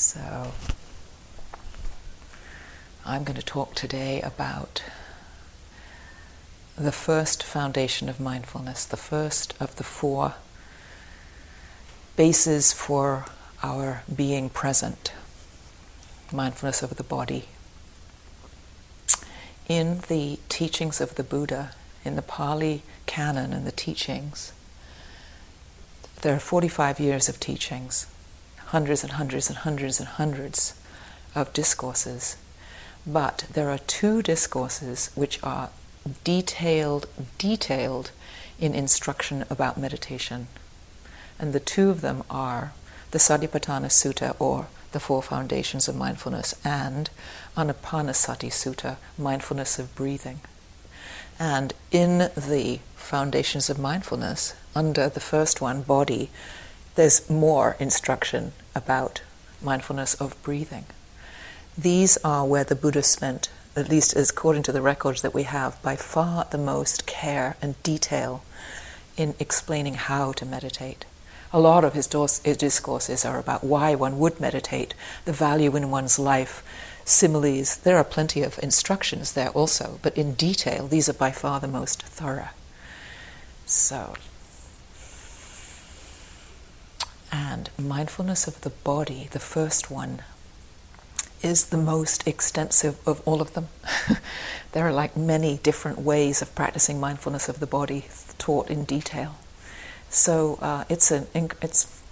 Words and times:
So, 0.00 0.52
I'm 3.04 3.24
going 3.24 3.36
to 3.36 3.44
talk 3.44 3.74
today 3.74 4.22
about 4.22 4.84
the 6.76 6.92
first 6.92 7.42
foundation 7.42 8.08
of 8.08 8.20
mindfulness, 8.20 8.84
the 8.84 8.96
first 8.96 9.54
of 9.58 9.74
the 9.74 9.82
four 9.82 10.34
bases 12.14 12.72
for 12.72 13.26
our 13.64 14.04
being 14.14 14.50
present 14.50 15.12
mindfulness 16.30 16.80
of 16.80 16.94
the 16.94 17.02
body. 17.02 17.46
In 19.68 20.02
the 20.08 20.38
teachings 20.48 21.00
of 21.00 21.16
the 21.16 21.24
Buddha, 21.24 21.72
in 22.04 22.14
the 22.14 22.22
Pali 22.22 22.84
canon 23.06 23.52
and 23.52 23.66
the 23.66 23.72
teachings, 23.72 24.52
there 26.22 26.36
are 26.36 26.40
45 26.40 27.00
years 27.00 27.28
of 27.28 27.40
teachings, 27.40 28.06
hundreds 28.68 29.02
and 29.02 29.12
hundreds 29.12 29.48
and 29.48 29.58
hundreds 29.58 29.98
and 29.98 30.08
hundreds 30.08 30.74
of 31.34 31.52
discourses. 31.52 32.36
But 33.06 33.44
there 33.50 33.70
are 33.70 33.78
two 33.78 34.20
discourses 34.22 35.10
which 35.14 35.42
are 35.42 35.70
detailed, 36.22 37.06
detailed 37.38 38.10
in 38.60 38.74
instruction 38.74 39.44
about 39.48 39.78
meditation. 39.78 40.48
And 41.38 41.52
the 41.52 41.60
two 41.60 41.88
of 41.88 42.02
them 42.02 42.24
are 42.28 42.72
the 43.10 43.18
Satipatthana 43.18 43.88
Sutta, 43.88 44.36
or 44.38 44.66
the 44.92 45.00
Four 45.00 45.22
Foundations 45.22 45.88
of 45.88 45.96
Mindfulness, 45.96 46.54
and 46.62 47.08
Anapanasati 47.56 48.50
Sutta, 48.50 48.96
Mindfulness 49.16 49.78
of 49.78 49.94
Breathing. 49.94 50.40
And 51.38 51.72
in 51.90 52.30
the 52.36 52.80
Foundations 52.96 53.70
of 53.70 53.78
Mindfulness, 53.78 54.52
under 54.74 55.08
the 55.08 55.20
first 55.20 55.62
one, 55.62 55.80
body, 55.80 56.30
there's 56.98 57.30
more 57.30 57.76
instruction 57.78 58.50
about 58.74 59.20
mindfulness 59.62 60.14
of 60.14 60.34
breathing. 60.42 60.84
These 61.78 62.16
are 62.24 62.44
where 62.44 62.64
the 62.64 62.74
Buddha 62.74 63.04
spent, 63.04 63.50
at 63.76 63.88
least 63.88 64.16
as 64.16 64.30
according 64.30 64.64
to 64.64 64.72
the 64.72 64.82
records 64.82 65.22
that 65.22 65.32
we 65.32 65.44
have, 65.44 65.80
by 65.80 65.94
far 65.94 66.48
the 66.50 66.58
most 66.58 67.06
care 67.06 67.56
and 67.62 67.80
detail 67.84 68.42
in 69.16 69.36
explaining 69.38 69.94
how 69.94 70.32
to 70.32 70.44
meditate. 70.44 71.04
A 71.52 71.60
lot 71.60 71.84
of 71.84 71.94
his, 71.94 72.08
discourses 72.08 73.24
are 73.24 73.38
about 73.38 73.62
why 73.62 73.94
one 73.94 74.18
would 74.18 74.40
meditate, 74.40 74.92
the 75.24 75.32
value 75.32 75.76
in 75.76 75.92
one's 75.92 76.18
life, 76.18 76.64
similes. 77.04 77.76
There 77.76 77.96
are 77.96 78.02
plenty 78.02 78.42
of 78.42 78.58
instructions 78.60 79.34
there 79.34 79.50
also, 79.50 80.00
but 80.02 80.18
in 80.18 80.34
detail, 80.34 80.88
these 80.88 81.08
are 81.08 81.12
by 81.12 81.30
far 81.30 81.60
the 81.60 81.68
most 81.68 82.02
thorough. 82.02 82.50
So, 83.66 84.14
and 87.30 87.70
mindfulness 87.78 88.46
of 88.46 88.60
the 88.62 88.70
body, 88.70 89.28
the 89.30 89.38
first 89.38 89.90
one, 89.90 90.22
is 91.42 91.66
the 91.66 91.76
most 91.76 92.26
extensive 92.26 92.98
of 93.06 93.22
all 93.26 93.40
of 93.40 93.54
them. 93.54 93.68
there 94.72 94.86
are 94.86 94.92
like 94.92 95.16
many 95.16 95.58
different 95.58 95.98
ways 95.98 96.42
of 96.42 96.54
practicing 96.54 96.98
mindfulness 96.98 97.48
of 97.48 97.60
the 97.60 97.66
body 97.66 98.06
taught 98.38 98.68
in 98.70 98.84
detail. 98.84 99.36
So 100.10 100.58
uh, 100.60 100.84
it's 100.88 101.10
an 101.10 101.26
it's 101.34 102.02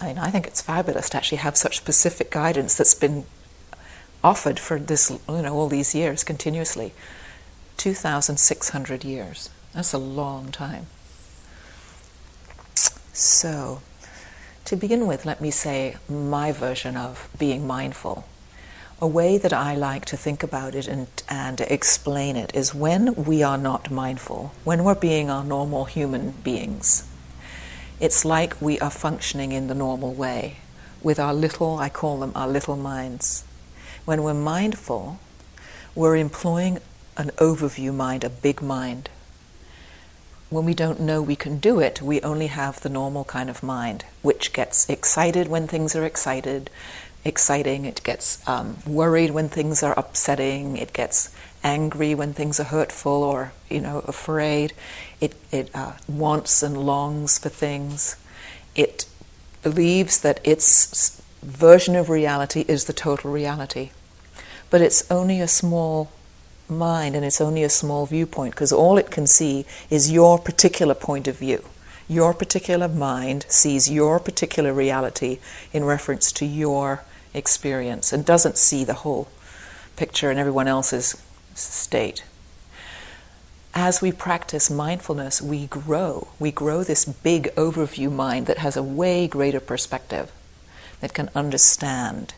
I 0.00 0.06
mean 0.06 0.18
I 0.18 0.30
think 0.30 0.46
it's 0.46 0.62
fabulous 0.62 1.10
to 1.10 1.16
actually 1.16 1.38
have 1.38 1.56
such 1.56 1.76
specific 1.76 2.30
guidance 2.30 2.74
that's 2.74 2.94
been 2.94 3.24
offered 4.24 4.58
for 4.58 4.78
this 4.78 5.10
you 5.10 5.42
know 5.42 5.54
all 5.54 5.68
these 5.68 5.94
years 5.94 6.24
continuously. 6.24 6.92
2600 7.76 9.04
years. 9.04 9.50
That's 9.74 9.92
a 9.92 9.98
long 9.98 10.52
time. 10.52 10.86
So, 13.12 13.80
to 14.64 14.76
begin 14.76 15.06
with, 15.06 15.24
let 15.24 15.40
me 15.40 15.50
say 15.50 15.96
my 16.08 16.52
version 16.52 16.96
of 16.96 17.28
being 17.38 17.66
mindful. 17.66 18.24
A 19.00 19.06
way 19.06 19.36
that 19.36 19.52
I 19.52 19.74
like 19.74 20.04
to 20.06 20.16
think 20.16 20.42
about 20.42 20.74
it 20.74 20.86
and, 20.86 21.08
and 21.28 21.60
explain 21.60 22.36
it 22.36 22.54
is 22.54 22.74
when 22.74 23.14
we 23.24 23.42
are 23.42 23.58
not 23.58 23.90
mindful, 23.90 24.52
when 24.62 24.84
we're 24.84 24.94
being 24.94 25.28
our 25.28 25.42
normal 25.42 25.86
human 25.86 26.30
beings, 26.30 27.08
it's 27.98 28.24
like 28.24 28.60
we 28.60 28.78
are 28.80 28.90
functioning 28.90 29.52
in 29.52 29.66
the 29.66 29.74
normal 29.74 30.12
way 30.12 30.58
with 31.02 31.18
our 31.18 31.34
little, 31.34 31.78
I 31.78 31.88
call 31.88 32.20
them 32.20 32.32
our 32.34 32.48
little 32.48 32.76
minds. 32.76 33.44
When 34.04 34.22
we're 34.22 34.34
mindful, 34.34 35.18
we're 35.94 36.16
employing 36.16 36.78
an 37.16 37.30
overview 37.38 37.92
mind, 37.94 38.24
a 38.24 38.30
big 38.30 38.62
mind 38.62 39.08
when 40.52 40.66
we 40.66 40.74
don't 40.74 41.00
know 41.00 41.22
we 41.22 41.34
can 41.34 41.58
do 41.58 41.80
it, 41.80 42.02
we 42.02 42.20
only 42.20 42.48
have 42.48 42.78
the 42.80 42.90
normal 42.90 43.24
kind 43.24 43.48
of 43.48 43.62
mind, 43.62 44.04
which 44.20 44.52
gets 44.52 44.86
excited 44.90 45.48
when 45.48 45.66
things 45.66 45.96
are 45.96 46.04
excited, 46.04 46.68
exciting. 47.24 47.86
It 47.86 48.02
gets 48.04 48.46
um, 48.46 48.76
worried 48.86 49.30
when 49.30 49.48
things 49.48 49.82
are 49.82 49.98
upsetting. 49.98 50.76
It 50.76 50.92
gets 50.92 51.30
angry 51.64 52.14
when 52.14 52.34
things 52.34 52.60
are 52.60 52.64
hurtful 52.64 53.22
or 53.22 53.52
you 53.70 53.80
know 53.80 54.00
afraid. 54.00 54.74
It 55.22 55.34
it 55.50 55.70
uh, 55.74 55.92
wants 56.06 56.62
and 56.62 56.76
longs 56.76 57.38
for 57.38 57.48
things. 57.48 58.16
It 58.74 59.06
believes 59.62 60.20
that 60.20 60.38
its 60.44 61.22
version 61.42 61.96
of 61.96 62.10
reality 62.10 62.66
is 62.68 62.84
the 62.84 62.92
total 62.92 63.30
reality, 63.30 63.90
but 64.68 64.82
it's 64.82 65.10
only 65.10 65.40
a 65.40 65.48
small 65.48 66.10
mind 66.72 67.14
and 67.14 67.24
it's 67.24 67.40
only 67.40 67.62
a 67.62 67.68
small 67.68 68.06
viewpoint 68.06 68.54
because 68.54 68.72
all 68.72 68.98
it 68.98 69.10
can 69.10 69.26
see 69.26 69.64
is 69.90 70.10
your 70.10 70.38
particular 70.38 70.94
point 70.94 71.28
of 71.28 71.38
view. 71.38 71.64
Your 72.08 72.34
particular 72.34 72.88
mind 72.88 73.46
sees 73.48 73.90
your 73.90 74.18
particular 74.18 74.72
reality 74.72 75.38
in 75.72 75.84
reference 75.84 76.32
to 76.32 76.44
your 76.44 77.04
experience 77.34 78.12
and 78.12 78.24
doesn't 78.24 78.58
see 78.58 78.84
the 78.84 78.94
whole 78.94 79.28
picture 79.96 80.30
and 80.30 80.38
everyone 80.38 80.68
else's 80.68 81.16
state. 81.54 82.24
As 83.74 84.02
we 84.02 84.12
practice 84.12 84.70
mindfulness, 84.70 85.40
we 85.40 85.66
grow. 85.66 86.28
We 86.38 86.50
grow 86.50 86.84
this 86.84 87.04
big 87.04 87.54
overview 87.54 88.12
mind 88.12 88.46
that 88.46 88.58
has 88.58 88.76
a 88.76 88.82
way 88.82 89.26
greater 89.26 89.60
perspective, 89.60 90.30
that 91.00 91.14
can 91.14 91.30
understand 91.34 92.34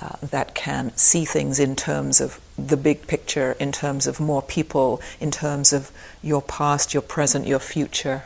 uh, 0.00 0.16
that 0.22 0.54
can 0.54 0.96
see 0.96 1.24
things 1.24 1.58
in 1.58 1.74
terms 1.74 2.20
of 2.20 2.40
the 2.56 2.76
big 2.76 3.06
picture, 3.06 3.56
in 3.58 3.72
terms 3.72 4.06
of 4.06 4.20
more 4.20 4.42
people, 4.42 5.00
in 5.20 5.30
terms 5.30 5.72
of 5.72 5.90
your 6.22 6.42
past, 6.42 6.94
your 6.94 7.02
present, 7.02 7.46
your 7.46 7.58
future. 7.58 8.22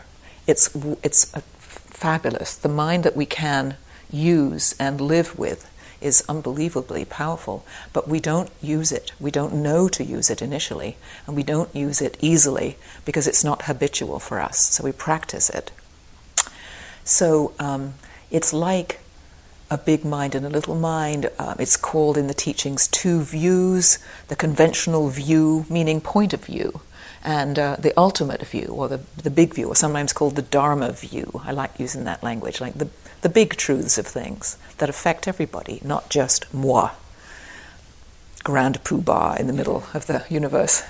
It's, 0.47 0.71
it's 1.03 1.25
fabulous. 1.59 2.57
The 2.57 2.69
mind 2.69 3.05
that 3.05 3.17
we 3.17 3.27
can 3.27 3.77
use 4.11 4.75
and 4.79 5.01
live 5.01 5.39
with 5.39 5.71
is 6.03 6.25
unbelievably 6.29 7.05
powerful, 7.07 7.65
but 7.93 8.09
we 8.09 8.21
don't 8.21 8.51
use 8.61 8.93
it. 8.93 9.13
We 9.21 9.31
don't 9.31 9.55
know 9.55 9.89
to 9.89 10.05
use 10.05 10.31
it 10.31 10.43
initially, 10.43 10.97
and 11.27 11.37
we 11.37 11.45
don't 11.45 11.75
use 11.75 12.03
it 12.03 12.19
easily 12.21 12.77
because 13.05 13.29
it's 13.29 13.45
not 13.45 13.63
habitual 13.63 14.19
for 14.19 14.41
us. 14.41 14.59
So 14.59 14.85
we 14.85 14.93
practice 14.93 15.49
it. 15.49 15.71
So 17.05 17.55
um, 17.59 17.95
it's 18.31 18.53
like 18.53 18.99
a 19.73 19.79
big 19.79 20.05
mind 20.05 20.35
and 20.35 20.45
a 20.45 20.51
little 20.51 20.75
mind. 20.75 21.31
Um, 21.39 21.57
it's 21.59 21.79
called 21.79 22.19
in 22.19 22.27
the 22.27 22.35
teachings 22.35 22.87
two 22.89 23.23
views 23.23 23.99
the 24.29 24.37
conventional 24.37 25.09
view, 25.09 25.65
meaning 25.71 26.01
point 26.03 26.35
of 26.35 26.45
view, 26.45 26.83
and 27.25 27.59
uh, 27.59 27.77
the 27.79 27.95
ultimate 27.97 28.43
view, 28.47 28.67
or 28.67 28.89
the, 28.89 29.01
the 29.23 29.31
big 29.31 29.55
view, 29.55 29.69
or 29.69 29.75
sometimes 29.75 30.13
called 30.13 30.37
the 30.37 30.43
Dharma 30.43 30.93
view. 30.93 31.41
I 31.43 31.53
like 31.53 31.81
using 31.81 32.05
that 32.05 32.23
language, 32.23 32.61
like 32.61 32.75
the, 32.75 32.91
the 33.23 33.31
big 33.31 33.57
truths 33.57 33.97
of 33.97 34.07
things 34.07 34.59
that 34.77 34.91
affect 34.91 35.27
everybody, 35.27 35.81
not 35.83 36.11
just 36.11 36.53
moi, 36.53 36.91
grand 38.45 38.85
poobah 38.85 39.41
in 39.41 39.47
the 39.47 39.55
middle 39.55 39.85
of 39.95 40.07
the 40.07 40.25
universe. 40.29 40.83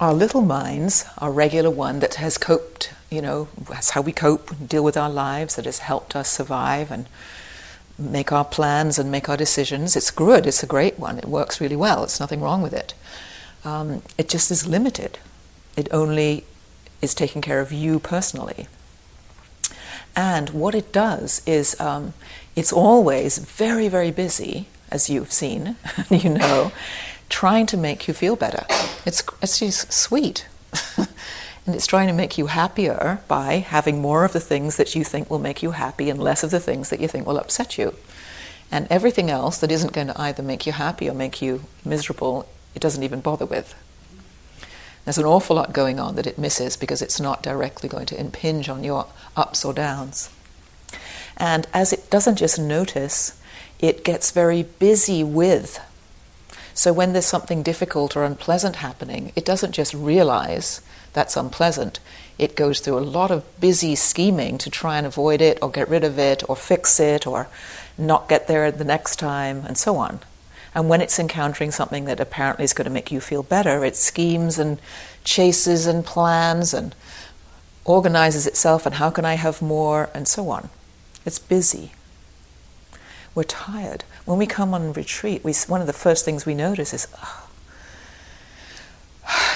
Our 0.00 0.14
little 0.14 0.42
minds, 0.42 1.04
our 1.18 1.32
regular 1.32 1.70
one 1.70 1.98
that 2.00 2.14
has 2.14 2.38
coped 2.38 2.94
you 3.10 3.22
know, 3.22 3.48
that's 3.68 3.90
how 3.90 4.00
we 4.00 4.12
cope, 4.12 4.50
and 4.50 4.68
deal 4.68 4.84
with 4.84 4.96
our 4.96 5.10
lives, 5.10 5.56
that 5.56 5.64
has 5.64 5.78
helped 5.78 6.14
us 6.14 6.30
survive 6.30 6.90
and 6.90 7.06
make 7.98 8.30
our 8.32 8.44
plans 8.44 8.98
and 8.98 9.10
make 9.10 9.28
our 9.28 9.36
decisions. 9.36 9.96
It's 9.96 10.10
good, 10.10 10.46
it's 10.46 10.62
a 10.62 10.66
great 10.66 10.98
one, 10.98 11.18
it 11.18 11.24
works 11.24 11.60
really 11.60 11.76
well, 11.76 11.98
there's 11.98 12.20
nothing 12.20 12.40
wrong 12.40 12.62
with 12.62 12.72
it. 12.72 12.94
Um, 13.64 14.02
it 14.16 14.28
just 14.28 14.50
is 14.50 14.66
limited. 14.66 15.18
It 15.76 15.88
only 15.90 16.44
is 17.02 17.14
taking 17.14 17.42
care 17.42 17.60
of 17.60 17.72
you 17.72 17.98
personally. 17.98 18.68
And 20.14 20.50
what 20.50 20.74
it 20.74 20.92
does 20.92 21.42
is 21.46 21.78
um, 21.80 22.14
it's 22.56 22.72
always 22.72 23.38
very, 23.38 23.88
very 23.88 24.10
busy, 24.10 24.66
as 24.90 25.08
you've 25.08 25.32
seen, 25.32 25.76
you 26.10 26.30
know, 26.30 26.72
trying 27.28 27.66
to 27.66 27.76
make 27.76 28.08
you 28.08 28.14
feel 28.14 28.36
better. 28.36 28.64
It's, 29.04 29.22
it's 29.42 29.58
just 29.58 29.92
sweet. 29.92 30.46
And 31.68 31.74
it's 31.74 31.86
trying 31.86 32.06
to 32.06 32.14
make 32.14 32.38
you 32.38 32.46
happier 32.46 33.20
by 33.28 33.56
having 33.56 34.00
more 34.00 34.24
of 34.24 34.32
the 34.32 34.40
things 34.40 34.78
that 34.78 34.94
you 34.94 35.04
think 35.04 35.28
will 35.28 35.38
make 35.38 35.62
you 35.62 35.72
happy 35.72 36.08
and 36.08 36.18
less 36.18 36.42
of 36.42 36.50
the 36.50 36.60
things 36.60 36.88
that 36.88 36.98
you 36.98 37.06
think 37.08 37.26
will 37.26 37.36
upset 37.36 37.76
you. 37.76 37.94
And 38.70 38.86
everything 38.88 39.28
else 39.28 39.58
that 39.58 39.70
isn't 39.70 39.92
going 39.92 40.06
to 40.06 40.18
either 40.18 40.42
make 40.42 40.64
you 40.64 40.72
happy 40.72 41.10
or 41.10 41.12
make 41.12 41.42
you 41.42 41.64
miserable, 41.84 42.48
it 42.74 42.80
doesn't 42.80 43.02
even 43.02 43.20
bother 43.20 43.44
with. 43.44 43.74
There's 45.04 45.18
an 45.18 45.26
awful 45.26 45.56
lot 45.56 45.74
going 45.74 46.00
on 46.00 46.16
that 46.16 46.26
it 46.26 46.38
misses 46.38 46.78
because 46.78 47.02
it's 47.02 47.20
not 47.20 47.42
directly 47.42 47.90
going 47.90 48.06
to 48.06 48.18
impinge 48.18 48.70
on 48.70 48.82
your 48.82 49.04
ups 49.36 49.62
or 49.62 49.74
downs. 49.74 50.30
And 51.36 51.66
as 51.74 51.92
it 51.92 52.08
doesn't 52.08 52.36
just 52.36 52.58
notice, 52.58 53.38
it 53.78 54.06
gets 54.06 54.30
very 54.30 54.62
busy 54.62 55.22
with. 55.22 55.78
So 56.72 56.94
when 56.94 57.12
there's 57.12 57.26
something 57.26 57.62
difficult 57.62 58.16
or 58.16 58.24
unpleasant 58.24 58.76
happening, 58.76 59.32
it 59.36 59.44
doesn't 59.44 59.72
just 59.72 59.92
realize 59.92 60.80
that's 61.12 61.36
unpleasant. 61.36 62.00
It 62.38 62.56
goes 62.56 62.80
through 62.80 62.98
a 62.98 63.00
lot 63.00 63.30
of 63.30 63.44
busy 63.60 63.94
scheming 63.94 64.58
to 64.58 64.70
try 64.70 64.98
and 64.98 65.06
avoid 65.06 65.40
it 65.40 65.58
or 65.60 65.70
get 65.70 65.88
rid 65.88 66.04
of 66.04 66.18
it 66.18 66.48
or 66.48 66.56
fix 66.56 67.00
it 67.00 67.26
or 67.26 67.48
not 67.96 68.28
get 68.28 68.46
there 68.46 68.70
the 68.70 68.84
next 68.84 69.16
time 69.16 69.64
and 69.66 69.76
so 69.76 69.96
on. 69.96 70.20
And 70.74 70.88
when 70.88 71.00
it's 71.00 71.18
encountering 71.18 71.72
something 71.72 72.04
that 72.04 72.20
apparently 72.20 72.64
is 72.64 72.72
going 72.72 72.84
to 72.84 72.90
make 72.90 73.10
you 73.10 73.20
feel 73.20 73.42
better, 73.42 73.84
it 73.84 73.96
schemes 73.96 74.58
and 74.58 74.78
chases 75.24 75.86
and 75.86 76.04
plans 76.04 76.72
and 76.72 76.94
organizes 77.84 78.46
itself 78.46 78.86
and 78.86 78.94
how 78.94 79.10
can 79.10 79.24
I 79.24 79.34
have 79.34 79.60
more 79.60 80.10
and 80.14 80.28
so 80.28 80.50
on. 80.50 80.68
It's 81.24 81.38
busy. 81.38 81.92
We're 83.34 83.44
tired. 83.44 84.04
When 84.24 84.38
we 84.38 84.46
come 84.46 84.74
on 84.74 84.92
retreat, 84.92 85.42
we, 85.42 85.52
one 85.66 85.80
of 85.80 85.86
the 85.86 85.92
first 85.92 86.24
things 86.24 86.46
we 86.46 86.54
notice 86.54 86.92
is, 86.92 87.08
oh, 87.22 87.47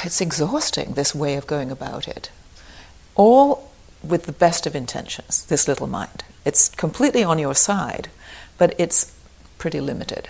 it's 0.05 0.21
exhausting, 0.21 0.95
this 0.95 1.15
way 1.15 1.35
of 1.35 1.47
going 1.47 1.71
about 1.71 2.09
it. 2.09 2.31
All 3.15 3.71
with 4.03 4.25
the 4.25 4.33
best 4.33 4.67
of 4.67 4.75
intentions, 4.75 5.45
this 5.45 5.69
little 5.69 5.87
mind. 5.87 6.25
It's 6.45 6.69
completely 6.69 7.23
on 7.23 7.39
your 7.39 7.55
side, 7.55 8.09
but 8.59 8.75
it's 8.79 9.13
pretty 9.59 9.81
limited. 9.81 10.29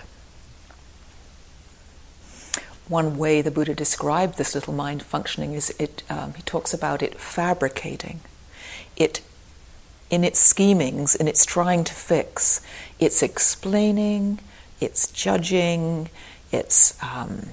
One 2.87 3.17
way 3.17 3.41
the 3.41 3.49
Buddha 3.49 3.73
described 3.73 4.37
this 4.37 4.53
little 4.53 4.73
mind 4.73 5.01
functioning 5.03 5.53
is 5.53 5.73
it, 5.79 6.03
um, 6.09 6.33
he 6.33 6.43
talks 6.43 6.73
about 6.73 7.01
it 7.01 7.19
fabricating. 7.19 8.19
It, 8.95 9.21
in 10.09 10.23
its 10.23 10.39
schemings, 10.39 11.15
in 11.15 11.27
its 11.27 11.45
trying 11.45 11.83
to 11.85 11.93
fix, 11.93 12.61
it's 12.99 13.23
explaining, 13.23 14.39
it's 14.79 15.07
judging, 15.11 16.09
it's 16.51 17.01
um, 17.01 17.47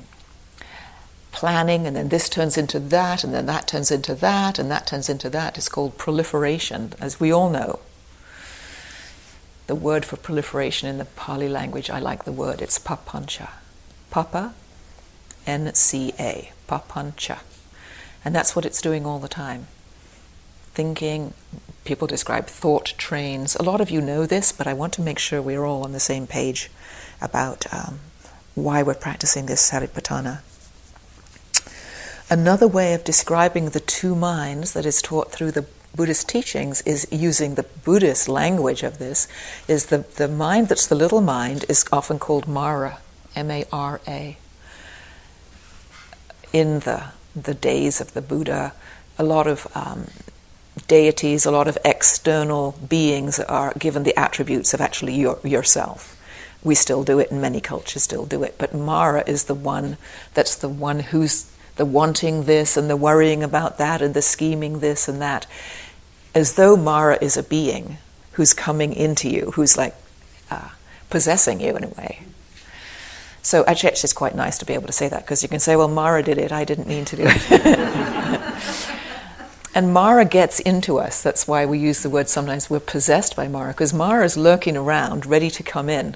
planning, 1.33 1.87
and 1.87 1.95
then 1.97 2.09
this 2.09 2.29
turns 2.29 2.59
into 2.59 2.79
that, 2.79 3.25
and 3.25 3.33
then 3.33 3.47
that 3.47 3.69
turns 3.69 3.91
into 3.91 4.15
that, 4.17 4.59
and 4.59 4.71
that 4.71 4.87
turns 4.87 5.09
into 5.09 5.31
that. 5.31 5.57
It's 5.57 5.69
called 5.69 5.97
proliferation, 5.97 6.95
as 7.01 7.21
we 7.21 7.33
all 7.33 7.51
know. 7.51 7.81
The 9.67 9.75
word 9.77 10.05
for 10.05 10.17
proliferation 10.17 10.89
in 10.89 10.99
the 10.99 11.05
Pali 11.05 11.49
language, 11.49 11.91
I 11.91 12.01
like 12.01 12.25
the 12.25 12.33
word, 12.33 12.61
it's 12.61 12.79
papancha. 12.79 13.51
Papa, 14.11 14.55
N 15.47 15.73
C 15.75 16.13
A, 16.19 16.51
papancha. 16.69 17.39
And 18.25 18.35
that's 18.35 18.57
what 18.57 18.67
it's 18.67 18.83
doing 18.83 19.07
all 19.07 19.21
the 19.21 19.29
time. 19.29 19.69
Thinking, 20.75 21.33
people 21.85 22.09
describe 22.09 22.47
thought 22.47 22.95
trains. 22.99 23.55
A 23.57 23.63
lot 23.63 23.81
of 23.81 23.91
you 23.91 24.01
know 24.01 24.27
this, 24.27 24.51
but 24.53 24.67
I 24.67 24.75
want 24.75 24.93
to 24.95 25.03
make 25.03 25.19
sure 25.19 25.41
we're 25.41 25.65
all 25.65 25.85
on 25.85 25.93
the 25.93 26.01
same 26.01 26.27
page 26.27 26.71
about 27.21 27.73
um, 27.73 28.01
why 28.55 28.83
we're 28.83 28.95
practicing 28.95 29.47
this 29.47 29.71
Satipatthana. 29.71 30.41
Another 32.33 32.69
way 32.69 32.95
of 32.95 33.03
describing 33.03 33.71
the 33.71 33.81
two 33.81 34.15
minds 34.15 34.73
that 34.75 34.87
is 34.87 35.03
taught 35.03 35.33
through 35.33 35.51
the 35.51 35.67
Buddhist 35.97 36.29
teachings 36.29 36.81
is 36.83 37.05
using 37.11 37.57
the 37.57 37.65
Buddhist 37.65 38.29
language 38.29 38.85
of 38.85 38.99
this, 38.99 39.27
is 39.67 39.87
the, 39.87 39.99
the 40.15 40.29
mind 40.29 40.69
that's 40.69 40.87
the 40.87 40.95
little 40.95 41.21
mind 41.21 41.65
is 41.69 41.85
often 41.91 42.21
called 42.21 42.47
Mara, 42.47 42.99
M 43.35 43.51
A 43.51 43.65
R 43.73 44.01
A. 44.07 44.37
In 46.53 46.79
the, 46.81 47.07
the 47.35 47.55
days 47.55 48.01
of 48.01 48.15
the 48.15 48.23
Buddha, 48.23 48.75
a 49.19 49.25
lot 49.25 49.49
of 49.49 49.67
um, 49.75 50.07
deities, 50.87 51.45
a 51.45 51.51
lot 51.51 51.67
of 51.67 51.79
external 51.85 52.79
beings 52.89 53.41
are 53.41 53.75
given 53.77 54.05
the 54.05 54.17
attributes 54.17 54.73
of 54.73 54.81
actually 54.81 55.17
your, 55.17 55.41
yourself. 55.43 56.17
We 56.63 56.77
still 56.77 57.03
do 57.03 57.19
it, 57.19 57.33
and 57.33 57.43
many 57.43 57.61
cultures 57.61 58.05
still 58.05 58.25
do 58.25 58.45
it. 58.45 58.55
But 58.57 58.73
Mara 58.73 59.25
is 59.27 59.45
the 59.45 59.55
one 59.55 59.97
that's 60.35 60.55
the 60.55 60.69
one 60.69 61.01
who's 61.01 61.51
the 61.81 61.87
wanting 61.87 62.45
this 62.45 62.77
and 62.77 62.91
the 62.91 62.97
worrying 62.97 63.43
about 63.43 63.79
that 63.79 64.03
and 64.03 64.13
the 64.13 64.21
scheming 64.21 64.81
this 64.81 65.09
and 65.09 65.23
that, 65.23 65.47
as 66.35 66.53
though 66.53 66.77
Mara 66.77 67.17
is 67.23 67.39
a 67.39 67.43
being 67.43 67.97
who's 68.33 68.53
coming 68.53 68.93
into 68.93 69.31
you, 69.31 69.53
who's 69.53 69.79
like 69.79 69.95
uh, 70.51 70.69
possessing 71.09 71.59
you 71.59 71.75
in 71.75 71.85
a 71.85 71.89
way. 71.89 72.23
So 73.41 73.65
actually, 73.65 73.93
actually, 73.93 74.09
it's 74.09 74.13
quite 74.13 74.35
nice 74.35 74.59
to 74.59 74.67
be 74.67 74.75
able 74.75 74.89
to 74.89 74.93
say 74.93 75.09
that 75.09 75.23
because 75.23 75.43
you 75.43 75.49
can 75.49 75.59
say, 75.59 75.75
well, 75.75 75.89
Mara 75.89 76.23
did 76.23 76.37
it, 76.37 76.53
I 76.53 76.67
didn't 76.67 76.87
mean 76.87 77.07
to 77.07 77.17
do 77.17 77.23
it. 77.25 77.51
and 79.75 79.95
Mara 79.95 80.27
gets 80.27 80.61
into 80.61 80.99
us. 80.99 81.23
That's 81.23 81.49
why 81.49 81.65
we 81.65 81.79
use 81.79 82.03
the 82.03 82.11
word 82.11 82.29
sometimes 82.29 82.69
we're 82.69 82.81
possessed 82.81 83.37
by 83.37 83.49
Mara, 83.49 83.73
because 83.73 83.95
Mara 83.95 84.27
is 84.27 84.37
lurking 84.37 84.77
around, 84.77 85.25
ready 85.25 85.49
to 85.49 85.63
come 85.63 85.89
in. 85.89 86.15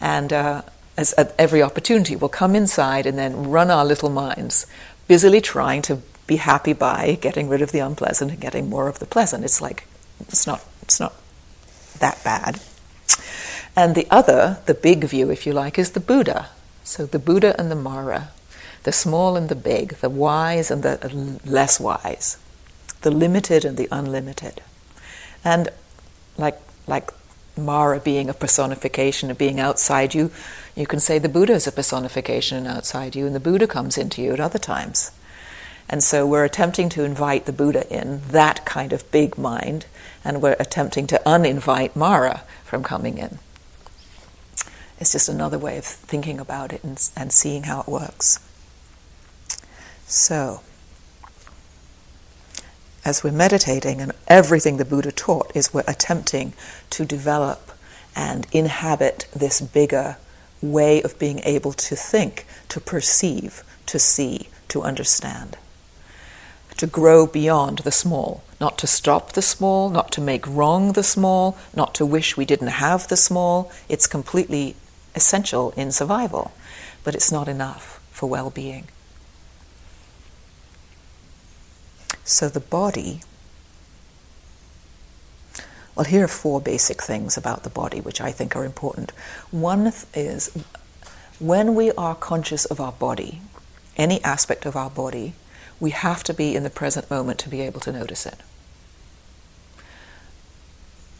And 0.00 0.32
uh, 0.32 0.62
as, 0.96 1.12
at 1.18 1.34
every 1.38 1.62
opportunity, 1.62 2.16
we'll 2.16 2.30
come 2.30 2.56
inside 2.56 3.04
and 3.04 3.18
then 3.18 3.50
run 3.50 3.70
our 3.70 3.84
little 3.84 4.08
minds 4.08 4.66
busily 5.06 5.40
trying 5.40 5.82
to 5.82 6.02
be 6.26 6.36
happy 6.36 6.72
by 6.72 7.18
getting 7.20 7.48
rid 7.48 7.62
of 7.62 7.72
the 7.72 7.80
unpleasant 7.80 8.30
and 8.30 8.40
getting 8.40 8.68
more 8.68 8.88
of 8.88 8.98
the 8.98 9.06
pleasant. 9.06 9.44
It's 9.44 9.60
like 9.60 9.86
it's 10.20 10.46
not 10.46 10.64
it's 10.82 11.00
not 11.00 11.14
that 11.98 12.22
bad. 12.24 12.60
And 13.76 13.94
the 13.94 14.06
other, 14.10 14.58
the 14.66 14.74
big 14.74 15.04
view, 15.04 15.30
if 15.30 15.46
you 15.46 15.52
like, 15.52 15.78
is 15.78 15.92
the 15.92 16.00
Buddha. 16.00 16.48
So 16.84 17.06
the 17.06 17.18
Buddha 17.18 17.58
and 17.58 17.70
the 17.70 17.76
Mara, 17.76 18.30
the 18.84 18.92
small 18.92 19.36
and 19.36 19.48
the 19.48 19.56
big, 19.56 19.96
the 19.96 20.10
wise 20.10 20.70
and 20.70 20.82
the 20.82 21.38
less 21.44 21.80
wise, 21.80 22.38
the 23.00 23.10
limited 23.10 23.64
and 23.64 23.76
the 23.76 23.88
unlimited. 23.90 24.62
And 25.44 25.70
like 26.38 26.58
like 26.86 27.10
Mara 27.56 28.00
being 28.00 28.28
a 28.28 28.34
personification 28.34 29.30
of 29.30 29.38
being 29.38 29.60
outside 29.60 30.14
you, 30.14 30.30
you 30.74 30.86
can 30.86 31.00
say 31.00 31.18
the 31.18 31.28
Buddha 31.28 31.52
is 31.52 31.66
a 31.66 31.72
personification 31.72 32.58
and 32.58 32.66
outside 32.66 33.14
you, 33.14 33.26
and 33.26 33.34
the 33.34 33.40
Buddha 33.40 33.66
comes 33.66 33.96
into 33.96 34.22
you 34.22 34.32
at 34.32 34.40
other 34.40 34.58
times. 34.58 35.10
And 35.88 36.02
so 36.02 36.26
we're 36.26 36.44
attempting 36.44 36.88
to 36.90 37.04
invite 37.04 37.44
the 37.44 37.52
Buddha 37.52 37.86
in, 37.92 38.22
that 38.28 38.64
kind 38.64 38.92
of 38.92 39.10
big 39.10 39.36
mind, 39.36 39.86
and 40.24 40.40
we're 40.40 40.56
attempting 40.58 41.06
to 41.08 41.20
uninvite 41.26 41.94
Mara 41.94 42.42
from 42.64 42.82
coming 42.82 43.18
in. 43.18 43.38
It's 44.98 45.12
just 45.12 45.28
another 45.28 45.58
way 45.58 45.76
of 45.76 45.84
thinking 45.84 46.40
about 46.40 46.72
it 46.72 46.82
and, 46.82 47.10
and 47.16 47.32
seeing 47.32 47.64
how 47.64 47.80
it 47.80 47.88
works. 47.88 48.38
So, 50.06 50.60
as 53.04 53.22
we're 53.22 53.32
meditating, 53.32 54.00
and 54.00 54.12
everything 54.28 54.76
the 54.76 54.84
Buddha 54.84 55.12
taught 55.12 55.50
is 55.54 55.72
we're 55.74 55.84
attempting 55.86 56.54
to 56.90 57.04
develop 57.04 57.70
and 58.16 58.46
inhabit 58.52 59.26
this 59.34 59.60
bigger 59.60 60.16
way 60.62 61.02
of 61.02 61.18
being 61.18 61.40
able 61.40 61.72
to 61.72 61.94
think, 61.94 62.46
to 62.68 62.80
perceive, 62.80 63.62
to 63.86 63.98
see, 63.98 64.48
to 64.68 64.82
understand. 64.82 65.56
To 66.78 66.86
grow 66.86 67.26
beyond 67.26 67.78
the 67.80 67.92
small, 67.92 68.42
not 68.60 68.78
to 68.78 68.86
stop 68.86 69.32
the 69.32 69.42
small, 69.42 69.90
not 69.90 70.10
to 70.12 70.20
make 70.20 70.46
wrong 70.46 70.92
the 70.92 71.02
small, 71.02 71.56
not 71.74 71.94
to 71.96 72.06
wish 72.06 72.36
we 72.36 72.44
didn't 72.44 72.68
have 72.68 73.08
the 73.08 73.16
small. 73.16 73.70
It's 73.88 74.06
completely 74.06 74.74
essential 75.14 75.72
in 75.76 75.92
survival, 75.92 76.52
but 77.04 77.14
it's 77.14 77.30
not 77.30 77.46
enough 77.46 78.00
for 78.10 78.28
well 78.28 78.50
being. 78.50 78.88
So 82.24 82.48
the 82.48 82.60
body 82.60 83.20
well, 85.94 86.04
here 86.04 86.24
are 86.24 86.28
four 86.28 86.60
basic 86.60 87.00
things 87.00 87.36
about 87.36 87.62
the 87.62 87.70
body 87.70 88.00
which 88.00 88.20
I 88.20 88.32
think 88.32 88.56
are 88.56 88.64
important. 88.64 89.12
One 89.52 89.92
is 90.12 90.50
when 91.38 91.76
we 91.76 91.92
are 91.92 92.16
conscious 92.16 92.64
of 92.64 92.80
our 92.80 92.92
body, 92.92 93.40
any 93.96 94.22
aspect 94.24 94.66
of 94.66 94.74
our 94.74 94.90
body, 94.90 95.34
we 95.78 95.90
have 95.90 96.24
to 96.24 96.34
be 96.34 96.56
in 96.56 96.64
the 96.64 96.70
present 96.70 97.10
moment 97.10 97.38
to 97.40 97.48
be 97.48 97.60
able 97.60 97.80
to 97.80 97.92
notice 97.92 98.26
it. 98.26 98.38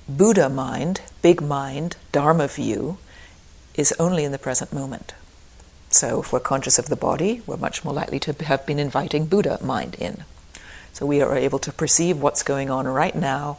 Buddha 0.09 0.49
mind, 0.49 1.03
big 1.23 1.41
mind, 1.41 1.97
Dharma 2.11 2.49
view, 2.49 2.99
is 3.77 3.95
only 4.01 4.25
in 4.25 4.33
the 4.33 4.39
present 4.39 4.73
moment. 4.73 5.15
So 5.89 6.21
if 6.21 6.33
we're 6.33 6.41
conscious 6.41 6.79
of 6.81 6.87
the 6.87 6.97
body, 6.97 7.43
we're 7.47 7.57
much 7.57 7.85
more 7.85 7.95
likely 7.95 8.19
to 8.21 8.33
have 8.45 8.67
been 8.67 8.81
inviting 8.81 9.27
Buddha 9.27 9.59
mind 9.63 9.95
in. 9.95 10.25
So 10.95 11.07
we 11.07 11.21
are 11.21 11.37
able 11.37 11.59
to 11.59 11.73
perceive 11.73 12.23
what's 12.23 12.45
going 12.45 12.71
on 12.71 12.87
right 12.87 13.15
now 13.15 13.59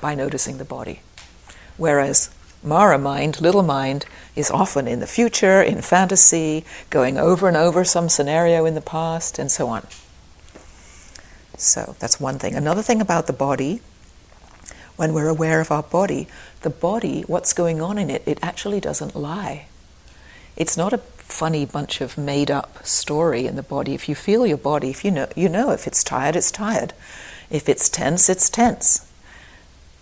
by 0.00 0.14
noticing 0.14 0.56
the 0.56 0.64
body. 0.64 1.00
Whereas 1.76 2.30
Mara 2.62 2.98
mind, 2.98 3.40
little 3.40 3.62
mind, 3.62 4.06
is 4.34 4.50
often 4.50 4.88
in 4.88 5.00
the 5.00 5.06
future, 5.06 5.62
in 5.62 5.82
fantasy, 5.82 6.64
going 6.88 7.18
over 7.18 7.48
and 7.48 7.56
over 7.56 7.84
some 7.84 8.08
scenario 8.08 8.64
in 8.64 8.74
the 8.74 8.80
past, 8.80 9.38
and 9.38 9.50
so 9.50 9.68
on. 9.68 9.86
So 11.58 11.96
that's 11.98 12.18
one 12.18 12.38
thing. 12.38 12.54
Another 12.54 12.82
thing 12.82 13.02
about 13.02 13.26
the 13.26 13.34
body, 13.34 13.82
when 14.96 15.12
we're 15.12 15.28
aware 15.28 15.60
of 15.60 15.70
our 15.70 15.82
body, 15.82 16.28
the 16.62 16.70
body, 16.70 17.24
what's 17.26 17.52
going 17.52 17.82
on 17.82 17.98
in 17.98 18.08
it, 18.08 18.22
it 18.24 18.38
actually 18.42 18.80
doesn't 18.80 19.14
lie. 19.14 19.66
It's 20.56 20.78
not 20.78 20.94
a 20.94 21.02
funny 21.30 21.64
bunch 21.64 22.00
of 22.00 22.18
made 22.18 22.50
up 22.50 22.84
story 22.86 23.46
in 23.46 23.56
the 23.56 23.62
body. 23.62 23.94
If 23.94 24.08
you 24.08 24.14
feel 24.14 24.46
your 24.46 24.58
body, 24.58 24.90
if 24.90 25.04
you 25.04 25.10
know, 25.10 25.28
you 25.36 25.48
know 25.48 25.70
if 25.70 25.86
it's 25.86 26.04
tired, 26.04 26.36
it's 26.36 26.50
tired. 26.50 26.92
If 27.50 27.68
it's 27.68 27.88
tense, 27.88 28.28
it's 28.28 28.48
tense. 28.48 29.10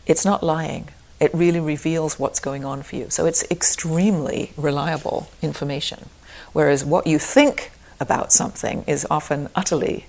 It's 0.07 0.25
not 0.25 0.43
lying. 0.43 0.89
It 1.21 1.35
really 1.35 1.61
reveals 1.61 2.19
what's 2.19 2.41
going 2.41 2.65
on 2.65 2.83
for 2.83 2.97
you. 2.97 3.11
So 3.11 3.27
it's 3.27 3.45
extremely 3.51 4.53
reliable 4.57 5.29
information. 5.43 6.09
Whereas 6.53 6.85
what 6.85 7.07
you 7.07 7.19
think 7.19 7.73
about 8.01 8.33
something 8.33 8.85
is 8.87 9.07
often 9.11 9.49
utterly 9.55 10.07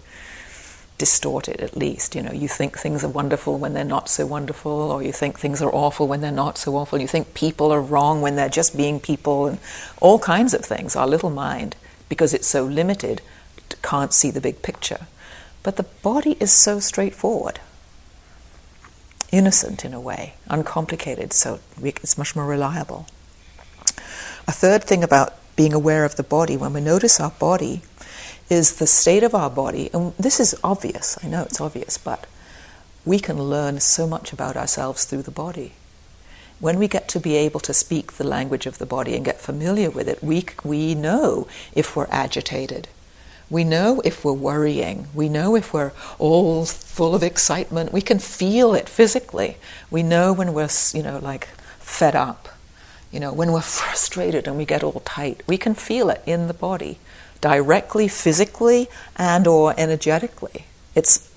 distorted 0.99 1.61
at 1.61 1.75
least. 1.75 2.13
You 2.13 2.21
know 2.21 2.31
you 2.31 2.47
think 2.47 2.77
things 2.77 3.03
are 3.03 3.09
wonderful 3.09 3.57
when 3.57 3.73
they're 3.73 3.83
not 3.83 4.07
so 4.07 4.27
wonderful 4.27 4.71
or 4.71 5.01
you 5.01 5.11
think 5.11 5.39
things 5.39 5.63
are 5.63 5.73
awful 5.73 6.07
when 6.07 6.21
they're 6.21 6.31
not 6.31 6.59
so 6.59 6.75
awful. 6.75 7.01
You 7.01 7.07
think 7.07 7.33
people 7.33 7.71
are 7.71 7.81
wrong 7.81 8.21
when 8.21 8.35
they're 8.35 8.49
just 8.49 8.77
being 8.77 8.99
people 8.99 9.47
and 9.47 9.57
all 9.99 10.19
kinds 10.19 10.53
of 10.53 10.63
things. 10.63 10.95
Our 10.95 11.07
little 11.07 11.31
mind 11.31 11.75
because 12.07 12.35
it's 12.35 12.47
so 12.47 12.63
limited 12.65 13.23
can't 13.81 14.13
see 14.13 14.31
the 14.31 14.41
big 14.41 14.61
picture. 14.61 15.07
But 15.63 15.77
the 15.77 15.83
body 15.83 16.37
is 16.39 16.51
so 16.51 16.79
straightforward. 16.79 17.59
Innocent 19.31 19.85
in 19.85 19.93
a 19.93 20.01
way. 20.01 20.33
Uncomplicated 20.47 21.33
so 21.33 21.59
it's 21.81 22.17
much 22.17 22.35
more 22.35 22.45
reliable. 22.45 23.07
A 24.47 24.51
third 24.51 24.83
thing 24.83 25.03
about 25.03 25.35
being 25.55 25.73
aware 25.73 26.05
of 26.05 26.15
the 26.15 26.23
body 26.23 26.57
when 26.57 26.73
we 26.73 26.81
notice 26.81 27.19
our 27.19 27.31
body 27.31 27.81
is 28.49 28.75
the 28.75 28.87
state 28.87 29.23
of 29.23 29.35
our 29.35 29.49
body. 29.49 29.89
And 29.93 30.13
this 30.17 30.39
is 30.39 30.55
obvious, 30.63 31.17
I 31.23 31.27
know 31.27 31.43
it's 31.43 31.61
obvious, 31.61 31.97
but 31.97 32.25
we 33.05 33.19
can 33.19 33.41
learn 33.41 33.79
so 33.79 34.07
much 34.07 34.33
about 34.33 34.57
ourselves 34.57 35.05
through 35.05 35.23
the 35.23 35.31
body. 35.31 35.73
When 36.59 36.77
we 36.77 36.87
get 36.87 37.07
to 37.09 37.19
be 37.19 37.35
able 37.35 37.61
to 37.61 37.73
speak 37.73 38.13
the 38.13 38.27
language 38.27 38.65
of 38.65 38.79
the 38.79 38.85
body 38.85 39.15
and 39.15 39.23
get 39.23 39.39
familiar 39.39 39.89
with 39.89 40.09
it, 40.09 40.21
we, 40.21 40.45
we 40.63 40.93
know 40.93 41.47
if 41.73 41.95
we're 41.95 42.07
agitated. 42.09 42.89
We 43.49 43.63
know 43.63 44.01
if 44.03 44.25
we're 44.25 44.33
worrying. 44.33 45.07
We 45.13 45.29
know 45.29 45.55
if 45.55 45.73
we're 45.73 45.93
all 46.19 46.65
full 46.65 47.15
of 47.15 47.23
excitement. 47.23 47.93
We 47.93 48.01
can 48.01 48.19
feel 48.19 48.75
it 48.75 48.89
physically. 48.89 49.57
We 49.89 50.03
know 50.03 50.33
when 50.33 50.53
we're, 50.53 50.69
you 50.93 51.01
know, 51.01 51.19
like 51.19 51.47
fed 51.79 52.15
up. 52.15 52.49
You 53.11 53.19
know, 53.19 53.33
when 53.33 53.51
we're 53.51 53.61
frustrated 53.79 54.47
and 54.47 54.57
we 54.57 54.65
get 54.65 54.83
all 54.83 55.01
tight. 55.05 55.41
We 55.47 55.57
can 55.57 55.75
feel 55.75 56.09
it 56.09 56.21
in 56.25 56.47
the 56.47 56.53
body 56.53 56.99
directly 57.41 58.07
physically 58.07 58.89
and 59.15 59.47
or 59.47 59.73
energetically. 59.77 60.65
It's 60.95 61.29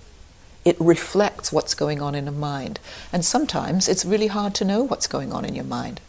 it 0.65 0.77
reflects 0.79 1.53
what's 1.53 1.75
going 1.75 2.01
on 2.01 2.15
in 2.15 2.29
a 2.29 2.33
mind. 2.33 2.79
And 3.13 3.25
sometimes 3.25 3.89
it's 3.89 4.05
really 4.05 4.29
hard 4.29 4.55
to 4.57 4.65
know 4.65 4.85
what's 4.85 5.09
going 5.09 5.33
on 5.33 5.45
in 5.45 5.57
your 5.57 5.65
mind. 5.65 6.01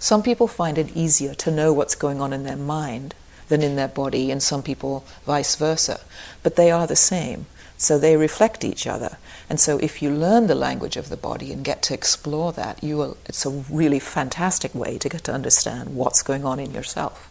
Some 0.00 0.22
people 0.22 0.48
find 0.48 0.78
it 0.78 0.96
easier 0.96 1.34
to 1.34 1.50
know 1.50 1.72
what's 1.72 1.94
going 1.94 2.20
on 2.20 2.32
in 2.32 2.42
their 2.42 2.56
mind 2.56 3.14
than 3.48 3.62
in 3.62 3.76
their 3.76 3.88
body, 3.88 4.30
and 4.30 4.42
some 4.42 4.62
people 4.62 5.04
vice 5.24 5.54
versa. 5.54 6.00
But 6.42 6.56
they 6.56 6.70
are 6.72 6.86
the 6.86 6.96
same. 6.96 7.46
So 7.78 7.98
they 7.98 8.16
reflect 8.16 8.64
each 8.64 8.86
other. 8.86 9.16
And 9.48 9.60
so 9.60 9.78
if 9.78 10.02
you 10.02 10.10
learn 10.10 10.46
the 10.48 10.54
language 10.54 10.96
of 10.96 11.08
the 11.08 11.16
body 11.16 11.52
and 11.52 11.64
get 11.64 11.82
to 11.82 11.94
explore 11.94 12.52
that, 12.52 12.82
you 12.82 12.96
will, 12.96 13.16
it's 13.26 13.46
a 13.46 13.50
really 13.50 14.00
fantastic 14.00 14.74
way 14.74 14.98
to 14.98 15.08
get 15.08 15.24
to 15.24 15.32
understand 15.32 15.94
what's 15.94 16.22
going 16.22 16.44
on 16.44 16.58
in 16.58 16.72
yourself 16.72 17.30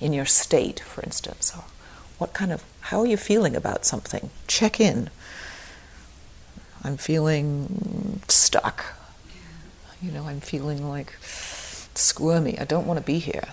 in 0.00 0.12
your 0.12 0.26
state, 0.26 0.80
for 0.80 1.02
instance, 1.02 1.52
or 1.56 1.64
what 2.18 2.32
kind 2.32 2.52
of 2.52 2.64
how 2.80 3.00
are 3.00 3.06
you 3.06 3.16
feeling 3.16 3.54
about 3.54 3.84
something? 3.84 4.30
Check 4.46 4.80
in. 4.80 5.10
I'm 6.82 6.96
feeling 6.96 8.20
stuck. 8.28 8.94
You 10.00 10.12
know, 10.12 10.26
I'm 10.26 10.40
feeling 10.40 10.88
like 10.88 11.16
squirmy. 11.20 12.58
I 12.58 12.64
don't 12.64 12.86
want 12.86 12.98
to 12.98 13.04
be 13.04 13.18
here. 13.18 13.48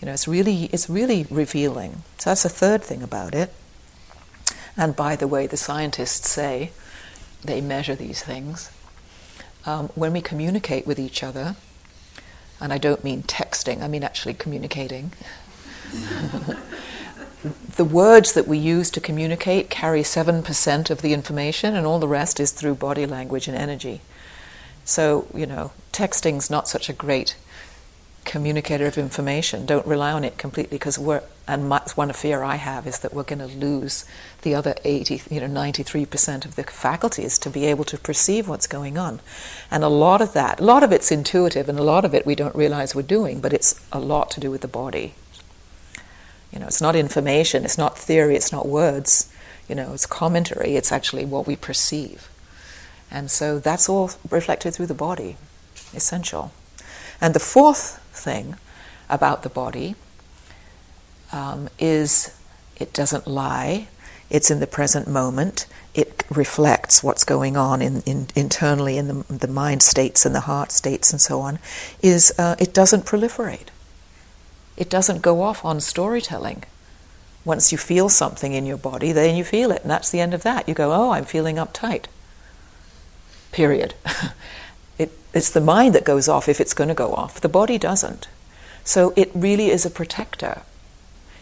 You 0.00 0.06
know, 0.06 0.12
it's 0.12 0.28
really 0.28 0.64
it's 0.64 0.90
really 0.90 1.26
revealing. 1.30 2.02
So 2.18 2.30
that's 2.30 2.42
the 2.42 2.48
third 2.48 2.82
thing 2.82 3.02
about 3.02 3.34
it. 3.34 3.52
And 4.76 4.94
by 4.94 5.16
the 5.16 5.26
way, 5.26 5.46
the 5.46 5.56
scientists 5.56 6.28
say 6.28 6.72
they 7.42 7.60
measure 7.60 7.94
these 7.94 8.22
things. 8.22 8.70
Um, 9.64 9.88
when 9.94 10.12
we 10.12 10.20
communicate 10.20 10.86
with 10.86 10.98
each 10.98 11.22
other, 11.22 11.56
and 12.60 12.72
I 12.72 12.78
don't 12.78 13.02
mean 13.02 13.22
texting, 13.22 13.82
I 13.82 13.88
mean 13.88 14.04
actually 14.04 14.34
communicating, 14.34 15.12
the 17.76 17.84
words 17.84 18.32
that 18.32 18.48
we 18.48 18.58
use 18.58 18.90
to 18.90 19.00
communicate 19.00 19.70
carry 19.70 20.02
7% 20.02 20.90
of 20.90 21.02
the 21.02 21.12
information, 21.12 21.76
and 21.76 21.86
all 21.86 21.98
the 21.98 22.08
rest 22.08 22.40
is 22.40 22.52
through 22.52 22.74
body 22.74 23.06
language 23.06 23.48
and 23.48 23.56
energy. 23.56 24.00
So, 24.84 25.26
you 25.34 25.46
know, 25.46 25.72
texting's 25.92 26.48
not 26.48 26.68
such 26.68 26.88
a 26.88 26.92
great 26.92 27.36
communicator 28.24 28.86
of 28.86 28.98
information. 28.98 29.66
Don't 29.66 29.86
rely 29.86 30.12
on 30.12 30.24
it 30.24 30.36
completely 30.36 30.76
because 30.76 30.98
we're, 30.98 31.22
and 31.46 31.68
my, 31.68 31.80
one 31.94 32.12
fear 32.12 32.42
I 32.42 32.56
have 32.56 32.86
is 32.86 32.98
that 32.98 33.14
we're 33.14 33.22
going 33.22 33.38
to 33.38 33.46
lose 33.46 34.04
the 34.42 34.54
other 34.54 34.74
80, 34.84 35.22
you 35.30 35.40
know, 35.40 35.46
93% 35.46 36.44
of 36.44 36.56
the 36.56 36.64
faculties 36.64 37.38
to 37.38 37.50
be 37.50 37.66
able 37.66 37.84
to 37.84 37.96
perceive 37.96 38.48
what's 38.48 38.66
going 38.66 38.98
on. 38.98 39.20
And 39.70 39.84
a 39.84 39.88
lot 39.88 40.20
of 40.20 40.32
that, 40.34 40.60
a 40.60 40.64
lot 40.64 40.82
of 40.82 40.92
it's 40.92 41.12
intuitive 41.12 41.68
and 41.68 41.78
a 41.78 41.84
lot 41.84 42.04
of 42.04 42.14
it 42.14 42.26
we 42.26 42.34
don't 42.34 42.54
realize 42.54 42.94
we're 42.94 43.02
doing, 43.02 43.40
but 43.40 43.52
it's 43.52 43.80
a 43.92 44.00
lot 44.00 44.30
to 44.32 44.40
do 44.40 44.50
with 44.50 44.60
the 44.60 44.68
body. 44.68 45.14
You 46.52 46.60
know, 46.60 46.66
it's 46.66 46.80
not 46.80 46.96
information, 46.96 47.64
it's 47.64 47.78
not 47.78 47.98
theory, 47.98 48.36
it's 48.36 48.52
not 48.52 48.66
words. 48.66 49.32
You 49.68 49.74
know, 49.74 49.92
it's 49.92 50.06
commentary, 50.06 50.76
it's 50.76 50.92
actually 50.92 51.24
what 51.24 51.46
we 51.46 51.56
perceive. 51.56 52.28
And 53.10 53.30
so 53.30 53.58
that's 53.58 53.88
all 53.88 54.10
reflected 54.30 54.74
through 54.74 54.86
the 54.86 54.94
body, 54.94 55.36
essential. 55.94 56.52
And 57.20 57.34
the 57.34 57.40
fourth 57.40 58.00
thing 58.12 58.56
about 59.08 59.42
the 59.42 59.48
body 59.48 59.94
um, 61.32 61.68
is 61.78 62.36
it 62.76 62.92
doesn't 62.92 63.26
lie, 63.26 63.88
it's 64.30 64.50
in 64.50 64.60
the 64.60 64.66
present 64.66 65.08
moment, 65.08 65.66
it 65.94 66.24
reflects 66.30 67.02
what's 67.02 67.24
going 67.24 67.56
on 67.56 67.80
in, 67.80 68.02
in, 68.02 68.28
internally 68.34 68.98
in 68.98 69.08
the, 69.08 69.32
the, 69.32 69.48
mind 69.48 69.82
states 69.82 70.26
and 70.26 70.34
the 70.34 70.40
heart 70.40 70.70
states 70.70 71.10
and 71.12 71.20
so 71.20 71.40
on, 71.40 71.58
is 72.02 72.32
uh, 72.38 72.56
it 72.58 72.74
doesn't 72.74 73.06
proliferate. 73.06 73.68
It 74.76 74.90
doesn't 74.90 75.22
go 75.22 75.42
off 75.42 75.64
on 75.64 75.80
storytelling. 75.80 76.64
Once 77.44 77.72
you 77.72 77.78
feel 77.78 78.08
something 78.08 78.52
in 78.52 78.66
your 78.66 78.76
body, 78.76 79.12
then 79.12 79.36
you 79.36 79.44
feel 79.44 79.70
it, 79.70 79.82
and 79.82 79.90
that's 79.90 80.10
the 80.10 80.20
end 80.20 80.34
of 80.34 80.42
that. 80.42 80.68
You 80.68 80.74
go, 80.74 80.92
oh, 80.92 81.12
I'm 81.12 81.24
feeling 81.24 81.56
uptight. 81.56 82.06
Period. 83.52 83.94
it, 84.98 85.12
it's 85.32 85.50
the 85.50 85.60
mind 85.60 85.94
that 85.94 86.04
goes 86.04 86.28
off 86.28 86.48
if 86.48 86.60
it's 86.60 86.74
going 86.74 86.88
to 86.88 86.94
go 86.94 87.14
off. 87.14 87.40
The 87.40 87.48
body 87.48 87.78
doesn't. 87.78 88.28
So 88.84 89.12
it 89.16 89.30
really 89.34 89.70
is 89.70 89.86
a 89.86 89.90
protector. 89.90 90.62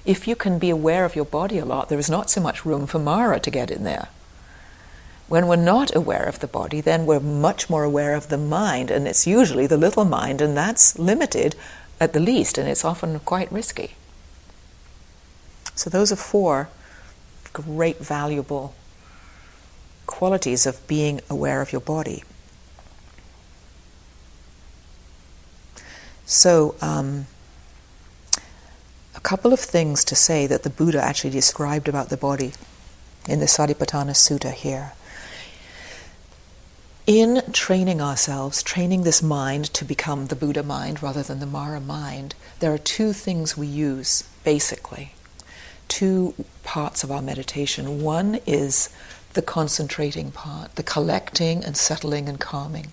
If 0.04 0.28
you 0.28 0.36
can 0.36 0.58
be 0.58 0.70
aware 0.70 1.04
of 1.04 1.16
your 1.16 1.24
body 1.24 1.58
a 1.58 1.64
lot, 1.64 1.88
there 1.88 1.98
is 1.98 2.10
not 2.10 2.30
so 2.30 2.40
much 2.40 2.66
room 2.66 2.86
for 2.86 2.98
Mara 2.98 3.40
to 3.40 3.50
get 3.50 3.70
in 3.70 3.84
there. 3.84 4.08
When 5.26 5.46
we're 5.46 5.56
not 5.56 5.96
aware 5.96 6.24
of 6.24 6.40
the 6.40 6.46
body, 6.46 6.82
then 6.82 7.06
we're 7.06 7.20
much 7.20 7.70
more 7.70 7.82
aware 7.82 8.14
of 8.14 8.28
the 8.28 8.36
mind, 8.36 8.90
and 8.90 9.08
it's 9.08 9.26
usually 9.26 9.66
the 9.66 9.78
little 9.78 10.04
mind, 10.04 10.42
and 10.42 10.54
that's 10.54 10.98
limited 10.98 11.56
at 12.00 12.12
the 12.12 12.20
least, 12.20 12.58
and 12.58 12.68
it's 12.68 12.84
often 12.84 13.20
quite 13.20 13.50
risky. 13.52 13.94
So, 15.74 15.90
those 15.90 16.12
are 16.12 16.16
four 16.16 16.68
great, 17.52 17.98
valuable 17.98 18.74
qualities 20.06 20.66
of 20.66 20.86
being 20.86 21.20
aware 21.30 21.60
of 21.60 21.72
your 21.72 21.80
body. 21.80 22.22
So, 26.26 26.74
um, 26.80 27.26
a 29.14 29.20
couple 29.20 29.52
of 29.52 29.60
things 29.60 30.04
to 30.06 30.14
say 30.14 30.46
that 30.46 30.62
the 30.62 30.70
Buddha 30.70 31.02
actually 31.02 31.30
described 31.30 31.88
about 31.88 32.08
the 32.08 32.16
body 32.16 32.52
in 33.28 33.40
the 33.40 33.46
Satipatthana 33.46 34.14
Sutta 34.14 34.52
here 34.52 34.92
in 37.06 37.42
training 37.52 38.00
ourselves, 38.00 38.62
training 38.62 39.02
this 39.02 39.22
mind 39.22 39.66
to 39.74 39.84
become 39.84 40.26
the 40.26 40.36
Buddha 40.36 40.62
mind 40.62 41.02
rather 41.02 41.22
than 41.22 41.38
the 41.38 41.46
Mara 41.46 41.80
mind, 41.80 42.34
there 42.60 42.72
are 42.72 42.78
two 42.78 43.12
things 43.12 43.56
we 43.56 43.66
use 43.66 44.24
basically. 44.42 45.12
Two 45.86 46.34
parts 46.62 47.04
of 47.04 47.12
our 47.12 47.20
meditation. 47.20 48.02
One 48.02 48.40
is 48.46 48.88
the 49.34 49.42
concentrating 49.42 50.30
part, 50.30 50.76
the 50.76 50.82
collecting 50.82 51.62
and 51.62 51.76
settling 51.76 52.26
and 52.28 52.40
calming. 52.40 52.92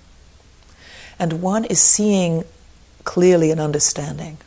And 1.18 1.41
one 1.41 1.63
is 1.65 1.80
seeing 1.80 2.44
clearly 3.06 3.50
and 3.50 3.62
understanding. 3.62 4.39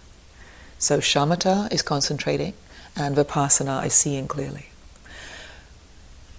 So 0.78 0.98
shamatha 0.98 1.72
is 1.72 1.82
concentrating, 1.82 2.52
and 2.94 3.16
vipassana 3.16 3.86
is 3.86 3.94
seeing 3.94 4.28
clearly. 4.28 4.66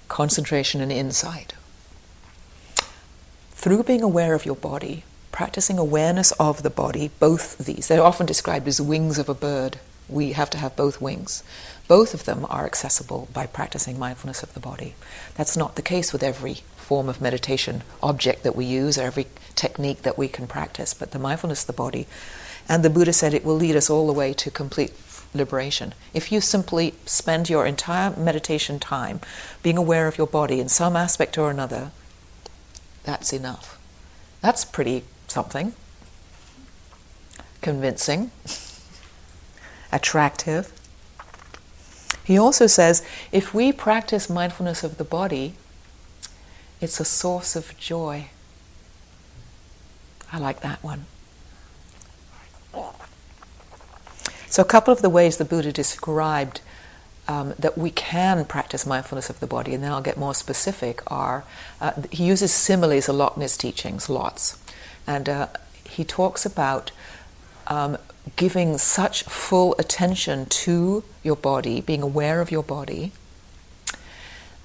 Concentration 0.10 0.82
and 0.82 0.91
insight 0.91 1.53
through 3.65 3.81
being 3.81 4.03
aware 4.03 4.36
of 4.36 4.45
your 4.45 4.55
body, 4.55 5.03
practicing 5.31 5.79
awareness 5.79 6.31
of 6.34 6.62
the 6.62 6.69
body, 6.69 7.10
both 7.19 7.57
these, 7.57 7.88
they're 7.88 8.03
often 8.03 8.27
described 8.27 8.67
as 8.67 8.79
wings 8.79 9.17
of 9.17 9.27
a 9.27 9.34
bird. 9.34 9.79
We 10.07 10.34
have 10.34 10.51
to 10.51 10.60
have 10.60 10.75
both 10.75 11.01
wings. 11.01 11.41
Both 11.88 12.13
of 12.13 12.25
them 12.25 12.45
are 12.48 12.67
accessible 12.67 13.27
by 13.34 13.48
practicing 13.48 13.98
mindfulness 13.98 14.43
of 14.43 14.53
the 14.53 14.60
body. 14.60 14.93
That's 15.34 15.57
not 15.57 15.77
the 15.77 15.81
case 15.81 16.13
with 16.13 16.22
every 16.22 16.57
form 16.77 17.10
of 17.10 17.19
meditation 17.19 17.81
object 18.03 18.43
that 18.43 18.55
we 18.55 18.65
use 18.65 19.00
or 19.00 19.01
every 19.01 19.25
technique 19.55 20.03
that 20.03 20.15
we 20.15 20.27
can 20.27 20.45
practice, 20.45 20.93
but 20.93 21.10
the 21.10 21.17
mindfulness 21.17 21.62
of 21.63 21.67
the 21.67 21.74
body. 21.74 22.05
And 22.69 22.84
the 22.84 22.91
Buddha 22.91 23.13
said 23.13 23.34
it 23.34 23.43
will 23.43 23.55
lead 23.55 23.75
us 23.75 23.89
all 23.89 24.05
the 24.05 24.13
way 24.13 24.31
to 24.34 24.51
complete 24.51 24.93
liberation. 25.34 25.95
If 26.13 26.31
you 26.31 26.39
simply 26.39 26.93
spend 27.07 27.50
your 27.50 27.65
entire 27.65 28.15
meditation 28.15 28.77
time 28.77 29.22
being 29.63 29.75
aware 29.75 30.07
of 30.07 30.19
your 30.19 30.27
body 30.27 30.60
in 30.60 30.69
some 30.69 30.95
aspect 30.95 31.36
or 31.36 31.50
another, 31.50 31.89
that's 33.05 33.31
enough. 33.31 33.79
That's 34.41 34.65
pretty 34.65 35.03
something, 35.27 35.74
convincing, 37.62 38.31
attractive. 39.91 40.71
He 42.24 42.38
also 42.38 42.67
says 42.67 43.03
if 43.31 43.53
we 43.53 43.71
practice 43.71 44.29
mindfulness 44.29 44.83
of 44.83 44.97
the 44.97 45.03
body, 45.03 45.53
it's 46.81 47.00
a 47.00 47.05
source 47.05 47.55
of 47.55 47.77
joy. 47.77 48.27
I 50.31 50.39
like 50.39 50.62
that 50.62 50.83
one. 50.83 51.05
So, 54.47 54.62
a 54.62 54.65
couple 54.65 54.93
of 54.93 55.01
the 55.01 55.09
ways 55.09 55.38
the 55.38 55.45
Buddha 55.45 55.71
described 55.71 56.62
um, 57.27 57.53
that 57.58 57.77
we 57.77 57.89
can 57.89 58.46
practice 58.46 58.86
mindfulness 58.86 59.29
of 59.29 59.39
the 59.39 59.48
body, 59.48 59.74
and 59.74 59.84
then 59.84 59.91
I'll 59.91 60.01
get 60.01 60.17
more 60.17 60.36
specific, 60.36 61.01
are 61.12 61.44
uh, 61.82 61.94
he 62.12 62.25
uses 62.25 62.53
similes 62.53 63.08
a 63.08 63.13
lot 63.13 63.36
in 63.36 63.41
his 63.41 63.58
teachings, 63.58 64.10
lots. 64.10 64.58
And 65.08 65.27
uh, 65.29 65.48
he 65.89 66.03
talks 66.03 66.46
about 66.46 66.91
um, 67.67 67.98
giving 68.36 68.77
such 68.77 69.24
full 69.24 69.75
attention 69.79 70.46
to 70.48 71.03
your 71.24 71.36
body, 71.36 71.82
being 71.82 72.01
aware 72.01 72.41
of 72.41 72.51
your 72.51 72.63
body, 72.63 73.12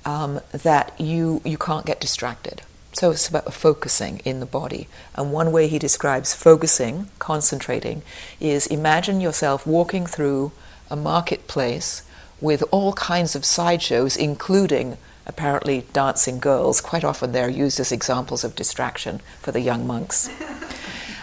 um, 0.04 0.40
that 0.52 0.98
you, 0.98 1.40
you 1.44 1.58
can't 1.58 1.86
get 1.86 2.00
distracted. 2.00 2.62
So 2.92 3.10
it's 3.10 3.28
about 3.28 3.52
focusing 3.54 4.18
in 4.24 4.40
the 4.40 4.46
body. 4.46 4.88
And 5.14 5.32
one 5.32 5.52
way 5.52 5.68
he 5.68 5.78
describes 5.78 6.34
focusing, 6.34 7.08
concentrating, 7.18 8.02
is 8.40 8.66
imagine 8.66 9.20
yourself 9.20 9.66
walking 9.66 10.06
through 10.06 10.52
a 10.90 10.96
marketplace 10.96 12.02
with 12.40 12.62
all 12.70 12.92
kinds 12.94 13.34
of 13.34 13.44
sideshows, 13.44 14.16
including 14.16 14.96
apparently 15.26 15.86
dancing 15.92 16.38
girls. 16.38 16.80
Quite 16.80 17.04
often 17.04 17.32
they're 17.32 17.48
used 17.48 17.78
as 17.80 17.92
examples 17.92 18.44
of 18.44 18.56
distraction 18.56 19.20
for 19.40 19.52
the 19.52 19.60
young 19.60 19.86
monks. 19.86 20.28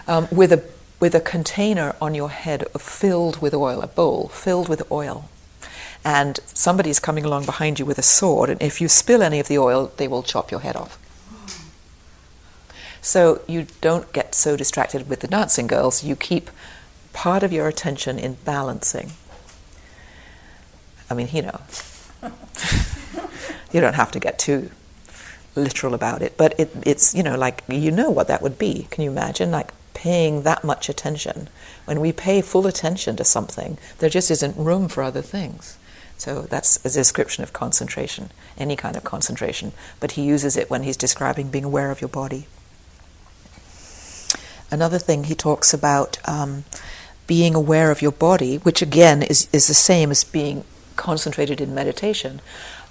Um, 0.09 0.29
with, 0.31 0.53
a, 0.53 0.63
with 1.01 1.13
a 1.15 1.19
container 1.19 1.93
on 2.01 2.15
your 2.15 2.29
head 2.29 2.65
filled 2.79 3.41
with 3.41 3.53
oil, 3.53 3.81
a 3.81 3.87
bowl 3.87 4.29
filled 4.29 4.69
with 4.69 4.89
oil. 4.89 5.29
And 6.05 6.39
somebody's 6.45 7.01
coming 7.01 7.25
along 7.25 7.45
behind 7.45 7.77
you 7.77 7.85
with 7.85 7.99
a 7.99 8.03
sword, 8.03 8.49
and 8.49 8.61
if 8.61 8.79
you 8.79 8.87
spill 8.87 9.21
any 9.21 9.41
of 9.41 9.49
the 9.49 9.57
oil, 9.57 9.91
they 9.97 10.07
will 10.07 10.23
chop 10.23 10.49
your 10.49 10.61
head 10.61 10.77
off. 10.77 10.97
So 13.01 13.41
you 13.47 13.67
don't 13.81 14.13
get 14.13 14.33
so 14.33 14.55
distracted 14.55 15.09
with 15.09 15.19
the 15.19 15.27
dancing 15.27 15.67
girls, 15.67 16.05
you 16.05 16.15
keep 16.15 16.49
part 17.11 17.43
of 17.43 17.51
your 17.51 17.67
attention 17.67 18.17
in 18.17 18.37
balancing. 18.45 19.11
I 21.09 21.13
mean, 21.13 21.29
you 21.31 21.43
know, 21.43 21.61
you 23.71 23.81
don't 23.81 23.95
have 23.95 24.11
to 24.11 24.19
get 24.19 24.39
too 24.39 24.69
literal 25.55 25.93
about 25.93 26.21
it, 26.21 26.37
but 26.37 26.59
it, 26.59 26.71
it's, 26.83 27.15
you 27.15 27.23
know, 27.23 27.37
like, 27.37 27.63
you 27.67 27.91
know 27.91 28.09
what 28.09 28.27
that 28.27 28.41
would 28.41 28.57
be. 28.57 28.87
Can 28.91 29.03
you 29.03 29.11
imagine, 29.11 29.51
like, 29.51 29.71
paying 29.93 30.43
that 30.43 30.63
much 30.63 30.89
attention? 30.89 31.49
When 31.85 31.99
we 31.99 32.11
pay 32.11 32.41
full 32.41 32.67
attention 32.67 33.15
to 33.15 33.23
something, 33.23 33.77
there 33.99 34.09
just 34.09 34.29
isn't 34.29 34.57
room 34.57 34.87
for 34.87 35.01
other 35.01 35.21
things. 35.21 35.77
So 36.17 36.41
that's 36.41 36.83
a 36.83 36.89
description 36.89 37.43
of 37.43 37.53
concentration, 37.53 38.31
any 38.57 38.75
kind 38.75 38.95
of 38.95 39.03
concentration. 39.03 39.71
But 39.99 40.11
he 40.11 40.23
uses 40.23 40.57
it 40.57 40.69
when 40.69 40.83
he's 40.83 40.97
describing 40.97 41.49
being 41.49 41.63
aware 41.63 41.91
of 41.91 42.01
your 42.01 42.09
body. 42.09 42.47
Another 44.69 44.99
thing 44.99 45.23
he 45.23 45.35
talks 45.35 45.73
about 45.73 46.17
um, 46.27 46.65
being 47.27 47.55
aware 47.55 47.91
of 47.91 48.01
your 48.01 48.11
body, 48.11 48.57
which 48.57 48.81
again 48.81 49.21
is, 49.21 49.47
is 49.53 49.67
the 49.67 49.73
same 49.73 50.11
as 50.11 50.23
being 50.23 50.63
concentrated 50.97 51.61
in 51.61 51.73
meditation. 51.73 52.41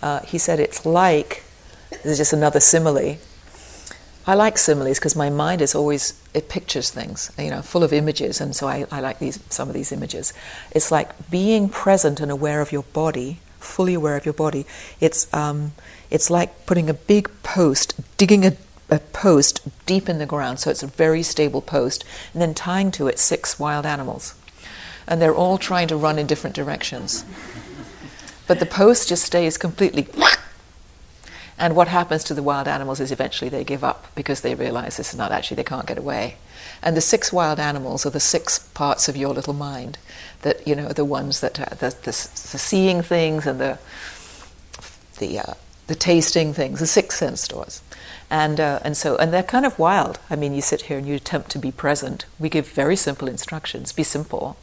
Uh, 0.02 0.20
he 0.20 0.38
said 0.38 0.58
it's 0.60 0.86
like, 0.86 1.44
this 1.90 2.06
is 2.06 2.18
just 2.18 2.32
another 2.32 2.60
simile. 2.60 3.18
I 4.28 4.34
like 4.34 4.58
similes 4.58 4.98
because 4.98 5.14
my 5.14 5.30
mind 5.30 5.62
is 5.62 5.75
always, 5.76 6.20
it 6.34 6.48
pictures 6.48 6.90
things, 6.90 7.30
you 7.38 7.48
know, 7.48 7.62
full 7.62 7.84
of 7.84 7.92
images, 7.92 8.40
and 8.40 8.56
so 8.56 8.66
I, 8.66 8.84
I 8.90 8.98
like 9.00 9.20
these, 9.20 9.38
some 9.50 9.69
of 9.69 9.75
these 9.75 9.92
images. 9.92 10.32
It's 10.73 10.90
like 10.90 11.30
being 11.30 11.69
present 11.69 12.19
and 12.19 12.32
aware 12.32 12.60
of 12.60 12.73
your 12.73 12.82
body, 12.82 13.38
fully 13.60 13.95
aware 13.95 14.16
of 14.16 14.25
your 14.25 14.34
body. 14.34 14.66
It's, 15.00 15.32
um, 15.32 15.73
it's 16.10 16.28
like 16.28 16.66
putting 16.66 16.90
a 16.90 16.95
big 16.95 17.30
post, 17.45 17.95
digging 18.16 18.45
a, 18.45 18.56
a 18.90 18.99
post 18.99 19.60
deep 19.86 20.08
in 20.08 20.19
the 20.19 20.26
ground, 20.26 20.58
so 20.58 20.71
it's 20.71 20.82
a 20.82 20.88
very 20.88 21.23
stable 21.23 21.62
post, 21.62 22.04
and 22.32 22.42
then 22.42 22.52
tying 22.52 22.90
to 22.92 23.06
it 23.06 23.21
six 23.21 23.60
wild 23.60 23.86
animals. 23.86 24.34
And 25.06 25.23
they're 25.23 25.34
all 25.36 25.56
trying 25.56 25.86
to 25.86 25.97
run 25.97 26.19
in 26.19 26.26
different 26.26 26.56
directions. 26.56 27.25
But 28.47 28.61
the 28.61 28.67
post 28.67 29.09
just 29.09 29.25
stays 29.25 29.59
completely. 29.59 30.06
And 31.59 31.75
what 31.75 31.89
happens 31.89 32.23
to 32.25 32.35
the 32.35 32.43
wild 32.43 32.69
animals 32.69 33.00
is 33.00 33.11
eventually 33.11 33.49
they 33.49 33.65
give 33.65 33.82
up 33.82 34.09
because 34.15 34.43
they 34.43 34.54
realize 34.54 34.97
this 34.97 35.15
is 35.15 35.19
not 35.19 35.32
actually, 35.32 35.56
they 35.56 35.65
can't 35.65 35.87
get 35.87 35.97
away. 35.97 36.37
And 36.82 36.95
the 36.95 37.00
six 37.00 37.32
wild 37.32 37.59
animals 37.59 38.04
are 38.04 38.11
the 38.11 38.21
six 38.21 38.59
parts 38.59 39.09
of 39.09 39.17
your 39.17 39.32
little 39.32 39.54
mind 39.54 39.97
that, 40.43 40.69
you 40.69 40.75
know, 40.75 40.89
the 40.89 41.04
ones 41.04 41.41
that 41.41 41.59
are 41.59 41.75
the, 41.76 41.97
the, 42.02 42.11
the 42.11 42.59
seeing 42.59 43.00
things 43.00 43.47
and 43.47 43.59
the, 43.59 43.78
the, 45.19 45.39
uh, 45.39 45.54
the 45.87 45.95
tasting 45.95 46.52
things, 46.52 46.80
the 46.80 46.87
six 46.87 47.17
sense 47.17 47.49
doors. 47.49 47.80
And, 48.28 48.61
uh, 48.61 48.80
and 48.85 48.95
so, 48.95 49.17
and 49.17 49.32
they're 49.32 49.43
kind 49.43 49.65
of 49.65 49.78
wild. 49.78 50.19
I 50.28 50.37
mean, 50.37 50.52
you 50.52 50.61
sit 50.61 50.82
here 50.82 50.99
and 50.99 51.06
you 51.06 51.15
attempt 51.15 51.50
to 51.52 51.59
be 51.59 51.73
present. 51.73 52.26
We 52.39 52.50
give 52.50 52.69
very 52.69 52.97
simple 52.97 53.28
instructions 53.28 53.93
be 53.93 54.02
simple 54.02 54.59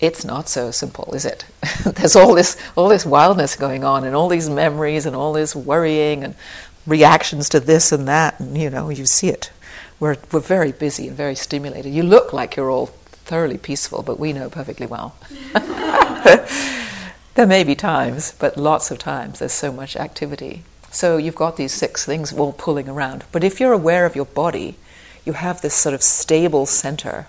it's 0.00 0.24
not 0.24 0.48
so 0.48 0.70
simple, 0.70 1.12
is 1.14 1.24
it? 1.26 1.44
There's 1.84 2.16
all 2.16 2.34
this 2.34 2.56
all 2.74 2.88
this 2.88 3.04
wildness 3.04 3.56
going 3.56 3.84
on, 3.84 4.04
and 4.04 4.16
all 4.16 4.28
these 4.28 4.48
memories, 4.48 5.06
and 5.06 5.14
all 5.14 5.32
this 5.32 5.54
worrying, 5.54 6.24
and 6.24 6.34
reactions 6.86 7.48
to 7.50 7.60
this 7.60 7.92
and 7.92 8.08
that, 8.08 8.40
and 8.40 8.56
you 8.56 8.70
know, 8.70 8.88
you 8.88 9.06
see 9.06 9.28
it. 9.28 9.50
We're 9.98 10.16
we're 10.32 10.40
very 10.40 10.72
busy 10.72 11.08
and 11.08 11.16
very 11.16 11.34
stimulated. 11.34 11.92
You 11.92 12.02
look 12.02 12.32
like 12.32 12.56
you're 12.56 12.70
all 12.70 12.86
thoroughly 12.86 13.58
peaceful, 13.58 14.02
but 14.02 14.18
we 14.18 14.32
know 14.32 14.48
perfectly 14.48 14.86
well. 14.86 15.14
there 17.34 17.46
may 17.46 17.62
be 17.62 17.74
times, 17.74 18.34
but 18.38 18.56
lots 18.56 18.90
of 18.90 18.98
times 18.98 19.38
there's 19.38 19.52
so 19.52 19.70
much 19.70 19.96
activity. 19.96 20.64
So 20.90 21.18
you've 21.18 21.36
got 21.36 21.56
these 21.56 21.72
six 21.72 22.04
things 22.04 22.32
all 22.32 22.52
pulling 22.52 22.88
around. 22.88 23.24
But 23.30 23.44
if 23.44 23.60
you're 23.60 23.72
aware 23.72 24.06
of 24.06 24.16
your 24.16 24.24
body, 24.24 24.76
you 25.24 25.34
have 25.34 25.60
this 25.60 25.74
sort 25.74 25.94
of 25.94 26.02
stable 26.02 26.66
center 26.66 27.28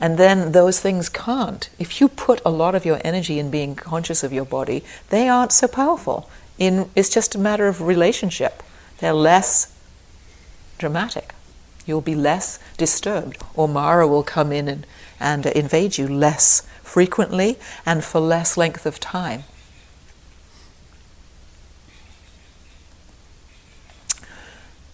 and 0.00 0.16
then 0.16 0.52
those 0.52 0.80
things 0.80 1.10
can't. 1.10 1.68
If 1.78 2.00
you 2.00 2.08
put 2.08 2.40
a 2.44 2.50
lot 2.50 2.74
of 2.74 2.86
your 2.86 3.00
energy 3.04 3.38
in 3.38 3.50
being 3.50 3.74
conscious 3.74 4.24
of 4.24 4.32
your 4.32 4.46
body, 4.46 4.82
they 5.10 5.28
aren't 5.28 5.52
so 5.52 5.68
powerful. 5.68 6.30
In, 6.58 6.90
it's 6.96 7.10
just 7.10 7.34
a 7.34 7.38
matter 7.38 7.68
of 7.68 7.82
relationship. 7.82 8.62
They're 8.98 9.12
less 9.12 9.72
dramatic. 10.78 11.34
You'll 11.84 12.00
be 12.00 12.14
less 12.14 12.58
disturbed. 12.78 13.42
Or 13.54 13.68
Mara 13.68 14.08
will 14.08 14.22
come 14.22 14.52
in 14.52 14.68
and, 14.68 14.86
and 15.18 15.44
invade 15.44 15.98
you 15.98 16.08
less 16.08 16.62
frequently 16.82 17.58
and 17.84 18.02
for 18.02 18.20
less 18.20 18.56
length 18.56 18.86
of 18.86 19.00
time. 19.00 19.44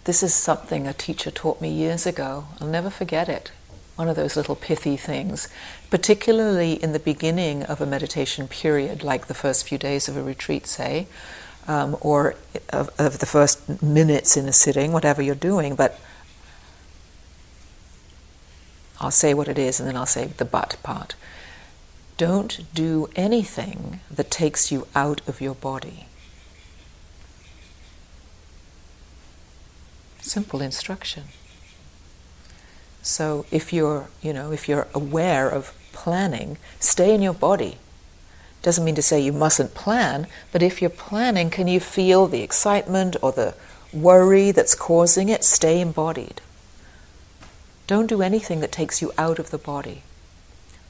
This 0.03 0.23
is 0.23 0.35
something 0.35 0.87
a 0.87 0.93
teacher 0.93 1.31
taught 1.31 1.61
me 1.61 1.69
years 1.69 2.07
ago. 2.07 2.47
I'll 2.61 2.69
never 2.69 2.91
forget 2.91 3.29
it 3.29 3.51
one 3.97 4.09
of 4.09 4.17
those 4.17 4.37
little 4.37 4.55
pithy 4.55 4.97
things, 4.97 5.49
particularly 5.91 6.75
in 6.83 6.93
the 6.93 6.99
beginning 6.99 7.63
of 7.65 7.81
a 7.81 7.87
meditation 7.87 8.47
period, 8.47 9.03
like 9.03 9.27
the 9.27 9.35
first 9.35 9.67
few 9.67 9.79
days 9.79 10.07
of 10.09 10.17
a 10.17 10.23
retreat, 10.23 10.67
say, 10.67 11.07
um, 11.67 11.97
or 12.01 12.37
of, 12.71 12.91
of 12.99 13.19
the 13.19 13.27
first 13.27 13.83
minutes 13.83 14.37
in 14.37 14.47
a 14.47 14.53
sitting, 14.53 14.93
whatever 14.93 15.23
you're 15.23 15.35
doing. 15.35 15.75
But 15.75 15.99
I'll 19.01 19.11
say 19.11 19.35
what 19.35 19.49
it 19.49 19.59
is 19.59 19.81
and 19.81 19.89
then 19.89 19.97
I'll 19.97 20.07
say 20.07 20.27
the 20.27 20.45
but 20.45 20.77
part. 20.83 21.15
Don't 22.17 22.65
do 22.75 23.11
anything 23.17 24.01
that 24.11 24.31
takes 24.31 24.73
you 24.73 24.87
out 24.95 25.21
of 25.27 25.41
your 25.41 25.55
body. 25.55 26.07
Simple 30.21 30.61
instruction. 30.61 31.25
So 33.07 33.47
if 33.53 33.73
you're, 33.73 34.09
you 34.21 34.33
know, 34.33 34.51
if 34.51 34.69
you're 34.69 34.89
aware 34.93 35.49
of 35.49 35.73
planning, 35.93 36.59
stay 36.81 37.15
in 37.15 37.23
your 37.23 37.35
body. 37.35 37.79
Doesn't 38.63 38.85
mean 38.85 38.97
to 38.97 39.03
say 39.03 39.21
you 39.21 39.33
mustn't 39.33 39.75
plan, 39.75 40.27
but 40.51 40.61
if 40.61 40.83
you're 40.83 40.91
planning, 40.91 41.49
can 41.49 41.69
you 41.69 41.79
feel 41.79 42.27
the 42.27 42.43
excitement 42.43 43.15
or 43.23 43.31
the 43.31 43.55
worry 43.93 44.51
that's 44.51 44.75
causing 44.75 45.29
it? 45.29 45.45
Stay 45.45 45.81
embodied. 45.81 46.41
Don't 47.87 48.09
do 48.09 48.23
anything 48.23 48.59
that 48.59 48.73
takes 48.73 49.01
you 49.01 49.13
out 49.17 49.39
of 49.39 49.51
the 49.51 49.59
body. 49.59 50.03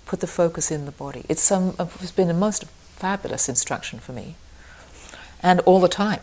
Put 0.07 0.21
the 0.21 0.27
focus 0.27 0.71
in 0.71 0.87
the 0.87 0.93
body. 0.93 1.27
It's 1.29 1.43
some 1.43 1.77
it's 1.79 2.13
been 2.13 2.31
a 2.31 2.35
most 2.35 2.65
fabulous 2.65 3.47
instruction 3.47 3.99
for 3.99 4.13
me. 4.13 4.37
And 5.43 5.61
all 5.61 5.81
the 5.81 5.89
time. 5.89 6.21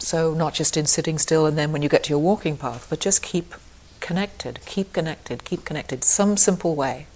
So 0.00 0.34
not 0.34 0.52
just 0.52 0.76
in 0.76 0.86
sitting 0.86 1.16
still 1.16 1.46
and 1.46 1.56
then 1.56 1.70
when 1.70 1.82
you 1.82 1.88
get 1.88 2.02
to 2.04 2.10
your 2.10 2.18
walking 2.18 2.56
path, 2.56 2.88
but 2.90 2.98
just 2.98 3.22
keep 3.22 3.54
connected, 4.00 4.60
keep 4.66 4.92
connected, 4.92 5.44
keep 5.44 5.64
connected, 5.64 6.04
some 6.04 6.36
simple 6.36 6.74
way. 6.74 7.06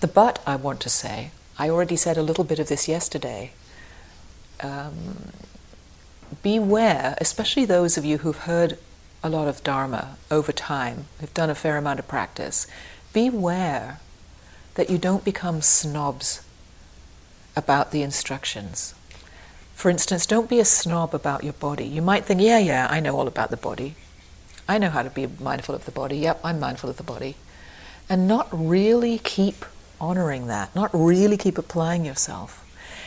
The 0.00 0.08
but 0.08 0.42
I 0.46 0.56
want 0.56 0.80
to 0.80 0.88
say, 0.88 1.30
I 1.58 1.70
already 1.70 1.96
said 1.96 2.16
a 2.16 2.22
little 2.22 2.44
bit 2.44 2.58
of 2.58 2.68
this 2.68 2.86
yesterday. 2.86 3.52
Um, 4.60 5.32
beware, 6.42 7.16
especially 7.20 7.64
those 7.64 7.96
of 7.96 8.04
you 8.04 8.18
who've 8.18 8.36
heard 8.36 8.78
a 9.22 9.28
lot 9.28 9.48
of 9.48 9.64
Dharma 9.64 10.16
over 10.30 10.52
time, 10.52 11.06
who've 11.20 11.34
done 11.34 11.50
a 11.50 11.54
fair 11.54 11.76
amount 11.76 11.98
of 11.98 12.08
practice, 12.08 12.66
beware 13.12 14.00
that 14.74 14.90
you 14.90 14.98
don't 14.98 15.24
become 15.24 15.62
snobs 15.62 16.42
about 17.56 17.90
the 17.90 18.02
instructions. 18.02 18.94
For 19.76 19.90
instance, 19.90 20.24
don't 20.24 20.48
be 20.48 20.58
a 20.58 20.64
snob 20.64 21.14
about 21.14 21.44
your 21.44 21.52
body. 21.52 21.84
You 21.84 22.00
might 22.00 22.24
think, 22.24 22.40
yeah, 22.40 22.58
yeah, 22.58 22.88
I 22.90 22.98
know 22.98 23.14
all 23.14 23.28
about 23.28 23.50
the 23.50 23.58
body. 23.58 23.94
I 24.66 24.78
know 24.78 24.88
how 24.88 25.02
to 25.02 25.10
be 25.10 25.28
mindful 25.38 25.74
of 25.74 25.84
the 25.84 25.90
body. 25.90 26.16
Yep, 26.16 26.40
I'm 26.42 26.58
mindful 26.58 26.88
of 26.88 26.96
the 26.96 27.02
body. 27.02 27.36
And 28.08 28.26
not 28.26 28.48
really 28.50 29.18
keep 29.18 29.66
honoring 30.00 30.46
that, 30.46 30.74
not 30.74 30.90
really 30.94 31.36
keep 31.36 31.58
applying 31.58 32.06
yourself. 32.06 32.64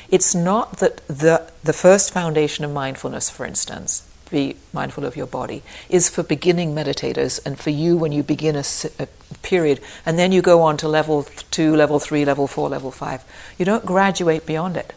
It's 0.10 0.36
not 0.36 0.77
that 0.77 1.05
the, 1.08 1.51
the 1.63 1.73
first 1.73 2.13
foundation 2.13 2.63
of 2.63 2.71
mindfulness, 2.71 3.32
for 3.32 3.47
instance, 3.47 4.08
be 4.29 4.55
mindful 4.71 5.05
of 5.05 5.17
your 5.17 5.25
body, 5.25 5.63
is 5.89 6.08
for 6.08 6.21
beginning 6.21 6.75
meditators 6.75 7.43
and 7.45 7.60
for 7.60 7.71
you 7.71 7.97
when 7.97 8.12
you 8.12 8.21
begin 8.21 8.55
a, 8.55 8.63
a, 8.99 9.08
period 9.41 9.79
and 10.05 10.19
then 10.19 10.32
you 10.32 10.41
go 10.43 10.62
on 10.62 10.77
to 10.77 10.88
level 10.88 11.23
two, 11.49 11.75
level 11.75 11.97
three, 11.99 12.25
level 12.25 12.45
four, 12.45 12.69
level 12.69 12.91
five. 12.91 13.23
You 13.58 13.65
don't 13.65 13.86
graduate 13.86 14.45
beyond 14.45 14.77
it. 14.77 14.93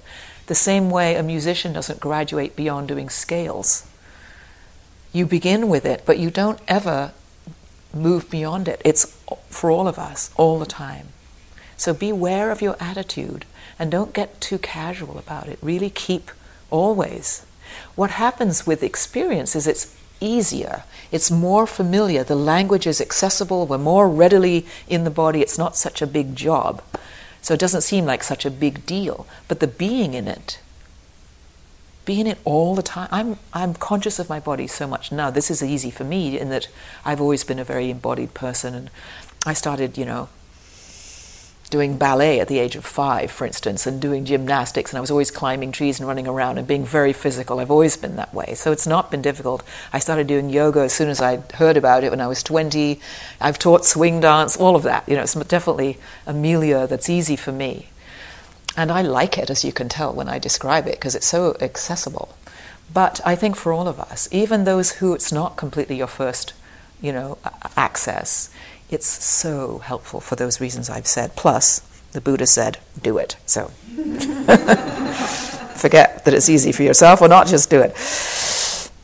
The 0.47 0.55
same 0.55 0.91
way 0.91 1.15
a 1.15 1.23
musician 1.23 1.73
doesn't 1.73 2.01
graduate 2.01 2.57
beyond 2.57 2.89
doing 2.89 3.09
scales. 3.09 3.87
You 5.13 5.27
begin 5.27 5.69
with 5.69 5.85
it, 5.85 6.03
but 6.05 6.19
you 6.19 6.31
don't 6.31 6.61
ever 6.67 7.13
move 7.95 8.31
beyond 8.31 8.69
it. 8.69 8.81
It's 8.85 9.17
for 9.49 9.71
all 9.71 9.87
of 9.87 9.99
us, 9.99 10.31
all 10.37 10.59
the 10.59 10.67
time. 10.67 11.09
So 11.77 11.93
beware 11.93 12.51
of 12.51 12.63
your 12.63 12.77
attitude 12.81 13.45
and 13.79 13.91
don't 13.91 14.13
get 14.13 14.41
too 14.41 14.59
casual 14.59 15.19
about 15.19 15.49
it. 15.49 15.59
Really 15.63 15.91
keep 15.91 16.31
always. 16.71 17.45
What 17.95 18.11
happens 18.11 18.67
with 18.67 18.83
experience 18.83 19.57
is 19.57 19.67
it's 19.67 19.95
easier, 20.21 20.85
it's 21.11 21.31
more 21.31 21.67
familiar, 21.67 22.23
the 22.23 22.37
language 22.37 22.87
is 22.87 23.01
accessible, 23.01 23.67
we're 23.67 23.79
more 23.79 24.09
readily 24.09 24.67
in 24.89 25.05
the 25.05 25.11
body, 25.11 25.41
it's 25.41 25.59
not 25.59 25.77
such 25.77 26.01
a 26.01 26.07
big 26.07 26.37
job. 26.37 26.81
So 27.43 27.55
it 27.55 27.61
doesn't 27.61 27.83
seem 27.83 28.07
like 28.07 28.23
such 28.23 28.47
a 28.47 28.51
big 28.51 28.87
deal. 28.87 29.27
But 29.49 29.61
the 29.61 29.67
being 29.67 30.15
in 30.15 30.29
it, 30.29 30.61
being 32.05 32.21
in 32.21 32.27
it 32.29 32.39
all 32.45 32.75
the 32.75 32.83
time. 32.83 33.09
I'm, 33.11 33.39
I'm 33.53 33.75
conscious 33.75 34.19
of 34.19 34.29
my 34.29 34.41
body 34.41 34.67
so 34.67 34.87
much 34.87 35.13
now. 35.13 35.31
This 35.31 35.51
is 35.51 35.63
easy 35.63 35.91
for 35.91 36.05
me 36.05 36.39
in 36.39 36.49
that 36.51 36.69
I've 37.05 37.21
always 37.21 37.45
been 37.45 37.59
a 37.59 37.65
very 37.65 37.91
embodied 37.91 38.35
person. 38.35 38.75
And 38.75 38.91
I 39.45 39.53
started, 39.53 39.99
you 39.99 40.05
know, 40.05 40.29
doing 41.73 41.97
ballet 41.97 42.39
at 42.39 42.47
the 42.47 42.61
age 42.61 42.77
of 42.77 42.85
five, 42.85 43.31
for 43.31 43.47
instance, 43.47 43.87
and 43.87 44.01
doing 44.01 44.27
gymnastics, 44.27 44.93
and 44.93 44.99
I 44.99 45.01
was 45.01 45.11
always 45.11 45.31
climbing 45.31 45.73
trees 45.73 45.99
and 45.99 46.07
running 46.07 46.29
around 46.29 46.59
and 46.59 46.67
being 46.69 46.85
very 46.85 47.15
physical. 47.15 47.59
I've 47.59 47.71
always 47.71 47.97
been 47.97 48.17
that 48.17 48.33
way, 48.33 48.55
so 48.55 48.71
it's 48.71 48.87
not 48.87 49.11
been 49.11 49.23
difficult. 49.23 49.65
I 49.93 49.99
started 49.99 50.27
doing 50.27 50.51
yoga 50.51 50.81
as 50.81 50.93
soon 50.93 51.09
as 51.09 51.21
I 51.21 51.39
heard 51.55 51.79
about 51.79 52.05
it 52.05 52.11
when 52.11 52.21
I 52.21 52.29
was 52.29 52.43
20. 52.43 53.01
I've 53.41 53.59
taught 53.59 53.87
swing 53.87 54.21
dance, 54.21 54.57
all 54.57 54.77
of 54.77 54.83
that. 54.85 55.09
You 55.09 55.17
know, 55.17 55.23
it's 55.23 55.35
definitely 55.35 55.99
a 56.27 56.35
milieu 56.35 56.87
that's 56.87 57.09
easy 57.09 57.37
for 57.37 57.51
me. 57.51 57.89
And 58.77 58.93
I 58.93 59.03
like 59.03 59.39
it, 59.39 59.51
as 59.51 59.65
you 59.65 59.73
can 59.73 59.89
tell 59.89 60.13
when 60.13 60.29
I 60.29 60.39
describe 60.39 60.87
it, 60.87 60.97
because 60.97 61.15
it's 61.15 61.27
so 61.27 61.57
accessible. 61.61 62.37
But 62.93 63.21
I 63.25 63.35
think 63.35 63.57
for 63.57 63.73
all 63.73 63.89
of 63.89 63.99
us, 63.99 64.29
even 64.31 64.65
those 64.65 64.93
who 64.93 65.15
it's 65.15 65.33
not 65.33 65.57
completely 65.57 65.97
your 65.97 66.07
first, 66.07 66.53
you 67.01 67.13
know, 67.13 67.39
access, 67.77 68.51
it's 68.93 69.07
so 69.07 69.79
helpful 69.79 70.21
for 70.21 70.37
those 70.37 70.61
reasons 70.61 70.91
I've 70.91 71.07
said. 71.07 71.35
Plus, 71.37 71.81
the 72.13 72.21
Buddha 72.21 72.47
said, 72.47 72.79
do 73.03 73.19
it. 73.19 73.37
So 73.47 73.67
forget 75.77 76.25
that 76.25 76.35
it's 76.35 76.49
easy 76.49 76.73
for 76.73 76.83
yourself 76.83 77.23
or 77.23 77.29
not, 77.29 77.47
just 77.47 77.71
do 77.71 77.81
it. 77.83 77.97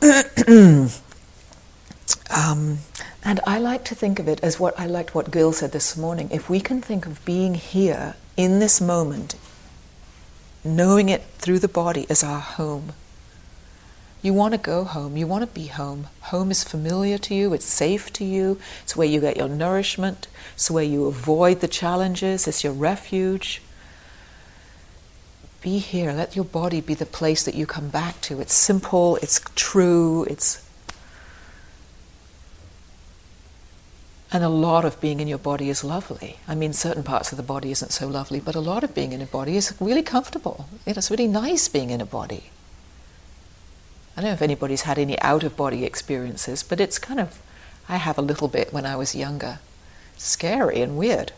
um, 2.29 2.79
and 3.23 3.39
I 3.45 3.59
like 3.59 3.83
to 3.85 3.95
think 3.95 4.19
of 4.19 4.27
it 4.27 4.39
as 4.41 4.59
what 4.59 4.79
I 4.79 4.85
liked 4.85 5.13
what 5.13 5.31
Gil 5.31 5.51
said 5.51 5.71
this 5.71 5.97
morning. 5.97 6.29
If 6.31 6.49
we 6.49 6.59
can 6.59 6.81
think 6.81 7.05
of 7.05 7.23
being 7.25 7.55
here 7.55 8.15
in 8.37 8.59
this 8.59 8.79
moment, 8.79 9.35
knowing 10.63 11.09
it 11.09 11.23
through 11.37 11.59
the 11.59 11.67
body 11.67 12.05
as 12.09 12.23
our 12.23 12.39
home, 12.39 12.93
you 14.21 14.33
want 14.33 14.53
to 14.53 14.57
go 14.57 14.83
home. 14.83 15.15
You 15.15 15.27
want 15.27 15.43
to 15.43 15.53
be 15.53 15.67
home. 15.67 16.07
Home 16.21 16.51
is 16.51 16.63
familiar 16.63 17.17
to 17.19 17.33
you. 17.33 17.53
It's 17.53 17.65
safe 17.65 18.11
to 18.13 18.25
you. 18.25 18.59
It's 18.83 18.95
where 18.95 19.07
you 19.07 19.21
get 19.21 19.37
your 19.37 19.47
nourishment. 19.47 20.27
It's 20.55 20.69
where 20.69 20.83
you 20.83 21.05
avoid 21.05 21.61
the 21.61 21.69
challenges. 21.69 22.47
It's 22.47 22.63
your 22.63 22.73
refuge. 22.73 23.61
Be 25.61 25.77
here. 25.77 26.11
Let 26.11 26.35
your 26.35 26.45
body 26.45 26.81
be 26.81 26.93
the 26.93 27.05
place 27.05 27.43
that 27.43 27.55
you 27.55 27.65
come 27.65 27.87
back 27.89 28.19
to. 28.21 28.41
It's 28.41 28.53
simple. 28.53 29.15
It's 29.17 29.39
true. 29.55 30.25
It's. 30.25 30.65
And 34.31 34.43
a 34.43 34.49
lot 34.49 34.83
of 34.83 34.99
being 34.99 35.21
in 35.21 35.27
your 35.29 35.39
body 35.39 35.69
is 35.69 35.83
lovely. 35.83 36.37
I 36.47 36.55
mean, 36.55 36.73
certain 36.73 37.03
parts 37.03 37.31
of 37.31 37.37
the 37.37 37.43
body 37.43 37.71
isn't 37.71 37.91
so 37.91 38.07
lovely, 38.07 38.39
but 38.41 38.53
a 38.53 38.59
lot 38.59 38.83
of 38.83 38.93
being 38.93 39.13
in 39.13 39.21
a 39.21 39.25
body 39.25 39.55
is 39.55 39.73
really 39.79 40.03
comfortable. 40.03 40.67
it's 40.85 41.09
really 41.09 41.27
nice 41.27 41.67
being 41.69 41.89
in 41.89 41.99
a 42.01 42.05
body. 42.05 42.51
I 44.19 44.21
don't 44.21 44.31
know 44.31 44.33
if 44.33 44.41
anybody's 44.41 44.81
had 44.81 44.99
any 44.99 45.17
out 45.21 45.45
of 45.45 45.55
body 45.55 45.85
experiences, 45.85 46.61
but 46.61 46.81
it's 46.81 46.99
kind 46.99 47.21
of, 47.21 47.41
I 47.87 47.95
have 47.95 48.17
a 48.17 48.21
little 48.21 48.49
bit 48.49 48.73
when 48.73 48.85
I 48.85 48.97
was 48.97 49.15
younger. 49.15 49.59
Scary 50.17 50.81
and 50.81 50.97
weird. 50.97 51.31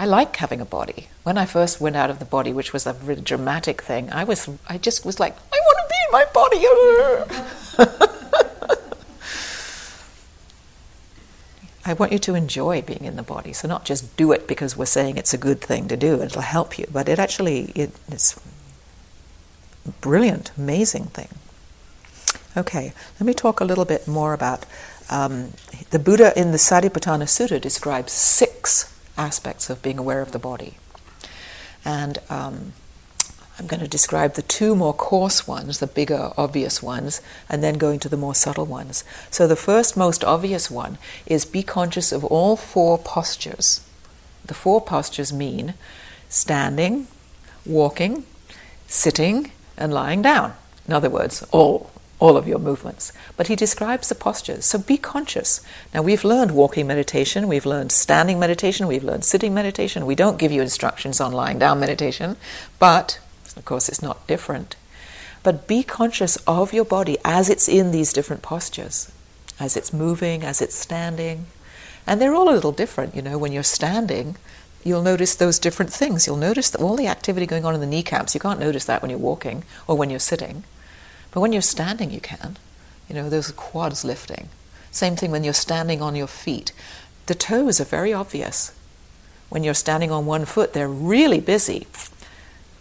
I 0.00 0.04
like 0.04 0.34
having 0.34 0.60
a 0.60 0.64
body. 0.64 1.10
When 1.22 1.38
I 1.38 1.46
first 1.46 1.80
went 1.80 1.94
out 1.94 2.10
of 2.10 2.18
the 2.18 2.24
body, 2.24 2.52
which 2.52 2.72
was 2.72 2.88
a 2.88 2.94
really 2.94 3.20
dramatic 3.20 3.82
thing, 3.82 4.10
I 4.10 4.24
was, 4.24 4.50
I 4.68 4.78
just 4.78 5.06
was 5.06 5.20
like, 5.20 5.36
I 5.36 5.60
want 5.60 5.78
to 5.78 5.86
be 5.88 5.94
in 6.06 6.10
my 6.10 6.24
body. 6.34 6.56
I 11.86 11.92
want 11.92 12.10
you 12.10 12.18
to 12.18 12.34
enjoy 12.34 12.82
being 12.82 13.04
in 13.04 13.14
the 13.14 13.22
body. 13.22 13.52
So 13.52 13.68
not 13.68 13.84
just 13.84 14.16
do 14.16 14.32
it 14.32 14.48
because 14.48 14.76
we're 14.76 14.86
saying 14.86 15.18
it's 15.18 15.34
a 15.34 15.38
good 15.38 15.60
thing 15.60 15.86
to 15.86 15.96
do, 15.96 16.20
it'll 16.20 16.42
help 16.42 16.80
you, 16.80 16.88
but 16.92 17.08
it 17.08 17.20
actually 17.20 17.70
it, 17.76 17.92
it's 18.08 18.40
a 19.86 19.90
brilliant, 20.00 20.50
amazing 20.56 21.04
thing. 21.04 21.28
Okay, 22.56 22.92
let 23.20 23.26
me 23.26 23.34
talk 23.34 23.60
a 23.60 23.64
little 23.64 23.84
bit 23.84 24.08
more 24.08 24.32
about 24.32 24.64
um, 25.10 25.52
the 25.90 25.98
Buddha 25.98 26.32
in 26.38 26.50
the 26.50 26.58
Satipatthana 26.58 27.24
Sutta 27.24 27.60
describes 27.60 28.12
six 28.12 28.94
aspects 29.16 29.70
of 29.70 29.82
being 29.82 29.98
aware 29.98 30.20
of 30.20 30.32
the 30.32 30.38
body. 30.38 30.76
And 31.84 32.18
um, 32.30 32.72
I'm 33.58 33.66
going 33.66 33.80
to 33.80 33.88
describe 33.88 34.34
the 34.34 34.42
two 34.42 34.76
more 34.76 34.94
coarse 34.94 35.46
ones, 35.46 35.78
the 35.78 35.86
bigger, 35.86 36.32
obvious 36.36 36.82
ones, 36.82 37.20
and 37.48 37.62
then 37.62 37.74
going 37.74 37.98
to 38.00 38.08
the 38.08 38.16
more 38.16 38.34
subtle 38.34 38.66
ones. 38.66 39.04
So, 39.30 39.46
the 39.46 39.56
first, 39.56 39.96
most 39.96 40.24
obvious 40.24 40.70
one 40.70 40.98
is 41.26 41.44
be 41.44 41.62
conscious 41.62 42.12
of 42.12 42.24
all 42.24 42.56
four 42.56 42.98
postures. 42.98 43.80
The 44.44 44.54
four 44.54 44.80
postures 44.80 45.32
mean 45.32 45.74
standing, 46.28 47.08
walking, 47.66 48.24
sitting, 48.86 49.50
and 49.76 49.92
lying 49.92 50.22
down. 50.22 50.54
In 50.86 50.94
other 50.94 51.10
words, 51.10 51.44
all 51.50 51.90
all 52.20 52.36
of 52.36 52.48
your 52.48 52.58
movements. 52.58 53.12
But 53.36 53.46
he 53.46 53.56
describes 53.56 54.08
the 54.08 54.14
postures. 54.14 54.64
So 54.64 54.78
be 54.78 54.96
conscious. 54.96 55.60
Now, 55.94 56.02
we've 56.02 56.24
learned 56.24 56.50
walking 56.50 56.86
meditation, 56.86 57.48
we've 57.48 57.66
learned 57.66 57.92
standing 57.92 58.38
meditation, 58.38 58.88
we've 58.88 59.04
learned 59.04 59.24
sitting 59.24 59.54
meditation. 59.54 60.06
We 60.06 60.14
don't 60.14 60.38
give 60.38 60.52
you 60.52 60.62
instructions 60.62 61.20
on 61.20 61.32
lying 61.32 61.58
down 61.58 61.80
meditation, 61.80 62.36
but 62.78 63.20
of 63.56 63.64
course, 63.64 63.88
it's 63.88 64.02
not 64.02 64.26
different. 64.26 64.76
But 65.42 65.66
be 65.66 65.82
conscious 65.82 66.36
of 66.46 66.72
your 66.72 66.84
body 66.84 67.18
as 67.24 67.48
it's 67.48 67.68
in 67.68 67.90
these 67.90 68.12
different 68.12 68.42
postures, 68.42 69.10
as 69.58 69.76
it's 69.76 69.92
moving, 69.92 70.42
as 70.42 70.60
it's 70.60 70.74
standing. 70.74 71.46
And 72.06 72.20
they're 72.20 72.34
all 72.34 72.48
a 72.48 72.54
little 72.54 72.72
different, 72.72 73.14
you 73.14 73.22
know, 73.22 73.38
when 73.38 73.52
you're 73.52 73.62
standing. 73.62 74.36
You'll 74.84 75.02
notice 75.02 75.34
those 75.34 75.58
different 75.58 75.92
things. 75.92 76.26
You'll 76.26 76.36
notice 76.36 76.70
that 76.70 76.80
all 76.80 76.96
the 76.96 77.08
activity 77.08 77.46
going 77.46 77.64
on 77.64 77.74
in 77.74 77.80
the 77.80 77.86
kneecaps. 77.86 78.34
You 78.34 78.40
can't 78.40 78.60
notice 78.60 78.84
that 78.86 79.02
when 79.02 79.10
you're 79.10 79.18
walking 79.18 79.64
or 79.86 79.96
when 79.96 80.10
you're 80.10 80.18
sitting. 80.18 80.64
But 81.30 81.40
when 81.40 81.52
you're 81.52 81.62
standing, 81.62 82.10
you 82.10 82.20
can. 82.20 82.56
You 83.08 83.14
know, 83.14 83.28
those 83.28 83.50
quads 83.52 84.04
lifting. 84.04 84.48
Same 84.90 85.16
thing 85.16 85.30
when 85.30 85.44
you're 85.44 85.54
standing 85.54 86.00
on 86.02 86.16
your 86.16 86.26
feet. 86.26 86.72
The 87.26 87.34
toes 87.34 87.80
are 87.80 87.84
very 87.84 88.12
obvious. 88.12 88.72
When 89.48 89.64
you're 89.64 89.74
standing 89.74 90.10
on 90.10 90.26
one 90.26 90.44
foot, 90.44 90.72
they're 90.72 90.88
really 90.88 91.40
busy. 91.40 91.86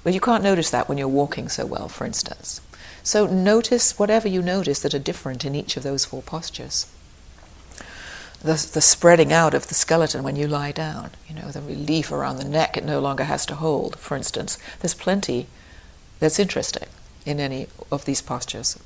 But 0.04 0.14
you 0.14 0.22
can't 0.22 0.44
notice 0.44 0.70
that 0.70 0.88
when 0.88 0.98
you're 0.98 1.08
walking 1.08 1.50
so 1.50 1.66
well, 1.66 1.90
for 1.90 2.06
instance. 2.06 2.62
So 3.04 3.26
notice 3.26 4.00
whatever 4.00 4.28
you 4.28 4.42
notice 4.42 4.80
that 4.80 4.94
are 4.94 5.00
different 5.00 5.46
in 5.46 5.56
each 5.56 5.78
of 5.78 5.84
those 5.84 6.06
four 6.06 6.22
postures. 6.22 6.88
The, 8.42 8.70
the 8.74 8.82
spreading 8.82 9.34
out 9.34 9.54
of 9.54 9.68
the 9.68 9.74
skeleton 9.74 10.24
when 10.24 10.36
you 10.36 10.48
lie 10.48 10.72
down, 10.72 11.12
you 11.28 11.36
know, 11.36 11.52
the 11.52 11.62
relief 11.62 12.12
around 12.12 12.38
the 12.38 12.44
neck 12.44 12.78
it 12.78 12.86
no 12.86 13.00
longer 13.00 13.24
has 13.24 13.46
to 13.48 13.56
hold, 13.56 13.98
for 13.98 14.16
instance. 14.16 14.58
There's 14.80 14.94
plenty 14.94 15.48
that's 16.20 16.40
interesting 16.40 16.88
in 17.28 17.40
any 17.40 17.68
of 17.92 18.06
these 18.06 18.22
postures. 18.22 18.80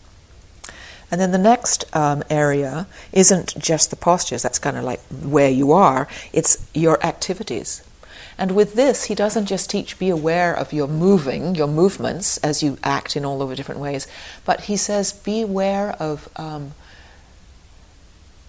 And 1.12 1.20
then 1.20 1.32
the 1.32 1.38
next 1.38 1.86
um, 1.96 2.24
area 2.30 2.88
isn't 3.12 3.58
just 3.58 3.90
the 3.90 3.96
postures, 3.96 4.42
that's 4.42 4.60
kind 4.60 4.78
of 4.78 4.84
like 4.84 5.02
where 5.10 5.50
you 5.50 5.72
are, 5.72 6.08
it's 6.34 6.66
your 6.74 7.04
activities. 7.06 7.84
And 8.38 8.54
with 8.54 8.74
this, 8.74 9.04
he 9.06 9.16
doesn't 9.16 9.46
just 9.46 9.70
teach 9.70 10.00
be 10.00 10.10
aware 10.10 10.54
of 10.54 10.74
your 10.74 10.88
moving, 10.88 11.54
your 11.54 11.68
movements 11.68 12.38
as 12.38 12.64
you 12.64 12.78
act 12.84 13.16
in 13.16 13.26
all 13.26 13.42
of 13.42 13.50
the 13.50 13.56
different 13.56 13.82
ways, 13.82 14.08
but 14.46 14.62
he 14.62 14.78
says 14.78 15.14
be 15.14 15.42
aware 15.42 15.92
of. 16.00 16.30
Um, 16.38 16.74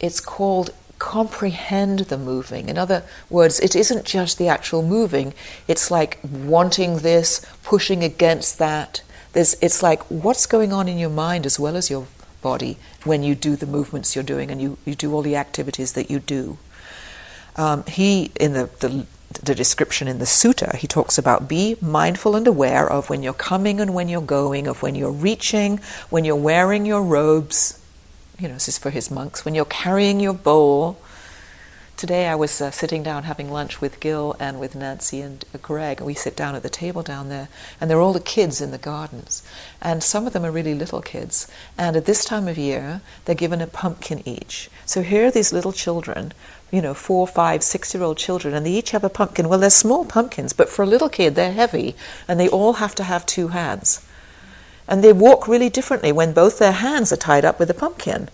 it's 0.01 0.21
called 0.21 0.71
comprehend 0.99 1.99
the 2.11 2.17
moving. 2.19 2.69
In 2.69 2.79
other 2.79 3.03
words, 3.29 3.59
it 3.59 3.75
isn't 3.75 4.05
just 4.05 4.39
the 4.39 4.47
actual 4.47 4.83
moving, 4.83 5.35
it's 5.67 5.91
like 5.91 6.19
wanting 6.23 6.99
this, 6.99 7.45
pushing 7.65 8.05
against 8.05 8.59
that. 8.59 9.03
There's, 9.33 9.55
it's 9.62 9.83
like 9.83 10.03
what's 10.05 10.47
going 10.47 10.73
on 10.73 10.88
in 10.88 10.99
your 10.99 11.11
mind 11.11 11.47
as 11.47 11.59
well 11.59 11.77
as 11.77 11.90
your 11.90 12.07
body 12.42 12.77
when 13.05 13.23
you 13.23 13.35
do 13.35 13.57
the 13.57 13.66
movements 13.66 14.14
you're 14.14 14.25
doing 14.25 14.51
and 14.51 14.61
you, 14.61 14.77
you 14.85 14.95
do 14.95 15.14
all 15.14 15.23
the 15.23 15.37
activities 15.37 15.95
that 15.95 16.11
you 16.11 16.18
do. 16.18 16.59
Um, 17.57 17.85
he, 17.85 18.31
in 18.38 18.53
the, 18.53 18.68
the, 18.81 19.07
the 19.42 19.55
description 19.55 20.09
in 20.09 20.18
the 20.18 20.25
sutta, 20.25 20.75
he 20.77 20.87
talks 20.87 21.18
about 21.18 21.49
be 21.49 21.77
mindful 21.81 22.37
and 22.37 22.47
aware 22.47 22.90
of 22.90 23.09
when 23.09 23.23
you're 23.23 23.33
coming 23.33 23.81
and 23.81 23.95
when 23.95 24.09
you're 24.09 24.21
going, 24.21 24.66
of 24.66 24.83
when 24.83 24.95
you're 24.95 25.11
reaching, 25.12 25.79
when 26.11 26.25
you're 26.25 26.37
wearing 26.37 26.85
your 26.85 27.03
robes, 27.03 27.81
you 28.38 28.49
know, 28.49 28.55
this 28.55 28.68
is 28.68 28.79
for 28.79 28.90
his 28.90 29.11
monks, 29.11 29.45
when 29.45 29.55
you're 29.55 29.64
carrying 29.66 30.21
your 30.21 30.35
bowl. 30.35 30.99
Today 32.03 32.27
I 32.27 32.35
was 32.35 32.61
uh, 32.61 32.73
sitting 32.73 33.05
down 33.05 33.23
having 33.23 33.49
lunch 33.49 33.81
with 33.81 34.01
Gil 34.01 34.35
and 34.41 34.59
with 34.59 34.75
Nancy 34.75 35.21
and 35.21 35.45
uh, 35.55 35.59
Greg, 35.59 35.99
and 35.99 36.07
we 36.09 36.15
sit 36.15 36.35
down 36.35 36.57
at 36.57 36.65
the 36.65 36.69
table 36.69 37.05
down 37.05 37.29
there, 37.29 37.47
and 37.81 37.88
there 37.88 37.99
are 37.99 38.01
all 38.01 38.12
the 38.12 38.19
kids 38.19 38.61
in 38.61 38.73
the 38.73 38.77
gardens. 38.77 39.45
And 39.81 40.03
some 40.03 40.27
of 40.27 40.33
them 40.33 40.45
are 40.45 40.51
really 40.51 40.75
little 40.75 41.01
kids. 41.01 41.47
And 41.79 41.95
at 41.95 42.05
this 42.05 42.25
time 42.25 42.49
of 42.49 42.59
year, 42.59 43.03
they're 43.25 43.37
given 43.37 43.61
a 43.61 43.69
pumpkin 43.69 44.21
each. 44.27 44.69
So 44.85 45.03
here 45.03 45.27
are 45.27 45.31
these 45.31 45.53
little 45.53 45.71
children, 45.71 46.33
you 46.73 46.83
know, 46.83 46.93
four, 46.93 47.29
five, 47.29 47.62
six 47.62 47.95
year 47.95 48.03
old 48.03 48.17
children, 48.17 48.53
and 48.53 48.67
they 48.67 48.73
each 48.73 48.91
have 48.91 49.05
a 49.05 49.09
pumpkin. 49.09 49.49
Well, 49.49 49.61
they're 49.61 49.71
small 49.71 50.05
pumpkins, 50.05 50.53
but 50.53 50.69
for 50.69 50.83
a 50.83 50.87
little 50.87 51.09
kid, 51.09 51.37
they're 51.37 51.53
heavy, 51.53 51.95
and 52.27 52.41
they 52.41 52.49
all 52.49 52.73
have 52.73 52.97
to 52.97 53.05
have 53.05 53.25
two 53.27 53.47
hands. 53.55 54.01
And 54.88 55.05
they 55.05 55.12
walk 55.12 55.47
really 55.47 55.71
differently 55.71 56.11
when 56.11 56.33
both 56.33 56.59
their 56.59 56.73
hands 56.73 57.12
are 57.12 57.17
tied 57.17 57.45
up 57.45 57.61
with 57.61 57.71
a 57.71 57.75
pumpkin. 57.75 58.29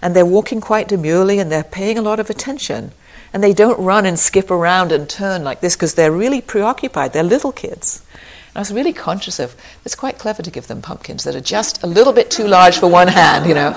And 0.00 0.14
they're 0.14 0.24
walking 0.24 0.60
quite 0.60 0.86
demurely 0.86 1.40
and 1.40 1.50
they're 1.50 1.64
paying 1.64 1.98
a 1.98 2.02
lot 2.02 2.20
of 2.20 2.30
attention. 2.30 2.92
And 3.32 3.42
they 3.42 3.52
don't 3.52 3.78
run 3.78 4.06
and 4.06 4.18
skip 4.18 4.50
around 4.50 4.92
and 4.92 5.08
turn 5.08 5.44
like 5.44 5.60
this 5.60 5.76
because 5.76 5.94
they're 5.94 6.12
really 6.12 6.40
preoccupied. 6.40 7.12
They're 7.12 7.22
little 7.22 7.52
kids. 7.52 8.02
And 8.48 8.56
I 8.56 8.60
was 8.60 8.72
really 8.72 8.92
conscious 8.92 9.38
of 9.38 9.54
it's 9.84 9.94
quite 9.94 10.18
clever 10.18 10.42
to 10.42 10.50
give 10.50 10.66
them 10.66 10.80
pumpkins 10.80 11.24
that 11.24 11.36
are 11.36 11.40
just 11.40 11.82
a 11.82 11.86
little 11.86 12.12
bit 12.12 12.30
too 12.30 12.46
large 12.46 12.78
for 12.78 12.88
one 12.88 13.08
hand, 13.08 13.46
you 13.46 13.54
know. 13.54 13.70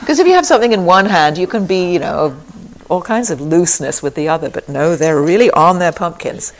Because 0.00 0.18
if 0.18 0.26
you 0.26 0.34
have 0.34 0.46
something 0.46 0.72
in 0.72 0.84
one 0.84 1.06
hand, 1.06 1.38
you 1.38 1.46
can 1.46 1.66
be, 1.66 1.92
you 1.92 1.98
know, 1.98 2.36
all 2.88 3.02
kinds 3.02 3.30
of 3.30 3.40
looseness 3.40 4.02
with 4.02 4.14
the 4.14 4.28
other. 4.28 4.50
But 4.50 4.68
no, 4.68 4.96
they're 4.96 5.20
really 5.20 5.50
on 5.50 5.78
their 5.78 5.92
pumpkins. 5.92 6.52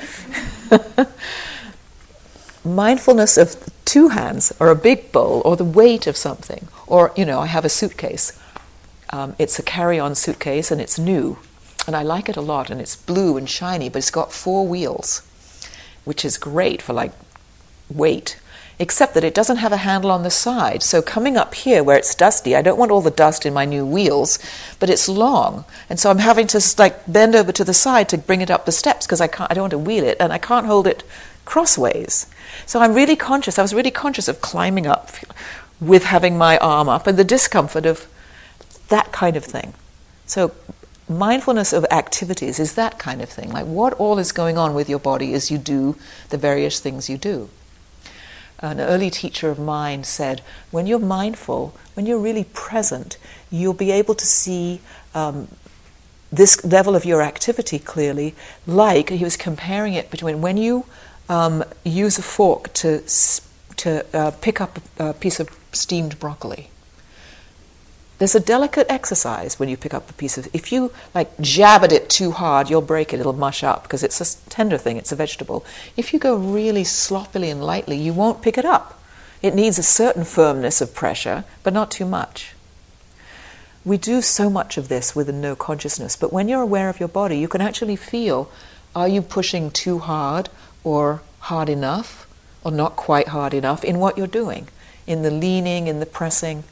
Mindfulness 2.65 3.37
of 3.37 3.57
two 3.85 4.09
hands 4.09 4.53
or 4.61 4.69
a 4.69 4.75
big 4.75 5.13
bowl 5.13 5.43
or 5.45 5.57
the 5.57 5.65
weight 5.65 6.07
of 6.07 6.17
something. 6.17 6.69
Or, 6.87 7.13
you 7.17 7.25
know, 7.25 7.41
I 7.41 7.47
have 7.47 7.65
a 7.65 7.69
suitcase. 7.71 8.39
Um, 9.11 9.35
it's 9.39 9.59
a 9.59 9.63
carry 9.63 9.99
on 9.99 10.15
suitcase 10.15 10.71
and 10.71 10.81
it's 10.81 10.99
new. 10.99 11.39
And 11.87 11.97
I 11.97 12.03
like 12.03 12.29
it 12.29 12.37
a 12.37 12.43
lot 12.43 12.71
and 12.71 12.81
it's 12.81 12.97
blue 12.97 13.37
and 13.37 13.49
shiny, 13.49 13.89
but 13.89 13.99
it's 13.99 14.11
got 14.11 14.33
four 14.33 14.67
wheels, 14.67 15.23
which 16.05 16.25
is 16.25 16.37
great 16.37 16.83
for 16.83 16.93
like 16.93 17.13
weight. 17.89 18.39
Except 18.81 19.15
that 19.15 19.25
it 19.25 19.35
doesn't 19.35 19.57
have 19.57 19.73
a 19.73 19.79
handle 19.79 20.13
on 20.13 20.23
the 20.23 20.31
side. 20.31 20.85
So 20.85 21.03
coming 21.03 21.37
up 21.37 21.55
here 21.55 21.83
where 21.83 21.97
it's 21.97 22.15
dusty, 22.15 22.55
I 22.55 22.63
don't 22.63 22.79
want 22.79 22.93
all 22.93 23.01
the 23.01 23.11
dust 23.11 23.45
in 23.45 23.53
my 23.53 23.65
new 23.65 23.85
wheels, 23.85 24.39
but 24.79 24.89
it's 24.89 25.09
long. 25.09 25.65
And 25.91 25.99
so 25.99 26.11
I'm 26.11 26.19
having 26.19 26.47
to 26.49 26.61
like 26.79 27.11
bend 27.11 27.35
over 27.35 27.51
to 27.51 27.65
the 27.65 27.75
side 27.75 28.09
to 28.11 28.19
bring 28.19 28.41
it 28.41 28.53
up 28.53 28.67
the 28.67 28.73
steps 28.73 29.05
because 29.05 29.21
I 29.21 29.27
can't 29.27 29.51
I 29.51 29.55
don't 29.55 29.63
want 29.63 29.73
to 29.73 29.79
wheel 29.79 30.05
it 30.05 30.17
and 30.21 30.33
I 30.33 30.39
can't 30.39 30.67
hold 30.67 30.87
it 30.87 31.03
crossways. 31.45 32.27
So 32.67 32.81
I'm 32.81 32.95
really 32.95 33.17
conscious, 33.17 33.59
I 33.59 33.63
was 33.63 33.75
really 33.75 33.91
conscious 33.91 34.29
of 34.29 34.41
climbing 34.41 34.87
up 34.87 35.11
with 35.81 36.05
having 36.05 36.37
my 36.37 36.59
arm 36.59 36.89
up 36.89 37.07
and 37.07 37.19
the 37.19 37.25
discomfort 37.25 37.87
of 37.87 38.07
that 38.89 39.11
kind 39.13 39.37
of 39.37 39.45
thing. 39.45 39.75
So 40.27 40.53
mindfulness 41.09 41.73
of 41.73 41.85
activities 41.91 42.59
is 42.59 42.75
that 42.75 42.99
kind 42.99 43.23
of 43.23 43.29
thing. 43.29 43.51
Like 43.51 43.67
what 43.67 43.95
all 43.95 44.19
is 44.19 44.33
going 44.33 44.59
on 44.59 44.75
with 44.75 44.89
your 44.89 44.99
body 44.99 45.35
as 45.35 45.51
you 45.51 45.59
do 45.59 45.97
the 46.31 46.39
various 46.39 46.81
things 46.81 47.09
you 47.09 47.19
do. 47.19 47.49
An 48.61 48.81
early 48.81 49.11
teacher 49.11 49.51
of 49.51 49.59
mine 49.59 50.03
said, 50.05 50.43
when 50.71 50.87
you're 50.87 50.99
mindful, 50.99 51.75
when 51.95 52.07
you're 52.07 52.19
really 52.19 52.45
present, 52.45 53.17
you'll 53.51 53.73
be 53.73 53.93
able 53.93 54.15
to 54.17 54.27
see 54.27 54.81
um, 55.15 55.49
this 56.33 56.65
level 56.65 56.97
of 56.97 57.05
your 57.05 57.23
activity 57.23 57.79
clearly, 57.79 58.35
like 58.67 59.11
he 59.11 59.25
was 59.25 59.37
comparing 59.37 59.95
it 59.95 60.11
between 60.11 60.41
when 60.41 60.57
you 60.57 60.85
um, 61.29 61.65
use 61.85 62.19
a 62.19 62.23
fork 62.23 62.73
to, 62.75 63.03
to 63.77 64.05
uh, 64.13 64.33
pick 64.41 64.61
up 64.61 64.79
a, 64.99 65.11
a 65.11 65.15
piece 65.15 65.41
of 65.41 65.49
steamed 65.73 66.19
broccoli. 66.19 66.71
There's 68.19 68.35
a 68.35 68.41
delicate 68.41 68.87
exercise 68.91 69.59
when 69.59 69.69
you 69.69 69.77
pick 69.77 69.95
up 69.95 70.11
a 70.11 70.13
piece 70.15 70.37
of. 70.39 70.49
If 70.53 70.73
you 70.73 70.93
like 71.15 71.31
jab 71.41 71.85
at 71.85 71.93
it 71.93 72.11
too 72.11 72.33
hard, 72.33 72.69
you'll 72.69 72.83
break 72.83 73.13
it. 73.13 73.21
It'll 73.21 73.33
mush 73.33 73.63
up 73.63 73.85
because 73.85 74.03
it's 74.03 74.21
a 74.21 74.51
tender 74.51 74.77
thing. 74.77 74.97
It's 74.97 75.13
a 75.13 75.17
vegetable. 75.17 75.65
If 75.97 76.13
you 76.13 76.19
go 76.19 76.35
really 76.35 76.85
sloppily 76.85 77.51
and 77.51 77.65
lightly, 77.65 77.97
you 77.97 78.13
won't 78.13 78.43
pick 78.43 78.59
it 78.59 78.65
up. 78.65 79.01
It 79.41 79.55
needs 79.55 79.79
a 79.79 79.85
certain 79.85 80.25
firmness 80.25 80.81
of 80.81 80.95
pressure, 80.95 81.45
but 81.63 81.73
not 81.73 81.93
too 81.93 82.07
much. 82.07 82.55
We 83.85 83.97
do 83.97 84.21
so 84.21 84.51
much 84.51 84.77
of 84.77 84.89
this 84.89 85.15
with 85.15 85.29
a 85.29 85.33
no 85.33 85.55
consciousness, 85.55 86.17
but 86.17 86.33
when 86.33 86.49
you're 86.49 86.63
aware 86.63 86.89
of 86.89 86.99
your 86.99 87.09
body, 87.09 87.39
you 87.39 87.47
can 87.47 87.61
actually 87.61 87.97
feel: 87.97 88.51
Are 88.97 89.09
you 89.09 89.23
pushing 89.23 89.71
too 89.71 90.01
hard? 90.01 90.49
or 90.85 91.21
hard 91.41 91.69
enough 91.69 92.27
or 92.65 92.71
not 92.71 92.97
quite 92.97 93.29
hard 93.29 93.55
enough 93.55 93.85
in 93.85 93.99
what 93.99 94.17
you're 94.17 94.27
doing, 94.27 94.69
in 95.07 95.23
the 95.23 95.31
leaning, 95.31 95.87
in 95.87 96.01
the 96.01 96.07
pressing. 96.07 96.65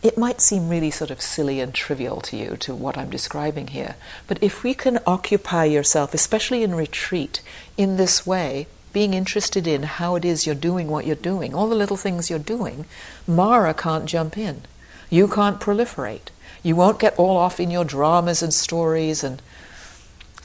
It 0.00 0.16
might 0.16 0.40
seem 0.40 0.68
really 0.68 0.92
sort 0.92 1.10
of 1.10 1.20
silly 1.20 1.60
and 1.60 1.74
trivial 1.74 2.20
to 2.20 2.36
you, 2.36 2.56
to 2.58 2.74
what 2.74 2.96
I'm 2.96 3.10
describing 3.10 3.68
here, 3.68 3.96
but 4.28 4.38
if 4.40 4.62
we 4.62 4.72
can 4.72 5.00
occupy 5.06 5.64
yourself, 5.64 6.14
especially 6.14 6.62
in 6.62 6.74
retreat, 6.74 7.40
in 7.76 7.96
this 7.96 8.24
way, 8.24 8.68
being 8.92 9.12
interested 9.12 9.66
in 9.66 9.82
how 9.82 10.14
it 10.14 10.24
is 10.24 10.46
you're 10.46 10.54
doing 10.54 10.88
what 10.88 11.04
you're 11.04 11.16
doing, 11.16 11.52
all 11.54 11.68
the 11.68 11.74
little 11.74 11.96
things 11.96 12.30
you're 12.30 12.38
doing, 12.38 12.84
Mara 13.26 13.74
can't 13.74 14.06
jump 14.06 14.38
in. 14.38 14.62
You 15.10 15.26
can't 15.26 15.60
proliferate. 15.60 16.30
You 16.62 16.76
won't 16.76 17.00
get 17.00 17.18
all 17.18 17.36
off 17.36 17.58
in 17.58 17.70
your 17.70 17.84
dramas 17.84 18.42
and 18.42 18.54
stories 18.54 19.24
and, 19.24 19.42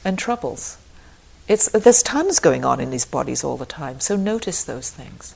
and 0.04 0.18
troubles. 0.18 0.78
It's, 1.46 1.68
there's 1.68 2.02
tons 2.02 2.40
going 2.40 2.64
on 2.64 2.80
in 2.80 2.90
these 2.90 3.04
bodies 3.04 3.44
all 3.44 3.56
the 3.56 3.66
time, 3.66 4.00
so 4.00 4.16
notice 4.16 4.64
those 4.64 4.90
things. 4.90 5.34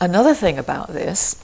Another 0.00 0.34
thing 0.34 0.58
about 0.58 0.92
this, 0.92 1.42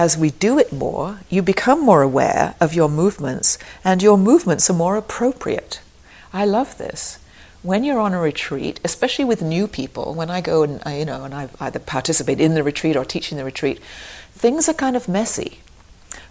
as 0.00 0.16
we 0.16 0.30
do 0.30 0.58
it 0.58 0.72
more, 0.72 1.20
you 1.28 1.42
become 1.42 1.84
more 1.84 2.00
aware 2.00 2.54
of 2.58 2.72
your 2.72 2.88
movements, 2.88 3.58
and 3.84 4.02
your 4.02 4.16
movements 4.16 4.70
are 4.70 4.82
more 4.84 4.96
appropriate. 4.96 5.78
I 6.32 6.46
love 6.46 6.78
this. 6.78 7.18
When 7.62 7.84
you're 7.84 8.00
on 8.00 8.14
a 8.14 8.18
retreat, 8.18 8.80
especially 8.82 9.26
with 9.26 9.42
new 9.42 9.68
people, 9.68 10.14
when 10.14 10.30
I 10.30 10.40
go 10.40 10.62
and 10.62 10.80
uh, 10.86 10.90
you 11.00 11.04
know, 11.04 11.24
and 11.24 11.34
I 11.34 11.50
either 11.60 11.80
participate 11.80 12.40
in 12.40 12.54
the 12.54 12.62
retreat 12.62 12.96
or 12.96 13.04
teach 13.04 13.30
in 13.30 13.36
the 13.36 13.44
retreat, 13.44 13.78
things 14.32 14.70
are 14.70 14.84
kind 14.84 14.96
of 14.96 15.06
messy. 15.06 15.58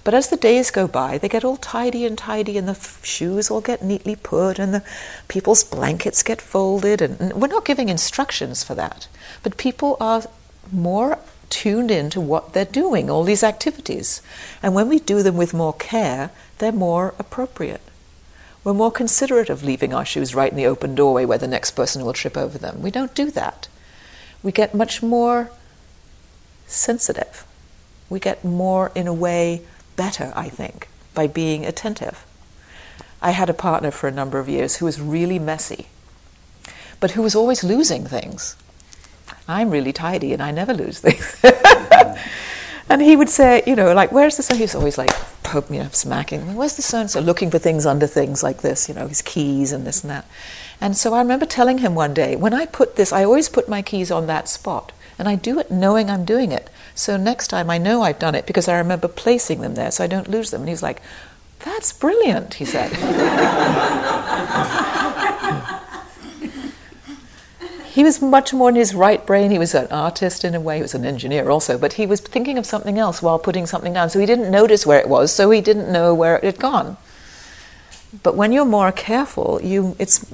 But 0.03 0.15
as 0.15 0.29
the 0.29 0.43
days 0.49 0.71
go 0.71 0.87
by, 0.87 1.19
they 1.19 1.29
get 1.29 1.45
all 1.45 1.57
tidy 1.57 2.07
and 2.07 2.17
tidy, 2.17 2.57
and 2.57 2.67
the 2.67 2.79
shoes 3.03 3.51
all 3.51 3.61
get 3.61 3.83
neatly 3.83 4.15
put, 4.15 4.57
and 4.57 4.73
the 4.73 4.83
people's 5.27 5.63
blankets 5.63 6.23
get 6.23 6.41
folded. 6.41 7.03
And, 7.03 7.21
and 7.21 7.33
we're 7.33 7.55
not 7.55 7.65
giving 7.65 7.89
instructions 7.89 8.63
for 8.63 8.73
that, 8.73 9.07
but 9.43 9.57
people 9.57 9.95
are 9.99 10.23
more 10.71 11.19
tuned 11.49 11.91
in 11.91 12.09
to 12.11 12.21
what 12.21 12.53
they're 12.53 12.65
doing, 12.65 13.09
all 13.09 13.23
these 13.23 13.43
activities. 13.43 14.21
And 14.61 14.73
when 14.73 14.87
we 14.87 14.99
do 14.99 15.23
them 15.23 15.37
with 15.37 15.53
more 15.53 15.73
care, 15.73 16.31
they're 16.59 16.71
more 16.71 17.13
appropriate. 17.19 17.81
We're 18.63 18.73
more 18.73 18.91
considerate 18.91 19.49
of 19.49 19.63
leaving 19.63 19.93
our 19.93 20.05
shoes 20.05 20.35
right 20.35 20.51
in 20.51 20.57
the 20.57 20.67
open 20.67 20.93
doorway 20.95 21.25
where 21.25 21.37
the 21.37 21.47
next 21.47 21.71
person 21.71 22.05
will 22.05 22.13
trip 22.13 22.37
over 22.37 22.57
them. 22.57 22.81
We 22.81 22.91
don't 22.91 23.15
do 23.15 23.31
that. 23.31 23.67
We 24.43 24.51
get 24.51 24.75
much 24.75 25.01
more 25.01 25.51
sensitive. 26.67 27.45
We 28.09 28.19
get 28.19 28.43
more, 28.43 28.91
in 28.95 29.07
a 29.07 29.13
way, 29.13 29.61
better, 29.95 30.31
I 30.35 30.49
think, 30.49 30.87
by 31.13 31.27
being 31.27 31.65
attentive. 31.65 32.25
I 33.21 33.31
had 33.31 33.49
a 33.49 33.53
partner 33.53 33.91
for 33.91 34.07
a 34.07 34.11
number 34.11 34.39
of 34.39 34.49
years 34.49 34.77
who 34.77 34.85
was 34.85 35.01
really 35.01 35.39
messy, 35.39 35.87
but 36.99 37.11
who 37.11 37.21
was 37.21 37.35
always 37.35 37.63
losing 37.63 38.05
things. 38.05 38.55
I'm 39.49 39.71
really 39.71 39.91
tidy 39.91 40.31
and 40.31 40.43
I 40.43 40.51
never 40.51 40.75
lose 40.75 40.99
things. 40.99 41.43
and 42.89 43.01
he 43.01 43.15
would 43.15 43.29
say, 43.29 43.63
you 43.65 43.75
know, 43.75 43.93
like, 43.95 44.11
where's 44.11 44.37
the 44.37 44.43
son? 44.43 44.57
He's 44.57 44.75
always 44.75 44.95
like, 44.95 45.09
poke 45.41 45.71
me 45.71 45.79
up, 45.79 45.95
smacking. 45.95 46.53
Where's 46.55 46.75
the 46.75 46.83
son? 46.83 47.07
So 47.07 47.19
looking 47.19 47.49
for 47.49 47.57
things 47.57 47.87
under 47.87 48.05
things 48.05 48.43
like 48.43 48.61
this, 48.61 48.87
you 48.87 48.93
know, 48.93 49.07
his 49.07 49.23
keys 49.23 49.71
and 49.71 49.87
this 49.87 50.03
and 50.03 50.11
that. 50.11 50.25
And 50.79 50.95
so 50.95 51.15
I 51.15 51.17
remember 51.17 51.47
telling 51.47 51.79
him 51.79 51.95
one 51.95 52.13
day, 52.13 52.35
when 52.35 52.53
I 52.53 52.67
put 52.67 52.95
this, 52.95 53.11
I 53.11 53.23
always 53.23 53.49
put 53.49 53.67
my 53.67 53.81
keys 53.81 54.11
on 54.11 54.27
that 54.27 54.47
spot. 54.47 54.91
And 55.17 55.27
I 55.27 55.33
do 55.33 55.59
it 55.59 55.71
knowing 55.71 56.11
I'm 56.11 56.25
doing 56.25 56.51
it. 56.51 56.69
So 56.93 57.17
next 57.17 57.47
time 57.47 57.71
I 57.71 57.79
know 57.79 58.03
I've 58.03 58.19
done 58.19 58.35
it 58.35 58.45
because 58.45 58.67
I 58.67 58.77
remember 58.77 59.07
placing 59.07 59.61
them 59.61 59.73
there 59.73 59.89
so 59.89 60.03
I 60.03 60.07
don't 60.07 60.29
lose 60.29 60.51
them. 60.51 60.61
And 60.61 60.69
he's 60.69 60.83
like, 60.83 61.01
That's 61.65 61.91
brilliant, 61.91 62.53
he 62.53 62.65
said. 62.65 62.91
he 67.89 68.03
was 68.03 68.21
much 68.21 68.53
more 68.53 68.69
in 68.69 68.75
his 68.75 68.93
right 68.93 69.25
brain. 69.25 69.51
He 69.51 69.59
was 69.59 69.73
an 69.73 69.87
artist 69.91 70.45
in 70.45 70.55
a 70.55 70.59
way. 70.59 70.77
He 70.77 70.81
was 70.81 70.93
an 70.93 71.05
engineer 71.05 71.49
also, 71.49 71.77
but 71.77 71.93
he 71.93 72.05
was 72.05 72.21
thinking 72.21 72.57
of 72.57 72.65
something 72.65 72.97
else 72.99 73.21
while 73.21 73.39
putting 73.39 73.65
something 73.65 73.93
down. 73.93 74.09
So 74.09 74.19
he 74.19 74.25
didn't 74.25 74.51
notice 74.51 74.85
where 74.85 74.99
it 74.99 75.09
was. 75.09 75.33
So 75.33 75.49
he 75.49 75.61
didn't 75.61 75.91
know 75.91 76.13
where 76.13 76.37
it 76.37 76.43
had 76.43 76.59
gone. 76.59 76.97
But 78.23 78.35
when 78.35 78.51
you're 78.51 78.65
more 78.65 78.91
careful, 78.91 79.59
you 79.61 79.95
it's 79.99 80.25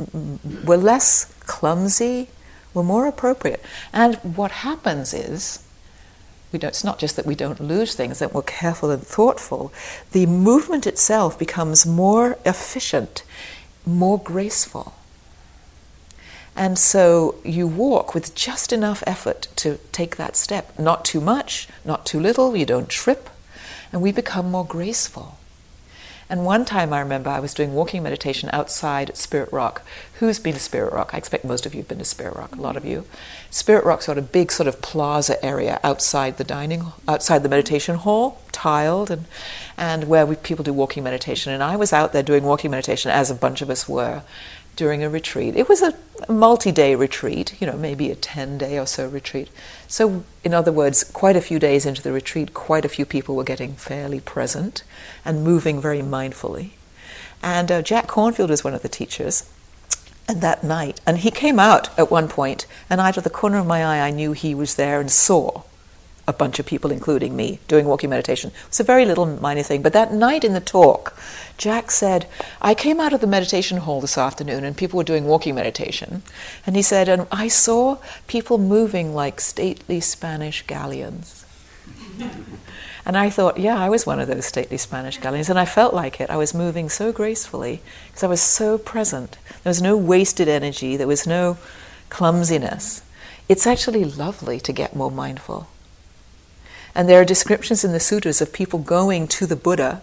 we're 0.65 0.77
less 0.77 1.33
clumsy. 1.41 2.29
We're 2.73 2.83
more 2.83 3.07
appropriate. 3.07 3.63
And 3.93 4.15
what 4.35 4.51
happens 4.51 5.13
is 5.13 5.63
we 6.51 6.59
don't, 6.59 6.69
it's 6.69 6.83
not 6.83 6.99
just 6.99 7.15
that 7.15 7.25
we 7.25 7.35
don't 7.35 7.59
lose 7.59 7.95
things, 7.95 8.19
that 8.19 8.33
we're 8.33 8.41
careful 8.41 8.91
and 8.91 9.01
thoughtful. 9.01 9.73
The 10.11 10.25
movement 10.25 10.85
itself 10.85 11.39
becomes 11.39 11.85
more 11.85 12.37
efficient, 12.45 13.23
more 13.85 14.19
graceful. 14.19 14.93
And 16.55 16.79
so 16.79 17.35
you 17.43 17.67
walk 17.67 18.13
with 18.13 18.33
just 18.33 18.71
enough 18.71 19.03
effort 19.05 19.47
to 19.57 19.77
take 19.91 20.15
that 20.15 20.37
step. 20.37 20.77
Not 20.79 21.03
too 21.03 21.19
much, 21.19 21.67
not 21.83 22.05
too 22.05 22.19
little, 22.19 22.55
you 22.55 22.65
don't 22.65 22.89
trip, 22.89 23.29
and 23.91 24.01
we 24.01 24.11
become 24.11 24.51
more 24.51 24.65
graceful. 24.65 25.37
And 26.27 26.43
one 26.43 26.65
time 26.65 26.91
I 26.91 27.01
remember 27.01 27.29
I 27.29 27.39
was 27.39 27.53
doing 27.53 27.75
walking 27.75 28.01
meditation 28.01 28.49
outside 28.51 29.15
Spirit 29.15 29.51
Rock. 29.51 29.83
Who's 30.13 30.39
been 30.39 30.55
to 30.55 30.59
Spirit 30.59 30.91
Rock? 30.91 31.11
I 31.13 31.17
expect 31.17 31.45
most 31.45 31.67
of 31.67 31.75
you 31.75 31.81
have 31.81 31.87
been 31.87 31.99
to 31.99 32.05
Spirit 32.05 32.35
Rock, 32.35 32.55
a 32.55 32.61
lot 32.61 32.77
of 32.77 32.83
you. 32.83 33.05
Spirit 33.51 33.85
Rock's 33.85 34.07
got 34.07 34.17
a 34.17 34.23
big 34.23 34.51
sort 34.51 34.65
of 34.65 34.81
plaza 34.81 35.43
area 35.45 35.79
outside 35.83 36.37
the 36.37 36.43
dining, 36.43 36.91
outside 37.07 37.43
the 37.43 37.49
meditation 37.49 37.97
hall, 37.97 38.41
tiled, 38.51 39.11
and, 39.11 39.25
and 39.77 40.07
where 40.07 40.25
we, 40.25 40.35
people 40.35 40.63
do 40.63 40.73
walking 40.73 41.03
meditation. 41.03 41.53
And 41.53 41.61
I 41.61 41.75
was 41.75 41.93
out 41.93 42.11
there 42.11 42.23
doing 42.23 42.43
walking 42.43 42.71
meditation, 42.71 43.11
as 43.11 43.29
a 43.29 43.35
bunch 43.35 43.61
of 43.61 43.69
us 43.69 43.87
were 43.87 44.23
during 44.75 45.03
a 45.03 45.09
retreat. 45.09 45.55
It 45.55 45.69
was 45.69 45.81
a, 45.81 45.93
multi 46.29 46.71
day 46.71 46.95
retreat, 46.95 47.59
you 47.59 47.67
know, 47.67 47.77
maybe 47.77 48.09
a 48.09 48.15
10 48.15 48.57
day 48.57 48.79
or 48.79 48.85
so 48.85 49.07
retreat. 49.07 49.49
So, 49.87 50.23
in 50.43 50.53
other 50.53 50.71
words, 50.71 51.03
quite 51.03 51.35
a 51.35 51.41
few 51.41 51.59
days 51.59 51.85
into 51.85 52.01
the 52.01 52.11
retreat, 52.11 52.53
quite 52.53 52.85
a 52.85 52.89
few 52.89 53.05
people 53.05 53.35
were 53.35 53.43
getting 53.43 53.73
fairly 53.73 54.19
present 54.19 54.83
and 55.23 55.43
moving 55.43 55.81
very 55.81 56.01
mindfully. 56.01 56.71
And 57.43 57.71
uh, 57.71 57.81
Jack 57.81 58.07
Kornfield 58.07 58.49
was 58.49 58.63
one 58.63 58.73
of 58.73 58.81
the 58.81 58.89
teachers. 58.89 59.49
And 60.27 60.41
that 60.41 60.63
night, 60.63 61.01
and 61.05 61.19
he 61.19 61.29
came 61.29 61.59
out 61.59 61.97
at 61.99 62.09
one 62.09 62.27
point, 62.27 62.65
and 62.89 62.99
out 62.99 63.17
of 63.17 63.23
the 63.23 63.29
corner 63.29 63.59
of 63.59 63.67
my 63.67 63.85
eye, 63.85 64.07
I 64.07 64.09
knew 64.09 64.31
he 64.31 64.55
was 64.55 64.75
there 64.75 64.99
and 64.99 65.11
saw 65.11 65.61
a 66.27 66.33
bunch 66.33 66.57
of 66.57 66.65
people, 66.65 66.91
including 66.91 67.35
me, 67.35 67.59
doing 67.67 67.85
walking 67.85 68.09
meditation. 68.09 68.49
It 68.49 68.69
was 68.69 68.79
a 68.79 68.83
very 68.83 69.05
little 69.05 69.25
minor 69.25 69.61
thing. 69.61 69.83
But 69.83 69.93
that 69.93 70.11
night 70.11 70.43
in 70.43 70.53
the 70.53 70.59
talk, 70.59 71.15
Jack 71.57 71.91
said, 71.91 72.27
I 72.61 72.73
came 72.73 72.99
out 72.99 73.13
of 73.13 73.21
the 73.21 73.27
meditation 73.27 73.77
hall 73.77 74.01
this 74.01 74.17
afternoon 74.17 74.63
and 74.63 74.75
people 74.75 74.97
were 74.97 75.03
doing 75.03 75.25
walking 75.25 75.53
meditation. 75.53 76.23
And 76.65 76.75
he 76.75 76.81
said, 76.81 77.07
and 77.07 77.27
I 77.31 77.47
saw 77.47 77.97
people 78.27 78.57
moving 78.57 79.13
like 79.13 79.39
stately 79.39 79.99
Spanish 79.99 80.65
galleons. 80.65 81.45
and 83.05 83.15
I 83.15 83.29
thought, 83.29 83.59
yeah, 83.59 83.77
I 83.77 83.89
was 83.89 84.07
one 84.07 84.19
of 84.19 84.27
those 84.27 84.47
stately 84.47 84.77
Spanish 84.77 85.19
galleons. 85.19 85.49
And 85.49 85.59
I 85.59 85.65
felt 85.65 85.93
like 85.93 86.19
it. 86.19 86.31
I 86.31 86.37
was 86.37 86.55
moving 86.55 86.89
so 86.89 87.11
gracefully 87.11 87.81
because 88.07 88.23
I 88.23 88.27
was 88.27 88.41
so 88.41 88.79
present. 88.79 89.37
There 89.63 89.69
was 89.69 89.81
no 89.81 89.95
wasted 89.95 90.47
energy, 90.47 90.97
there 90.97 91.07
was 91.07 91.27
no 91.27 91.57
clumsiness. 92.09 93.03
It's 93.47 93.67
actually 93.67 94.03
lovely 94.05 94.59
to 94.61 94.73
get 94.73 94.95
more 94.95 95.11
mindful. 95.11 95.67
And 96.97 97.09
there 97.09 97.19
are 97.19 97.25
descriptions 97.25 97.83
in 97.83 97.91
the 97.91 97.99
sutras 97.99 98.39
of 98.39 98.53
people 98.53 98.79
going 98.79 99.27
to 99.27 99.45
the 99.45 99.57
Buddha. 99.57 100.01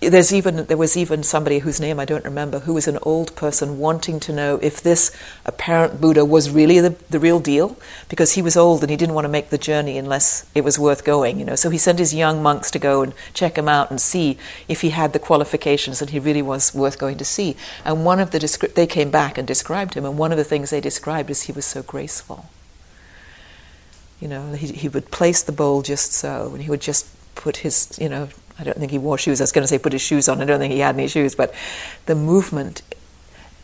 There's 0.00 0.34
even 0.34 0.66
there 0.66 0.76
was 0.76 0.96
even 0.96 1.22
somebody 1.22 1.60
whose 1.60 1.80
name 1.80 2.00
I 2.00 2.04
don't 2.04 2.24
remember 2.24 2.58
who 2.58 2.74
was 2.74 2.88
an 2.88 2.98
old 3.02 3.36
person 3.36 3.78
wanting 3.78 4.18
to 4.20 4.32
know 4.32 4.58
if 4.60 4.82
this 4.82 5.10
apparent 5.46 6.00
Buddha 6.00 6.24
was 6.24 6.50
really 6.50 6.80
the, 6.80 6.96
the 7.08 7.20
real 7.20 7.38
deal 7.38 7.76
because 8.08 8.32
he 8.32 8.42
was 8.42 8.56
old 8.56 8.82
and 8.82 8.90
he 8.90 8.96
didn't 8.96 9.14
want 9.14 9.24
to 9.24 9.30
make 9.30 9.50
the 9.50 9.56
journey 9.56 9.96
unless 9.98 10.44
it 10.52 10.64
was 10.64 10.80
worth 10.80 11.04
going, 11.04 11.38
you 11.38 11.46
know. 11.46 11.54
So 11.54 11.70
he 11.70 11.78
sent 11.78 12.00
his 12.00 12.12
young 12.12 12.42
monks 12.42 12.72
to 12.72 12.80
go 12.80 13.02
and 13.02 13.14
check 13.32 13.56
him 13.56 13.68
out 13.68 13.90
and 13.90 14.00
see 14.00 14.36
if 14.66 14.80
he 14.80 14.90
had 14.90 15.12
the 15.12 15.20
qualifications 15.20 16.02
and 16.02 16.10
he 16.10 16.18
really 16.18 16.42
was 16.42 16.74
worth 16.74 16.98
going 16.98 17.18
to 17.18 17.24
see. 17.24 17.56
And 17.84 18.04
one 18.04 18.18
of 18.18 18.32
the 18.32 18.40
descri- 18.40 18.74
they 18.74 18.88
came 18.88 19.10
back 19.12 19.38
and 19.38 19.46
described 19.46 19.94
him, 19.94 20.04
and 20.04 20.18
one 20.18 20.32
of 20.32 20.38
the 20.38 20.44
things 20.44 20.70
they 20.70 20.80
described 20.80 21.30
is 21.30 21.42
he 21.42 21.52
was 21.52 21.64
so 21.64 21.82
graceful. 21.82 22.46
You 24.20 24.28
know, 24.28 24.52
he, 24.52 24.68
he 24.68 24.88
would 24.88 25.10
place 25.10 25.42
the 25.42 25.52
bowl 25.52 25.82
just 25.82 26.12
so, 26.12 26.50
and 26.52 26.62
he 26.62 26.70
would 26.70 26.80
just 26.80 27.06
put 27.34 27.58
his, 27.58 27.96
you 28.00 28.08
know, 28.08 28.28
I 28.58 28.64
don't 28.64 28.78
think 28.78 28.90
he 28.90 28.98
wore 28.98 29.18
shoes. 29.18 29.40
I 29.40 29.44
was 29.44 29.52
going 29.52 29.64
to 29.64 29.68
say 29.68 29.78
put 29.78 29.92
his 29.92 30.02
shoes 30.02 30.28
on. 30.28 30.40
I 30.40 30.46
don't 30.46 30.58
think 30.58 30.72
he 30.72 30.80
had 30.80 30.94
any 30.94 31.08
shoes, 31.08 31.34
but 31.34 31.54
the 32.06 32.14
movement, 32.14 32.82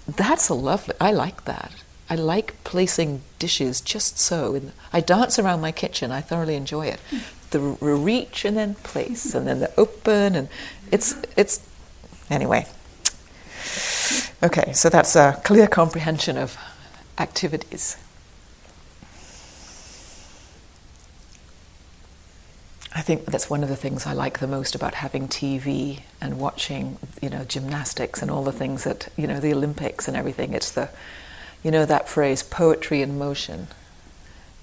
that's 0.07 0.49
a 0.49 0.55
lovely, 0.55 0.95
I 1.01 1.13
like 1.13 1.45
that. 1.47 1.73
I 2.11 2.17
like 2.17 2.63
placing 2.65 3.23
dishes 3.39 3.81
just 3.81 4.19
so. 4.19 4.55
And 4.55 4.73
I 4.93 5.01
dance 5.01 5.39
around 5.39 5.63
my 5.63 5.73
kitchen. 5.73 6.11
I 6.11 6.21
thoroughly 6.21 6.57
enjoy 6.57 6.89
it. 6.89 7.01
The 7.51 7.61
reach 7.61 8.45
and 8.45 8.57
then 8.57 8.75
place, 8.77 9.35
and 9.35 9.47
then 9.47 9.61
the 9.61 9.73
open, 9.79 10.35
and 10.35 10.49
it's 10.91 11.15
it's 11.37 11.61
anyway. 12.31 12.67
Okay, 14.43 14.73
so 14.73 14.89
that's 14.89 15.17
a 15.17 15.41
clear 15.45 15.67
comprehension 15.67 16.37
of 16.37 16.57
activities. 17.19 17.97
I 22.95 23.01
think 23.01 23.25
that's 23.27 23.49
one 23.49 23.63
of 23.63 23.71
the 23.71 23.77
things 23.77 24.07
I 24.07 24.13
like 24.13 24.39
the 24.39 24.47
most 24.47 24.75
about 24.75 24.95
having 24.95 25.27
TV 25.27 26.01
and 26.21 26.39
watching, 26.39 26.99
you 27.23 27.31
know, 27.31 27.45
gymnastics 27.45 28.21
and 28.21 28.31
all 28.31 28.45
the 28.45 28.53
things 28.53 28.85
that, 28.85 29.09
you 29.17 29.27
know, 29.27 29.41
the 29.41 29.55
Olympics 29.55 30.09
and 30.09 30.17
everything. 30.17 30.53
It's 30.53 30.71
the, 30.71 30.91
you 31.63 31.71
know, 31.71 31.87
that 31.87 32.09
phrase, 32.09 32.43
poetry 32.43 33.01
in 33.01 33.19
motion. 33.19 33.69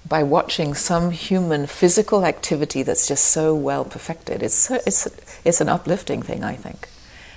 By 0.08 0.22
watching 0.22 0.74
some 0.74 1.10
human 1.10 1.66
physical 1.66 2.24
activity 2.24 2.84
that's 2.84 3.08
just 3.08 3.24
so 3.24 3.54
well 3.54 3.84
perfected, 3.84 4.42
it's, 4.44 4.70
it's, 4.70 5.08
it's 5.44 5.60
an 5.60 5.68
uplifting 5.68 6.22
thing, 6.22 6.44
I 6.44 6.54
think. 6.54 6.88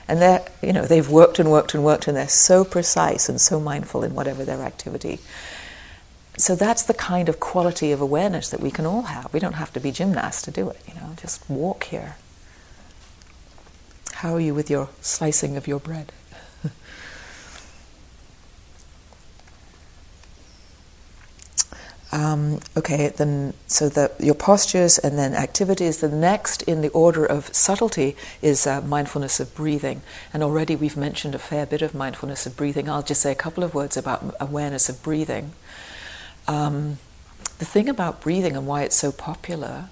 And 0.08 0.22
they're, 0.22 0.46
you 0.62 0.74
know, 0.74 0.86
they've 0.86 1.10
worked 1.10 1.40
and 1.40 1.50
worked 1.50 1.74
and 1.74 1.84
worked 1.84 2.08
and 2.08 2.16
they're 2.16 2.28
so 2.28 2.64
precise 2.64 3.30
and 3.30 3.42
so 3.42 3.60
mindful 3.60 4.04
in 4.04 4.14
whatever 4.14 4.46
their 4.46 4.62
activity 4.62 5.20
so 6.38 6.56
that's 6.56 6.84
the 6.84 6.94
kind 6.96 7.30
of 7.30 7.40
quality 7.40 7.92
of 7.92 8.02
awareness 8.02 8.50
that 8.50 8.60
we 8.60 8.72
can 8.72 8.86
all 8.86 9.04
have. 9.04 9.32
We 9.34 9.40
don't 9.40 9.54
have 9.54 9.72
to 9.74 9.80
be 9.80 9.92
gymnasts 9.92 10.42
to 10.44 10.52
do 10.52 10.70
it, 10.70 10.82
you 10.88 10.96
know, 10.96 11.14
just 11.22 11.48
walk 11.50 11.84
here. 11.86 12.16
How 14.14 14.34
are 14.34 14.40
you 14.40 14.56
with 14.56 14.70
your 14.70 14.90
slicing 15.02 15.58
of 15.58 15.68
your 15.68 15.80
bread? 15.80 16.12
um, 22.12 22.62
okay, 22.78 23.10
then 23.10 23.54
so 23.68 23.90
the, 23.90 24.12
your 24.20 24.34
postures 24.34 24.98
and 24.98 25.20
then 25.20 25.36
activities. 25.36 26.00
The 26.00 26.10
next 26.10 26.64
in 26.64 26.82
the 26.82 26.90
order 26.90 27.26
of 27.26 27.54
subtlety 27.54 28.16
is 28.42 28.66
uh, 28.66 28.82
mindfulness 28.82 29.40
of 29.40 29.54
breathing, 29.54 30.02
and 30.34 30.42
already 30.42 30.76
we've 30.76 30.98
mentioned 30.98 31.36
a 31.36 31.40
fair 31.40 31.68
bit 31.68 31.84
of 31.84 31.94
mindfulness 31.94 32.48
of 32.48 32.58
breathing. 32.58 32.90
I'll 32.90 33.04
just 33.04 33.22
say 33.22 33.32
a 33.34 33.36
couple 33.36 33.64
of 33.64 33.76
words 33.76 33.98
about 33.98 34.36
awareness 34.40 34.90
of 34.90 35.04
breathing. 35.04 35.52
Um, 36.48 36.98
the 37.60 37.66
thing 37.66 37.88
about 37.88 38.22
breathing 38.22 38.56
and 38.56 38.68
why 38.68 38.84
it's 38.84 38.96
so 38.96 39.12
popular, 39.12 39.90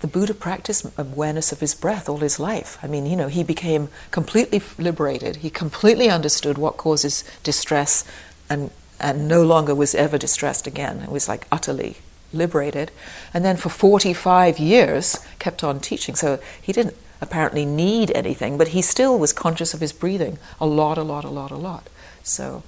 the 0.00 0.06
Buddha 0.06 0.34
practiced 0.34 0.86
awareness 0.98 1.52
of 1.52 1.60
his 1.60 1.74
breath 1.74 2.08
all 2.08 2.18
his 2.18 2.38
life. 2.38 2.78
I 2.82 2.86
mean, 2.86 3.06
you 3.06 3.16
know, 3.16 3.28
he 3.28 3.42
became 3.42 3.88
completely 4.10 4.62
liberated. 4.78 5.36
He 5.36 5.50
completely 5.50 6.10
understood 6.10 6.58
what 6.58 6.76
causes 6.76 7.24
distress 7.42 8.04
and, 8.48 8.70
and 9.00 9.26
no 9.26 9.42
longer 9.42 9.74
was 9.74 9.94
ever 9.94 10.18
distressed 10.18 10.66
again. 10.66 11.00
It 11.00 11.10
was 11.10 11.28
like 11.28 11.46
utterly 11.50 11.96
liberated. 12.32 12.90
And 13.32 13.44
then 13.44 13.56
for 13.56 13.70
45 13.70 14.58
years 14.58 15.26
kept 15.38 15.64
on 15.64 15.80
teaching. 15.80 16.14
So 16.14 16.38
he 16.60 16.72
didn't 16.72 16.96
apparently 17.20 17.64
need 17.64 18.10
anything, 18.12 18.58
but 18.58 18.68
he 18.68 18.82
still 18.82 19.18
was 19.18 19.32
conscious 19.32 19.72
of 19.72 19.80
his 19.80 19.92
breathing 19.92 20.38
a 20.60 20.66
lot, 20.66 20.98
a 20.98 21.02
lot, 21.02 21.24
a 21.24 21.30
lot, 21.30 21.50
a 21.50 21.56
lot. 21.56 21.88
So 22.22 22.62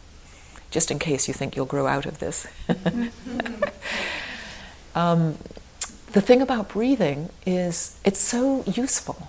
just 0.70 0.90
in 0.90 0.98
case 0.98 1.28
you 1.28 1.34
think 1.34 1.56
you'll 1.56 1.66
grow 1.66 1.86
out 1.86 2.06
of 2.06 2.18
this. 2.18 2.46
um, 4.94 5.38
the 6.12 6.20
thing 6.20 6.42
about 6.42 6.68
breathing 6.68 7.30
is 7.46 7.98
it's 8.04 8.20
so 8.20 8.64
useful. 8.66 9.28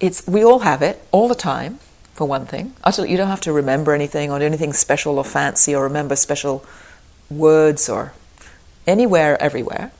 It's, 0.00 0.26
we 0.26 0.44
all 0.44 0.60
have 0.60 0.82
it 0.82 1.00
all 1.12 1.28
the 1.28 1.34
time, 1.34 1.78
for 2.14 2.26
one 2.26 2.46
thing. 2.46 2.74
Utterly, 2.84 3.10
you 3.10 3.16
don't 3.16 3.28
have 3.28 3.40
to 3.42 3.52
remember 3.52 3.92
anything 3.92 4.30
or 4.30 4.40
anything 4.40 4.72
special 4.72 5.18
or 5.18 5.24
fancy 5.24 5.74
or 5.74 5.84
remember 5.84 6.16
special 6.16 6.64
words 7.30 7.88
or 7.88 8.12
anywhere, 8.86 9.40
everywhere. 9.40 9.92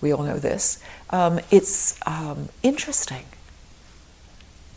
We 0.00 0.12
all 0.12 0.22
know 0.22 0.38
this. 0.38 0.82
Um, 1.10 1.40
it's 1.50 1.98
um, 2.06 2.48
interesting. 2.62 3.24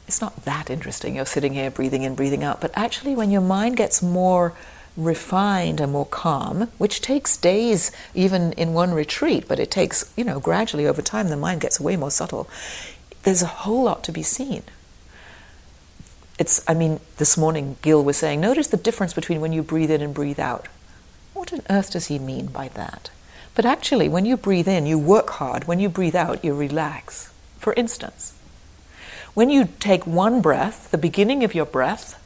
It's 0.08 0.22
not 0.22 0.46
that 0.46 0.70
interesting. 0.70 1.16
You're 1.16 1.26
sitting 1.26 1.54
here 1.54 1.72
breathing 1.72 2.04
in, 2.04 2.16
breathing 2.16 2.44
out, 2.44 2.62
but 2.62 2.72
actually, 2.76 3.16
when 3.16 3.32
your 3.32 3.42
mind 3.42 3.78
gets 3.78 4.04
more 4.04 4.54
refined 4.98 5.82
and 5.82 5.92
more 5.92 6.06
calm, 6.06 6.70
which 6.78 7.02
takes 7.02 7.38
days 7.38 7.92
even 8.14 8.54
in 8.54 8.74
one 8.74 8.94
retreat, 8.94 9.48
but 9.48 9.60
it 9.60 9.70
takes, 9.70 10.12
you 10.16 10.24
know, 10.24 10.40
gradually 10.40 10.88
over 10.88 11.02
time 11.02 11.30
the 11.30 11.38
mind 11.38 11.62
gets 11.62 11.80
way 11.80 11.96
more 11.96 12.12
subtle. 12.12 12.50
There's 13.24 13.42
a 13.42 13.48
whole 13.48 13.84
lot 13.84 14.04
to 14.06 14.12
be 14.12 14.24
seen. 14.24 14.64
It's, 16.38 16.64
I 16.68 16.74
mean, 16.74 17.00
this 17.18 17.38
morning 17.38 17.78
Gil 17.82 18.04
was 18.04 18.18
saying, 18.18 18.42
notice 18.42 18.68
the 18.68 18.78
difference 18.78 19.14
between 19.14 19.42
when 19.42 19.54
you 19.54 19.64
breathe 19.64 19.92
in 19.92 20.02
and 20.02 20.14
breathe 20.14 20.40
out. 20.40 20.68
What 21.34 21.54
on 21.54 21.62
earth 21.70 21.92
does 21.92 22.08
he 22.08 22.20
mean 22.20 22.48
by 22.48 22.70
that? 22.70 23.10
But 23.56 23.66
actually, 23.66 24.10
when 24.10 24.26
you 24.26 24.36
breathe 24.36 24.68
in, 24.68 24.86
you 24.86 25.00
work 25.00 25.30
hard. 25.32 25.66
When 25.66 25.80
you 25.80 25.88
breathe 25.88 26.16
out, 26.16 26.44
you 26.44 26.54
relax. 26.54 27.32
For 27.58 27.74
instance, 27.74 28.34
when 29.34 29.50
you 29.50 29.70
take 29.80 30.06
one 30.06 30.42
breath, 30.42 30.92
the 30.92 30.98
beginning 30.98 31.44
of 31.44 31.56
your 31.56 31.66
breath 31.66 32.22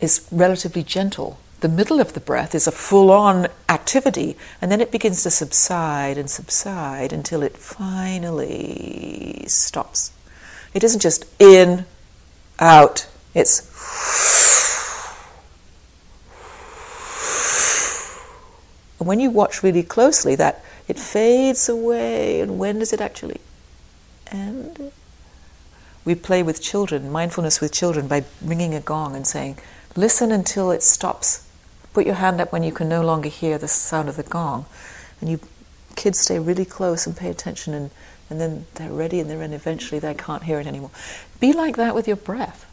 is 0.00 0.26
relatively 0.30 0.82
gentle. 0.82 1.38
The 1.60 1.68
middle 1.68 2.00
of 2.00 2.12
the 2.12 2.20
breath 2.20 2.54
is 2.54 2.66
a 2.66 2.72
full 2.72 3.10
on 3.10 3.48
activity, 3.68 4.36
and 4.62 4.70
then 4.70 4.80
it 4.80 4.92
begins 4.92 5.22
to 5.24 5.30
subside 5.30 6.16
and 6.16 6.30
subside 6.30 7.12
until 7.12 7.42
it 7.42 7.56
finally 7.56 9.44
stops. 9.48 10.12
It 10.72 10.84
isn't 10.84 11.00
just 11.00 11.24
in, 11.40 11.84
out, 12.60 13.08
it's 13.34 13.62
And 18.98 19.06
when 19.06 19.20
you 19.20 19.30
watch 19.30 19.62
really 19.62 19.82
closely, 19.82 20.34
that 20.36 20.64
it 20.88 20.98
fades 20.98 21.68
away. 21.68 22.40
And 22.40 22.58
when 22.58 22.80
does 22.80 22.92
it 22.92 23.00
actually 23.00 23.40
end? 24.30 24.92
We 26.04 26.14
play 26.14 26.42
with 26.42 26.60
children, 26.60 27.10
mindfulness 27.10 27.60
with 27.60 27.72
children, 27.72 28.08
by 28.08 28.24
ringing 28.42 28.74
a 28.74 28.80
gong 28.80 29.14
and 29.14 29.26
saying, 29.26 29.58
Listen 29.98 30.30
until 30.30 30.70
it 30.70 30.84
stops. 30.84 31.44
Put 31.92 32.06
your 32.06 32.14
hand 32.14 32.40
up 32.40 32.52
when 32.52 32.62
you 32.62 32.70
can 32.70 32.88
no 32.88 33.02
longer 33.02 33.28
hear 33.28 33.58
the 33.58 33.66
sound 33.66 34.08
of 34.08 34.14
the 34.14 34.22
gong. 34.22 34.64
And 35.20 35.28
you 35.28 35.40
kids 35.96 36.20
stay 36.20 36.38
really 36.38 36.64
close 36.64 37.04
and 37.04 37.16
pay 37.16 37.28
attention 37.28 37.74
and, 37.74 37.90
and 38.30 38.40
then 38.40 38.66
they're 38.76 38.92
ready 38.92 39.18
and 39.18 39.28
they're 39.28 39.42
in 39.42 39.52
eventually 39.52 39.98
they 39.98 40.14
can't 40.14 40.44
hear 40.44 40.60
it 40.60 40.68
anymore. 40.68 40.92
Be 41.40 41.52
like 41.52 41.74
that 41.78 41.96
with 41.96 42.06
your 42.06 42.16
breath 42.16 42.64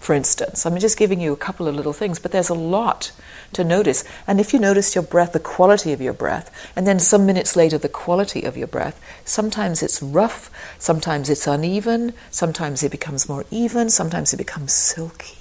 for 0.00 0.14
instance. 0.14 0.64
I'm 0.64 0.78
just 0.78 0.96
giving 0.96 1.20
you 1.20 1.34
a 1.34 1.36
couple 1.36 1.68
of 1.68 1.74
little 1.74 1.92
things, 1.92 2.18
but 2.18 2.32
there's 2.32 2.48
a 2.48 2.54
lot 2.54 3.12
to 3.52 3.62
notice. 3.62 4.04
And 4.26 4.40
if 4.40 4.54
you 4.54 4.58
notice 4.58 4.94
your 4.94 5.04
breath, 5.04 5.34
the 5.34 5.40
quality 5.40 5.92
of 5.92 6.00
your 6.00 6.14
breath, 6.14 6.50
and 6.74 6.86
then 6.86 6.98
some 6.98 7.26
minutes 7.26 7.54
later, 7.56 7.76
the 7.76 7.90
quality 7.90 8.44
of 8.44 8.56
your 8.56 8.68
breath, 8.68 8.98
sometimes 9.26 9.82
it's 9.82 10.02
rough, 10.02 10.50
sometimes 10.78 11.28
it's 11.28 11.46
uneven, 11.46 12.14
sometimes 12.30 12.82
it 12.82 12.90
becomes 12.90 13.28
more 13.28 13.44
even, 13.50 13.90
sometimes 13.90 14.32
it 14.32 14.38
becomes 14.38 14.72
silky. 14.72 15.37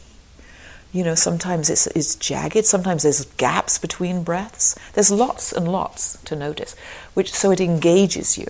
You 0.98 1.04
know, 1.04 1.14
sometimes 1.14 1.70
it's, 1.70 1.86
it's 1.86 2.16
jagged, 2.16 2.66
sometimes 2.66 3.04
there's 3.04 3.24
gaps 3.38 3.78
between 3.78 4.24
breaths. 4.24 4.74
There's 4.94 5.12
lots 5.12 5.54
and 5.54 5.72
lots 5.72 6.18
to 6.24 6.36
notice, 6.36 6.76
which 7.14 7.32
so 7.32 7.52
it 7.52 7.62
engages 7.62 8.36
you 8.36 8.48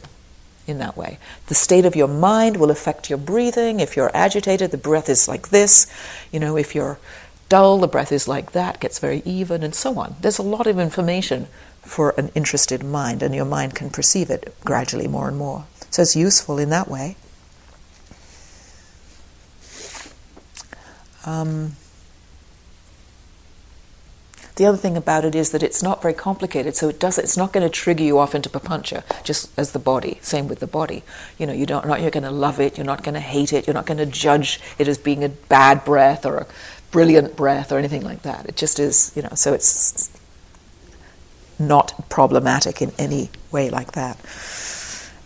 in 0.66 0.78
that 0.78 0.96
way. 0.96 1.20
The 1.48 1.56
state 1.56 1.84
of 1.84 1.94
your 1.94 2.08
mind 2.08 2.56
will 2.56 2.72
affect 2.72 3.10
your 3.10 3.20
breathing. 3.20 3.82
If 3.82 3.98
you're 3.98 4.12
agitated, 4.14 4.72
the 4.72 4.78
breath 4.78 5.10
is 5.10 5.28
like 5.28 5.50
this. 5.50 5.88
You 6.32 6.40
know, 6.40 6.56
if 6.56 6.74
you're 6.74 7.00
dull, 7.50 7.80
the 7.80 7.88
breath 7.90 8.14
is 8.14 8.30
like 8.30 8.54
that, 8.54 8.80
gets 8.80 8.98
very 8.98 9.22
even, 9.26 9.62
and 9.62 9.76
so 9.76 10.00
on. 10.00 10.16
There's 10.22 10.38
a 10.38 10.42
lot 10.42 10.68
of 10.68 10.80
information 10.80 11.48
for 11.82 12.14
an 12.18 12.32
interested 12.34 12.82
mind, 12.82 13.22
and 13.24 13.36
your 13.36 13.44
mind 13.44 13.76
can 13.76 13.90
perceive 13.90 14.30
it 14.30 14.56
gradually 14.64 15.10
more 15.10 15.28
and 15.28 15.36
more. 15.36 15.66
So 15.90 16.02
it's 16.02 16.16
useful 16.16 16.60
in 16.60 16.70
that 16.70 16.88
way. 16.88 17.18
Um, 21.26 21.76
the 24.58 24.66
other 24.66 24.78
thing 24.78 24.98
about 24.98 25.24
it 25.24 25.36
is 25.36 25.52
that 25.52 25.62
it's 25.62 25.84
not 25.84 26.02
very 26.02 26.16
complicated, 26.16 26.76
so 26.76 26.90
it 26.90 27.00
does 27.00 27.18
it's 27.18 27.38
not 27.38 27.54
going 27.54 27.66
to 27.66 27.70
trigger 27.70 28.04
you 28.04 28.18
off 28.18 28.34
into 28.34 28.50
papancha, 28.50 29.04
just 29.24 29.58
as 29.58 29.72
the 29.72 29.80
body. 29.80 30.18
Same 30.22 30.48
with 30.48 30.60
the 30.60 30.68
body. 30.68 31.04
You 31.38 31.46
know, 31.46 31.54
you 31.54 31.68
don't 31.68 31.88
not 31.88 32.02
you're 32.02 32.12
going 32.12 32.24
to 32.24 32.32
love 32.32 32.60
it, 32.60 32.78
you're 32.78 32.86
not 32.86 33.04
going 33.04 33.14
to 33.14 33.20
hate 33.20 33.54
it, 33.54 33.68
you're 33.68 33.76
not 33.76 33.86
going 33.86 34.00
to 34.00 34.06
judge 34.06 34.60
it 34.80 34.88
as 34.88 34.98
being 34.98 35.24
a 35.24 35.30
bad 35.30 35.86
breath 35.86 36.26
or 36.26 36.38
a 36.38 36.48
brilliant 36.90 37.36
breath 37.36 37.72
or 37.72 37.78
anything 37.78 38.02
like 38.04 38.24
that. 38.24 38.48
It 38.48 38.56
just 38.56 38.80
is, 38.80 39.12
you 39.16 39.22
know, 39.22 39.34
so 39.36 39.54
it's 39.54 40.10
not 41.60 42.10
problematic 42.10 42.82
in 42.82 42.92
any 42.98 43.30
way 43.52 43.70
like 43.70 43.92
that. 43.92 44.18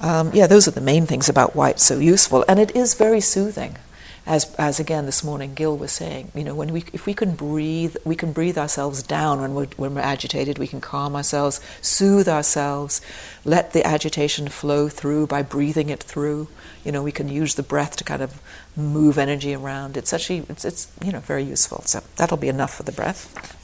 Um, 0.01 0.31
yeah, 0.33 0.47
those 0.47 0.67
are 0.67 0.71
the 0.71 0.81
main 0.81 1.05
things 1.05 1.29
about 1.29 1.55
why 1.55 1.69
it's 1.69 1.85
so 1.85 1.99
useful, 1.99 2.43
and 2.49 2.59
it 2.59 2.75
is 2.75 2.95
very 2.95 3.21
soothing 3.21 3.77
as, 4.25 4.53
as 4.55 4.79
again 4.79 5.05
this 5.05 5.23
morning 5.23 5.53
Gil 5.55 5.75
was 5.75 5.91
saying, 5.91 6.31
you 6.35 6.43
know, 6.43 6.53
when 6.53 6.71
we, 6.71 6.83
if 6.93 7.05
we 7.05 7.13
can 7.13 7.33
breathe, 7.35 7.95
we 8.05 8.15
can 8.15 8.31
breathe 8.33 8.57
ourselves 8.57 9.01
down 9.01 9.41
when 9.41 9.55
we're, 9.55 9.65
when 9.77 9.95
we're 9.95 10.01
agitated, 10.01 10.59
we 10.59 10.67
can 10.67 10.79
calm 10.79 11.15
ourselves, 11.15 11.59
soothe 11.81 12.29
ourselves, 12.29 13.01
let 13.45 13.73
the 13.73 13.85
agitation 13.85 14.47
flow 14.47 14.89
through 14.89 15.27
by 15.27 15.41
breathing 15.41 15.89
it 15.89 16.03
through. 16.03 16.47
You 16.85 16.91
know, 16.91 17.01
we 17.01 17.11
can 17.11 17.29
use 17.29 17.55
the 17.55 17.63
breath 17.63 17.95
to 17.97 18.03
kind 18.03 18.21
of 18.21 18.39
move 18.75 19.17
energy 19.17 19.55
around. 19.55 19.97
It's 19.97 20.13
actually, 20.13 20.45
it's, 20.49 20.65
it's 20.65 20.91
you 21.03 21.11
know, 21.11 21.19
very 21.19 21.43
useful. 21.43 21.81
So 21.85 22.03
that'll 22.17 22.37
be 22.37 22.49
enough 22.49 22.75
for 22.75 22.83
the 22.83 22.91
breath. 22.91 23.57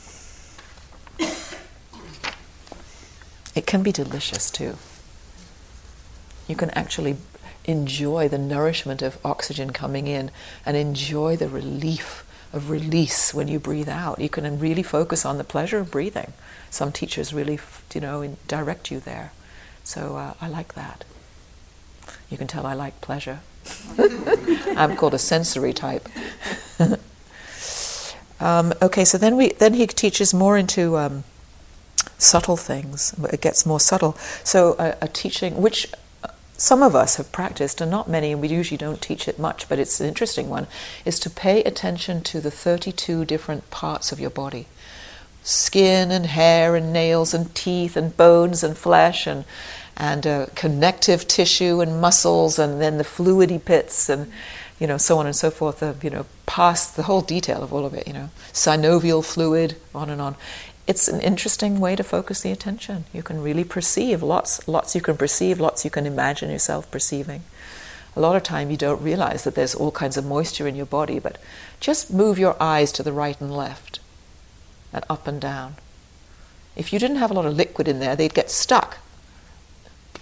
It 3.55 3.65
can 3.65 3.83
be 3.83 3.91
delicious 3.91 4.51
too. 4.51 4.77
You 6.47 6.55
can 6.55 6.69
actually 6.71 7.17
enjoy 7.67 8.29
the 8.29 8.37
nourishment 8.37 9.01
of 9.01 9.19
oxygen 9.23 9.71
coming 9.71 10.07
in 10.07 10.31
and 10.65 10.75
enjoy 10.77 11.35
the 11.35 11.49
relief 11.49 12.23
of 12.53 12.69
release 12.69 13.33
when 13.33 13.47
you 13.47 13.59
breathe 13.59 13.89
out. 13.89 14.19
You 14.19 14.29
can 14.29 14.57
really 14.57 14.83
focus 14.83 15.25
on 15.25 15.37
the 15.37 15.43
pleasure 15.43 15.79
of 15.79 15.91
breathing. 15.91 16.33
Some 16.69 16.91
teachers 16.91 17.33
really, 17.33 17.59
you 17.93 18.01
know, 18.01 18.35
direct 18.47 18.89
you 18.89 18.99
there. 18.99 19.31
So 19.83 20.15
uh, 20.15 20.33
I 20.41 20.47
like 20.47 20.73
that. 20.73 21.03
You 22.29 22.37
can 22.37 22.47
tell 22.47 22.65
I 22.65 22.73
like 22.73 22.99
pleasure. 23.01 23.39
I'm 23.97 24.95
called 24.95 25.13
a 25.13 25.19
sensory 25.19 25.73
type. 25.73 26.07
um, 28.39 28.73
okay, 28.81 29.05
so 29.05 29.17
then 29.17 29.35
we 29.35 29.49
then 29.53 29.73
he 29.73 29.87
teaches 29.87 30.33
more 30.33 30.57
into 30.57 30.97
um, 30.97 31.23
subtle 32.17 32.57
things. 32.57 33.13
It 33.31 33.41
gets 33.41 33.65
more 33.65 33.79
subtle. 33.79 34.17
So 34.43 34.75
a, 34.79 34.95
a 35.01 35.07
teaching, 35.07 35.61
which 35.61 35.87
some 36.57 36.81
of 36.81 36.95
us 36.95 37.17
have 37.17 37.31
practiced, 37.31 37.81
and 37.81 37.91
not 37.91 38.09
many, 38.09 38.31
and 38.31 38.41
we 38.41 38.47
usually 38.47 38.77
don't 38.77 39.01
teach 39.01 39.27
it 39.27 39.37
much, 39.37 39.69
but 39.69 39.77
it's 39.77 39.99
an 39.99 40.07
interesting 40.07 40.49
one, 40.49 40.65
is 41.05 41.19
to 41.19 41.29
pay 41.29 41.63
attention 41.63 42.21
to 42.23 42.41
the 42.41 42.51
32 42.51 43.25
different 43.25 43.69
parts 43.69 44.11
of 44.11 44.19
your 44.19 44.31
body. 44.31 44.65
Skin 45.43 46.11
and 46.11 46.25
hair 46.25 46.75
and 46.75 46.91
nails 46.91 47.33
and 47.33 47.53
teeth 47.53 47.95
and 47.95 48.17
bones 48.17 48.63
and 48.63 48.77
flesh 48.77 49.27
and 49.27 49.45
and 49.99 50.27
uh, 50.27 50.45
connective 50.53 51.27
tissue 51.27 51.81
and 51.81 51.99
muscles 51.99 52.59
and 52.59 52.79
then 52.79 52.97
the 52.99 53.03
fluidy 53.03 53.63
pits 53.63 54.09
and 54.09 54.31
you 54.79 54.85
know 54.85 54.97
so 54.97 55.17
on 55.17 55.25
and 55.25 55.35
so 55.35 55.49
forth 55.49 55.81
of 55.81 56.03
you 56.03 56.09
know 56.09 56.25
past 56.45 56.95
the 56.95 57.03
whole 57.03 57.21
detail 57.21 57.63
of 57.63 57.73
all 57.73 57.85
of 57.85 57.93
it 57.93 58.07
you 58.07 58.13
know. 58.13 58.29
Synovial 58.53 59.23
fluid 59.23 59.75
on 59.95 60.09
and 60.09 60.21
on 60.21 60.35
it's 60.87 61.09
an 61.09 61.19
interesting 61.19 61.79
way 61.81 61.97
to 61.97 62.03
focus 62.03 62.41
the 62.41 62.51
attention. 62.51 63.03
You 63.13 63.21
can 63.21 63.43
really 63.43 63.65
perceive 63.65 64.23
lots, 64.23 64.65
lots 64.67 64.95
you 64.95 65.01
can 65.01 65.17
perceive, 65.17 65.59
lots 65.59 65.83
you 65.83 65.91
can 65.91 66.05
imagine 66.05 66.49
yourself 66.49 66.89
perceiving. 66.89 67.43
A 68.15 68.21
lot 68.21 68.37
of 68.37 68.43
time 68.43 68.71
you 68.71 68.77
don't 68.77 69.01
realize 69.01 69.43
that 69.43 69.53
there's 69.53 69.75
all 69.75 69.91
kinds 69.91 70.15
of 70.15 70.25
moisture 70.25 70.65
in 70.67 70.75
your 70.75 70.85
body, 70.85 71.19
but 71.19 71.37
just 71.79 72.11
move 72.11 72.39
your 72.39 72.55
eyes 72.61 72.91
to 72.93 73.03
the 73.03 73.11
right 73.11 73.39
and 73.41 73.55
left, 73.55 73.99
and 74.93 75.03
up 75.09 75.27
and 75.27 75.41
down. 75.41 75.75
If 76.75 76.93
you 76.93 76.99
didn't 76.99 77.17
have 77.17 77.31
a 77.31 77.33
lot 77.33 77.45
of 77.45 77.55
liquid 77.55 77.87
in 77.87 77.99
there, 77.99 78.15
they'd 78.15 78.33
get 78.33 78.49
stuck. 78.49 78.99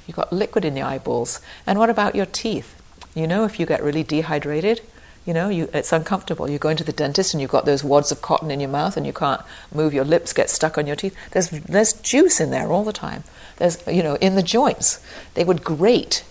You've 0.08 0.18
got 0.18 0.34
liquid 0.34 0.66
in 0.66 0.74
the 0.74 0.82
eyeballs. 0.82 1.42
And 1.68 1.78
what 1.78 1.90
about 1.90 2.16
your 2.16 2.26
teeth? 2.26 2.82
You 3.14 3.28
know, 3.28 3.46
if 3.46 3.60
you 3.60 3.66
get 3.66 3.84
really 3.84 4.04
dehydrated, 4.04 4.82
you 5.26 5.34
know, 5.34 5.50
you, 5.50 5.68
it's 5.74 5.92
uncomfortable. 5.92 6.50
You 6.50 6.60
go 6.60 6.70
into 6.70 6.84
the 6.84 6.94
dentist 6.94 7.34
and 7.34 7.42
you've 7.42 7.52
got 7.52 7.66
those 7.66 7.84
wads 7.84 8.12
of 8.12 8.22
cotton 8.22 8.52
in 8.52 8.60
your 8.60 8.70
mouth 8.70 8.96
and 8.96 9.08
you 9.08 9.14
can't 9.14 9.42
move 9.74 9.94
your 9.94 10.06
lips, 10.06 10.34
get 10.34 10.52
stuck 10.52 10.78
on 10.78 10.86
your 10.86 10.96
teeth. 10.96 11.16
There's, 11.32 11.50
there's 11.50 11.94
juice 11.94 12.40
in 12.40 12.52
there 12.52 12.72
all 12.72 12.84
the 12.84 12.94
time. 12.94 13.24
There's, 13.58 13.86
you 13.88 14.04
know, 14.04 14.16
in 14.16 14.36
the 14.36 14.44
joints. 14.44 15.04
They 15.34 15.44
would 15.44 15.64
grate. 15.64 16.24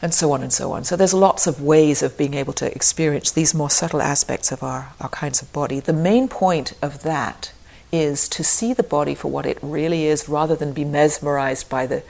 And 0.00 0.14
so 0.14 0.32
on 0.32 0.42
and 0.42 0.52
so 0.52 0.72
on. 0.72 0.84
So 0.84 0.96
there's 0.96 1.14
lots 1.14 1.46
of 1.46 1.60
ways 1.60 2.02
of 2.02 2.16
being 2.16 2.34
able 2.34 2.52
to 2.54 2.72
experience 2.72 3.32
these 3.32 3.54
more 3.54 3.70
subtle 3.70 4.02
aspects 4.02 4.52
of 4.52 4.62
our, 4.62 4.92
our 5.00 5.08
kinds 5.08 5.42
of 5.42 5.52
body. 5.52 5.80
The 5.80 5.92
main 5.92 6.28
point 6.28 6.74
of 6.82 7.02
that 7.02 7.52
is 7.90 8.28
to 8.28 8.44
see 8.44 8.72
the 8.72 8.82
body 8.82 9.14
for 9.14 9.28
what 9.28 9.46
it 9.46 9.58
really 9.62 10.04
is 10.04 10.28
rather 10.28 10.54
than 10.54 10.72
be 10.72 10.84
mesmerized 10.84 11.68
by 11.68 11.86
the 11.86 12.02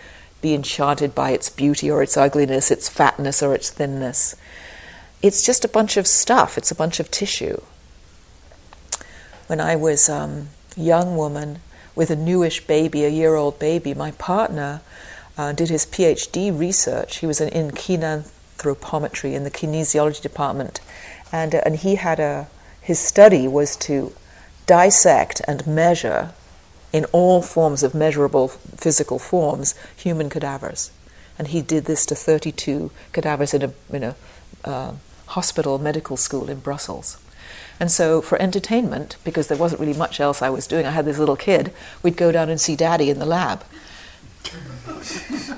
be 0.44 0.54
enchanted 0.54 1.14
by 1.14 1.30
its 1.30 1.48
beauty 1.48 1.90
or 1.90 2.02
its 2.02 2.18
ugliness, 2.18 2.70
its 2.70 2.86
fatness 2.86 3.42
or 3.42 3.54
its 3.54 3.70
thinness. 3.70 4.36
It's 5.22 5.42
just 5.42 5.64
a 5.64 5.68
bunch 5.68 5.96
of 5.96 6.06
stuff, 6.06 6.58
it's 6.58 6.70
a 6.70 6.74
bunch 6.74 7.00
of 7.00 7.10
tissue. 7.10 7.62
When 9.46 9.58
I 9.58 9.74
was 9.74 10.10
a 10.10 10.16
um, 10.16 10.48
young 10.76 11.16
woman 11.16 11.60
with 11.94 12.10
a 12.10 12.16
newish 12.16 12.66
baby, 12.66 13.04
a 13.04 13.08
year 13.08 13.34
old 13.36 13.58
baby, 13.58 13.94
my 13.94 14.10
partner 14.10 14.82
uh, 15.38 15.52
did 15.52 15.70
his 15.70 15.86
PhD 15.86 16.56
research. 16.56 17.16
He 17.16 17.26
was 17.26 17.40
in, 17.40 17.48
in 17.48 17.70
kinanthropometry 17.70 19.32
in 19.32 19.44
the 19.44 19.50
kinesiology 19.50 20.20
department, 20.20 20.80
and, 21.32 21.54
uh, 21.54 21.62
and 21.64 21.76
he 21.76 21.94
had 21.94 22.20
a 22.20 22.48
his 22.82 22.98
study 22.98 23.48
was 23.48 23.76
to 23.76 24.12
dissect 24.66 25.40
and 25.48 25.66
measure 25.66 26.34
in 26.94 27.04
all 27.06 27.42
forms 27.42 27.82
of 27.82 27.92
measurable 27.92 28.46
physical 28.46 29.18
forms 29.18 29.74
human 29.96 30.30
cadavers. 30.30 30.92
And 31.36 31.48
he 31.48 31.60
did 31.60 31.86
this 31.86 32.06
to 32.06 32.14
32 32.14 32.92
cadavers 33.12 33.52
in 33.52 33.62
a, 33.62 33.72
in 33.92 34.04
a 34.04 34.16
uh, 34.64 34.92
hospital 35.26 35.80
medical 35.80 36.16
school 36.16 36.48
in 36.48 36.60
Brussels. 36.60 37.18
And 37.80 37.90
so, 37.90 38.22
for 38.22 38.40
entertainment, 38.40 39.16
because 39.24 39.48
there 39.48 39.58
wasn't 39.58 39.80
really 39.80 39.98
much 39.98 40.20
else 40.20 40.40
I 40.40 40.50
was 40.50 40.68
doing, 40.68 40.86
I 40.86 40.92
had 40.92 41.04
this 41.04 41.18
little 41.18 41.34
kid, 41.34 41.72
we'd 42.04 42.16
go 42.16 42.30
down 42.30 42.48
and 42.48 42.60
see 42.60 42.76
daddy 42.76 43.10
in 43.10 43.18
the 43.18 43.26
lab. 43.26 43.64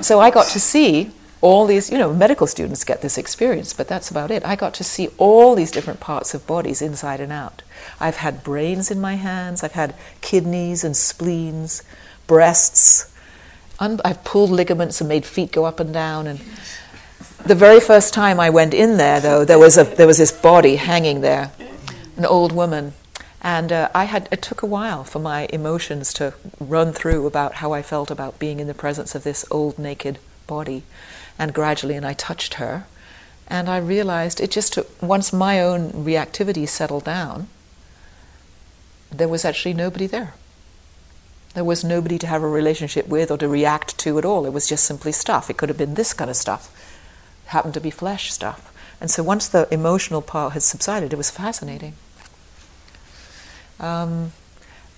so 0.01 0.18
I 0.18 0.30
got 0.30 0.47
to 0.49 0.59
see 0.59 1.11
all 1.47 1.64
these, 1.64 1.90
you 1.92 1.97
know, 1.97 2.12
medical 2.12 2.49
students 2.49 2.82
get 2.82 3.03
this 3.03 3.16
experience, 3.16 3.72
but 3.72 3.86
that's 3.86 4.11
about 4.11 4.32
it. 4.32 4.44
I 4.44 4.57
got 4.57 4.74
to 4.74 4.84
see 4.84 5.11
all 5.16 5.55
these 5.55 5.70
different 5.70 6.01
parts 6.01 6.34
of 6.34 6.44
bodies 6.44 6.82
inside 6.82 7.20
and 7.20 7.30
out. 7.30 7.62
I've 8.01 8.16
had 8.16 8.42
brains 8.42 8.90
in 8.90 9.01
my 9.01 9.14
hands, 9.14 9.62
I've 9.62 9.78
had 9.78 9.94
kidneys 10.20 10.82
and 10.82 10.97
spleens, 10.97 11.84
breasts. 12.26 13.14
I've 13.78 14.24
pulled 14.24 14.51
ligaments 14.51 15.01
and 15.01 15.09
made 15.09 15.24
feet 15.24 15.53
go 15.53 15.66
up 15.66 15.78
and 15.78 15.94
down. 15.94 16.26
And 16.26 16.40
the 17.44 17.55
very 17.55 17.78
first 17.78 18.12
time 18.12 18.40
I 18.40 18.51
went 18.51 18.74
in 18.74 18.97
there, 18.97 19.20
though, 19.20 19.44
there 19.44 19.61
was 19.61 19.78
a 19.78 19.84
there 19.84 20.09
was 20.09 20.18
this 20.18 20.32
body 20.32 20.74
hanging 20.76 21.20
there, 21.20 21.53
an 22.16 22.24
old 22.24 22.51
woman, 22.51 22.92
and 23.40 23.70
uh, 23.70 23.88
I 23.94 24.05
had 24.05 24.28
it 24.32 24.42
took 24.42 24.62
a 24.62 24.66
while 24.66 25.05
for 25.05 25.20
my 25.20 25.47
emotions 25.53 26.12
to 26.14 26.34
run 26.59 26.92
through 26.92 27.24
about 27.24 27.55
how 27.62 27.72
I 27.72 27.82
felt 27.82 28.11
about 28.11 28.40
being 28.40 28.59
in 28.59 28.66
the 28.66 28.74
presence 28.74 29.14
of 29.14 29.22
this 29.22 29.44
old 29.49 29.78
naked 29.78 30.18
body, 30.47 30.82
and 31.39 31.53
gradually, 31.55 31.95
and 31.95 32.07
I 32.07 32.14
touched 32.14 32.55
her, 32.55 32.84
and 33.49 33.68
I 33.68 33.78
realized 33.78 34.41
it 34.41 34.51
just 34.51 34.72
took 34.72 35.03
once 35.03 35.32
my 35.32 35.61
own 35.61 35.91
reactivity 35.93 36.68
settled 36.68 37.05
down. 37.05 37.49
There 39.11 39.28
was 39.28 39.45
actually 39.45 39.74
nobody 39.74 40.07
there. 40.07 40.34
There 41.55 41.64
was 41.64 41.84
nobody 41.84 42.18
to 42.18 42.26
have 42.26 42.43
a 42.43 42.49
relationship 42.49 43.09
with 43.09 43.30
or 43.30 43.39
to 43.39 43.49
react 43.49 43.97
to 43.99 44.18
at 44.18 44.24
all. 44.24 44.45
It 44.45 44.53
was 44.53 44.68
just 44.68 44.84
simply 44.84 45.12
stuff. 45.12 45.49
It 45.49 45.57
could 45.57 45.68
have 45.68 45.78
been 45.78 45.95
this 45.95 46.12
kind 46.12 46.28
of 46.28 46.37
stuff. 46.37 46.70
It 47.47 47.51
happened 47.51 47.74
to 47.74 47.80
be 47.80 47.91
flesh 47.91 48.32
stuff. 48.32 48.72
And 49.01 49.11
so 49.11 49.22
once 49.22 49.49
the 49.49 49.66
emotional 49.72 50.22
part 50.22 50.53
had 50.53 50.62
subsided, 50.62 51.12
it 51.12 51.16
was 51.16 51.30
fascinating. 51.30 51.95
Um, 53.78 54.32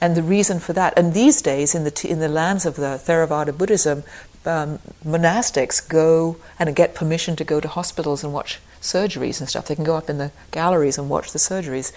and 0.00 0.16
the 0.16 0.22
reason 0.22 0.60
for 0.60 0.72
that, 0.72 0.96
and 0.96 1.12
these 1.12 1.42
days 1.42 1.74
in 1.74 1.84
the 1.84 2.06
in 2.08 2.20
the 2.20 2.28
lands 2.28 2.64
of 2.64 2.76
the 2.76 3.00
Theravada 3.04 3.56
Buddhism, 3.56 4.04
um, 4.44 4.78
monastics 5.04 5.86
go 5.86 6.36
and 6.58 6.74
get 6.74 6.94
permission 6.94 7.36
to 7.36 7.44
go 7.44 7.60
to 7.60 7.68
hospitals 7.68 8.24
and 8.24 8.32
watch 8.32 8.60
surgeries 8.80 9.40
and 9.40 9.48
stuff. 9.48 9.66
They 9.66 9.74
can 9.74 9.84
go 9.84 9.96
up 9.96 10.08
in 10.08 10.18
the 10.18 10.30
galleries 10.50 10.98
and 10.98 11.10
watch 11.10 11.32
the 11.32 11.38
surgeries 11.38 11.92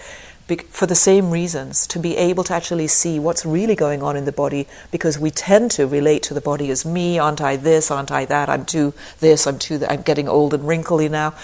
for 0.70 0.86
the 0.86 0.94
same 0.94 1.30
reasons, 1.30 1.86
to 1.86 1.98
be 1.98 2.16
able 2.16 2.44
to 2.44 2.52
actually 2.52 2.88
see 2.88 3.18
what's 3.18 3.46
really 3.46 3.74
going 3.74 4.02
on 4.02 4.16
in 4.16 4.24
the 4.24 4.32
body, 4.32 4.66
because 4.90 5.18
we 5.18 5.30
tend 5.30 5.70
to 5.70 5.86
relate 5.86 6.22
to 6.24 6.34
the 6.34 6.40
body 6.40 6.70
as 6.70 6.84
me, 6.84 7.18
aren't 7.18 7.40
I 7.40 7.56
this, 7.56 7.90
aren't 7.90 8.10
I 8.10 8.24
that, 8.26 8.48
I'm 8.48 8.66
too 8.66 8.92
this, 9.20 9.46
I'm 9.46 9.58
too 9.58 9.78
that, 9.78 9.90
I'm 9.90 10.02
getting 10.02 10.28
old 10.28 10.52
and 10.52 10.66
wrinkly 10.66 11.08
now. 11.08 11.34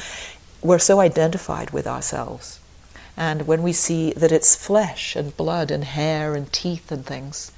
We're 0.63 0.79
so 0.79 1.01
identified 1.01 1.71
with 1.71 1.87
ourselves. 1.87 2.61
And 3.17 3.47
when 3.47 3.63
we 3.63 3.73
see 3.73 4.13
that 4.13 4.33
it's 4.33 4.57
flesh 4.57 5.17
and 5.17 5.37
blood 5.37 5.71
and 5.71 5.85
hair 5.85 6.35
and 6.35 6.53
teeth 6.53 6.93
and 6.93 7.07
things, 7.07 7.53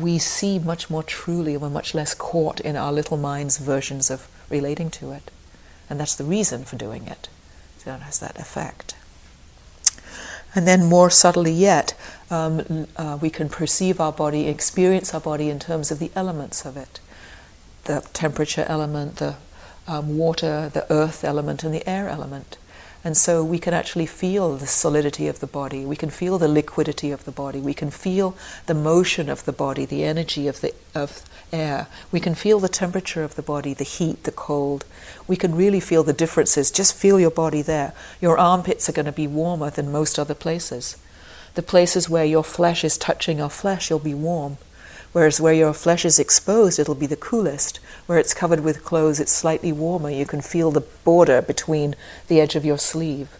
we 0.00 0.18
see 0.18 0.58
much 0.58 0.90
more 0.90 1.02
truly 1.02 1.54
and 1.54 1.62
we're 1.62 1.70
much 1.70 1.94
less 1.94 2.14
caught 2.14 2.60
in 2.60 2.76
our 2.76 2.92
little 2.92 3.16
mind's 3.16 3.58
versions 3.58 4.10
of 4.10 4.28
relating 4.50 4.90
to 4.90 5.12
it. 5.12 5.30
And 5.88 6.00
that's 6.00 6.16
the 6.16 6.24
reason 6.24 6.64
for 6.64 6.76
doing 6.76 7.06
it. 7.06 7.28
So 7.78 7.94
it 7.94 8.00
has 8.00 8.18
that 8.18 8.38
effect. 8.38 8.94
And 10.54 10.66
then, 10.66 10.86
more 10.86 11.10
subtly 11.10 11.52
yet, 11.52 11.94
um, 12.30 12.86
uh, 12.96 13.18
we 13.20 13.28
can 13.28 13.48
perceive 13.48 14.00
our 14.00 14.12
body, 14.12 14.48
experience 14.48 15.12
our 15.12 15.20
body 15.20 15.50
in 15.50 15.58
terms 15.58 15.90
of 15.90 15.98
the 15.98 16.10
elements 16.16 16.64
of 16.64 16.76
it 16.76 17.00
the 17.86 18.04
temperature 18.12 18.64
element, 18.68 19.16
the 19.16 19.36
um, 19.88 20.18
water, 20.18 20.70
the 20.72 20.92
earth 20.92 21.24
element, 21.24 21.64
and 21.64 21.72
the 21.72 21.88
air 21.88 22.08
element. 22.08 22.58
And 23.06 23.16
so 23.16 23.44
we 23.44 23.60
can 23.60 23.72
actually 23.72 24.06
feel 24.06 24.56
the 24.56 24.66
solidity 24.66 25.28
of 25.28 25.38
the 25.38 25.46
body, 25.46 25.84
we 25.84 25.94
can 25.94 26.10
feel 26.10 26.38
the 26.38 26.48
liquidity 26.48 27.12
of 27.12 27.24
the 27.24 27.30
body, 27.30 27.60
we 27.60 27.72
can 27.72 27.88
feel 27.88 28.34
the 28.66 28.74
motion 28.74 29.28
of 29.28 29.44
the 29.44 29.52
body, 29.52 29.84
the 29.84 30.02
energy 30.02 30.48
of 30.48 30.60
the 30.60 30.74
of 30.92 31.22
air. 31.52 31.86
We 32.10 32.18
can 32.18 32.34
feel 32.34 32.58
the 32.58 32.68
temperature 32.68 33.22
of 33.22 33.36
the 33.36 33.42
body, 33.42 33.74
the 33.74 33.84
heat, 33.84 34.24
the 34.24 34.32
cold. 34.32 34.84
We 35.28 35.36
can 35.36 35.54
really 35.54 35.78
feel 35.78 36.02
the 36.02 36.12
differences. 36.12 36.72
Just 36.72 36.96
feel 36.96 37.20
your 37.20 37.30
body 37.30 37.62
there. 37.62 37.92
Your 38.20 38.38
armpits 38.38 38.88
are 38.88 38.98
going 38.98 39.06
to 39.06 39.12
be 39.12 39.28
warmer 39.28 39.70
than 39.70 39.92
most 39.92 40.18
other 40.18 40.34
places. 40.34 40.96
The 41.54 41.62
places 41.62 42.10
where 42.10 42.24
your 42.24 42.42
flesh 42.42 42.82
is 42.82 42.98
touching 42.98 43.38
your 43.38 43.50
flesh, 43.50 43.88
you'll 43.88 44.00
be 44.00 44.14
warm. 44.14 44.58
Whereas 45.16 45.40
where 45.40 45.54
your 45.54 45.72
flesh 45.72 46.04
is 46.04 46.18
exposed, 46.18 46.78
it'll 46.78 46.94
be 46.94 47.06
the 47.06 47.16
coolest. 47.16 47.80
Where 48.04 48.18
it's 48.18 48.34
covered 48.34 48.60
with 48.60 48.84
clothes, 48.84 49.18
it's 49.18 49.32
slightly 49.32 49.72
warmer. 49.72 50.10
You 50.10 50.26
can 50.26 50.42
feel 50.42 50.70
the 50.70 50.82
border 51.04 51.40
between 51.40 51.96
the 52.28 52.38
edge 52.38 52.54
of 52.54 52.66
your 52.66 52.76
sleeve. 52.76 53.30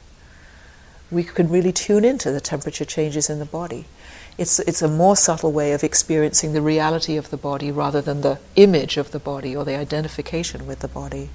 We 1.10 1.22
can 1.22 1.50
really 1.50 1.72
tune 1.72 2.02
into 2.02 2.32
the 2.32 2.40
temperature 2.40 2.86
changes 2.86 3.28
in 3.28 3.40
the 3.40 3.44
body. 3.44 3.84
It's, 4.38 4.58
it's 4.60 4.80
a 4.80 4.88
more 4.88 5.16
subtle 5.16 5.52
way 5.52 5.72
of 5.72 5.84
experiencing 5.84 6.54
the 6.54 6.62
reality 6.62 7.18
of 7.18 7.28
the 7.28 7.36
body 7.36 7.70
rather 7.70 8.00
than 8.00 8.22
the 8.22 8.38
image 8.54 8.96
of 8.96 9.10
the 9.10 9.18
body 9.18 9.54
or 9.54 9.66
the 9.66 9.76
identification 9.76 10.66
with 10.66 10.78
the 10.78 10.88
body. 10.88 11.28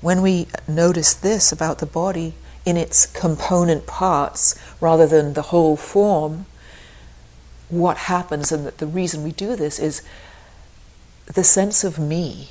When 0.00 0.22
we 0.22 0.48
notice 0.66 1.14
this 1.14 1.52
about 1.52 1.78
the 1.78 1.86
body, 1.86 2.34
in 2.66 2.76
its 2.76 3.06
component 3.06 3.86
parts 3.86 4.56
rather 4.80 5.06
than 5.06 5.32
the 5.32 5.42
whole 5.42 5.76
form, 5.76 6.44
what 7.68 7.96
happens, 7.96 8.52
and 8.52 8.66
the 8.66 8.86
reason 8.86 9.22
we 9.22 9.32
do 9.32 9.56
this 9.56 9.78
is 9.78 10.02
the 11.26 11.44
sense 11.44 11.84
of 11.84 11.98
me 11.98 12.50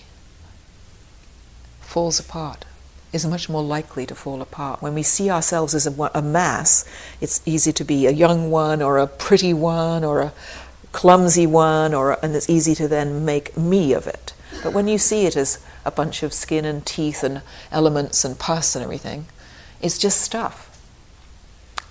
falls 1.82 2.20
apart, 2.20 2.66
is 3.14 3.26
much 3.26 3.48
more 3.48 3.64
likely 3.64 4.06
to 4.06 4.16
fall 4.16 4.42
apart. 4.42 4.82
When 4.82 4.94
we 4.94 5.04
see 5.04 5.30
ourselves 5.30 5.76
as 5.76 5.86
a, 5.86 6.12
a 6.14 6.22
mass, 6.22 6.86
it's 7.22 7.42
easy 7.46 7.72
to 7.74 7.84
be 7.84 8.08
a 8.08 8.12
young 8.12 8.50
one 8.52 8.82
or 8.82 8.98
a 8.98 9.08
pretty 9.08 9.54
one 9.54 10.04
or 10.04 10.22
a 10.22 10.34
clumsy 10.92 11.46
one, 11.46 11.94
or 11.94 12.18
and 12.24 12.36
it's 12.36 12.50
easy 12.50 12.74
to 12.76 12.88
then 12.88 13.26
make 13.26 13.58
me 13.58 13.94
of 13.94 14.08
it. 14.08 14.34
But 14.64 14.74
when 14.74 14.88
you 14.88 14.98
see 14.98 15.26
it 15.26 15.36
as 15.36 15.60
a 15.86 15.92
bunch 15.92 16.24
of 16.24 16.34
skin 16.34 16.64
and 16.64 16.86
teeth 16.86 17.24
and 17.24 17.42
elements 17.72 18.24
and 18.24 18.40
pus 18.40 18.76
and 18.76 18.84
everything, 18.84 19.26
it's 19.82 19.98
just 19.98 20.22
stuff. 20.22 20.72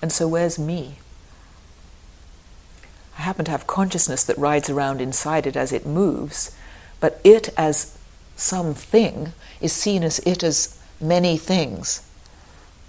And 0.03 0.12
so, 0.12 0.28
where's 0.28 0.59
me? 0.59 0.99
I 3.18 3.22
happen 3.22 3.45
to 3.45 3.51
have 3.51 3.66
consciousness 3.66 4.24
that 4.24 4.39
rides 4.39 4.68
around 4.68 5.01
inside 5.01 5.47
it 5.47 5.57
as 5.57 5.72
it 5.72 5.87
moves, 5.87 6.55
but 7.01 7.20
it 7.24 7.49
as 7.57 7.97
something 8.37 9.32
is 9.61 9.72
seen 9.72 10.03
as 10.03 10.18
it 10.20 10.43
as 10.43 10.78
many 11.01 11.37
things. 11.37 12.03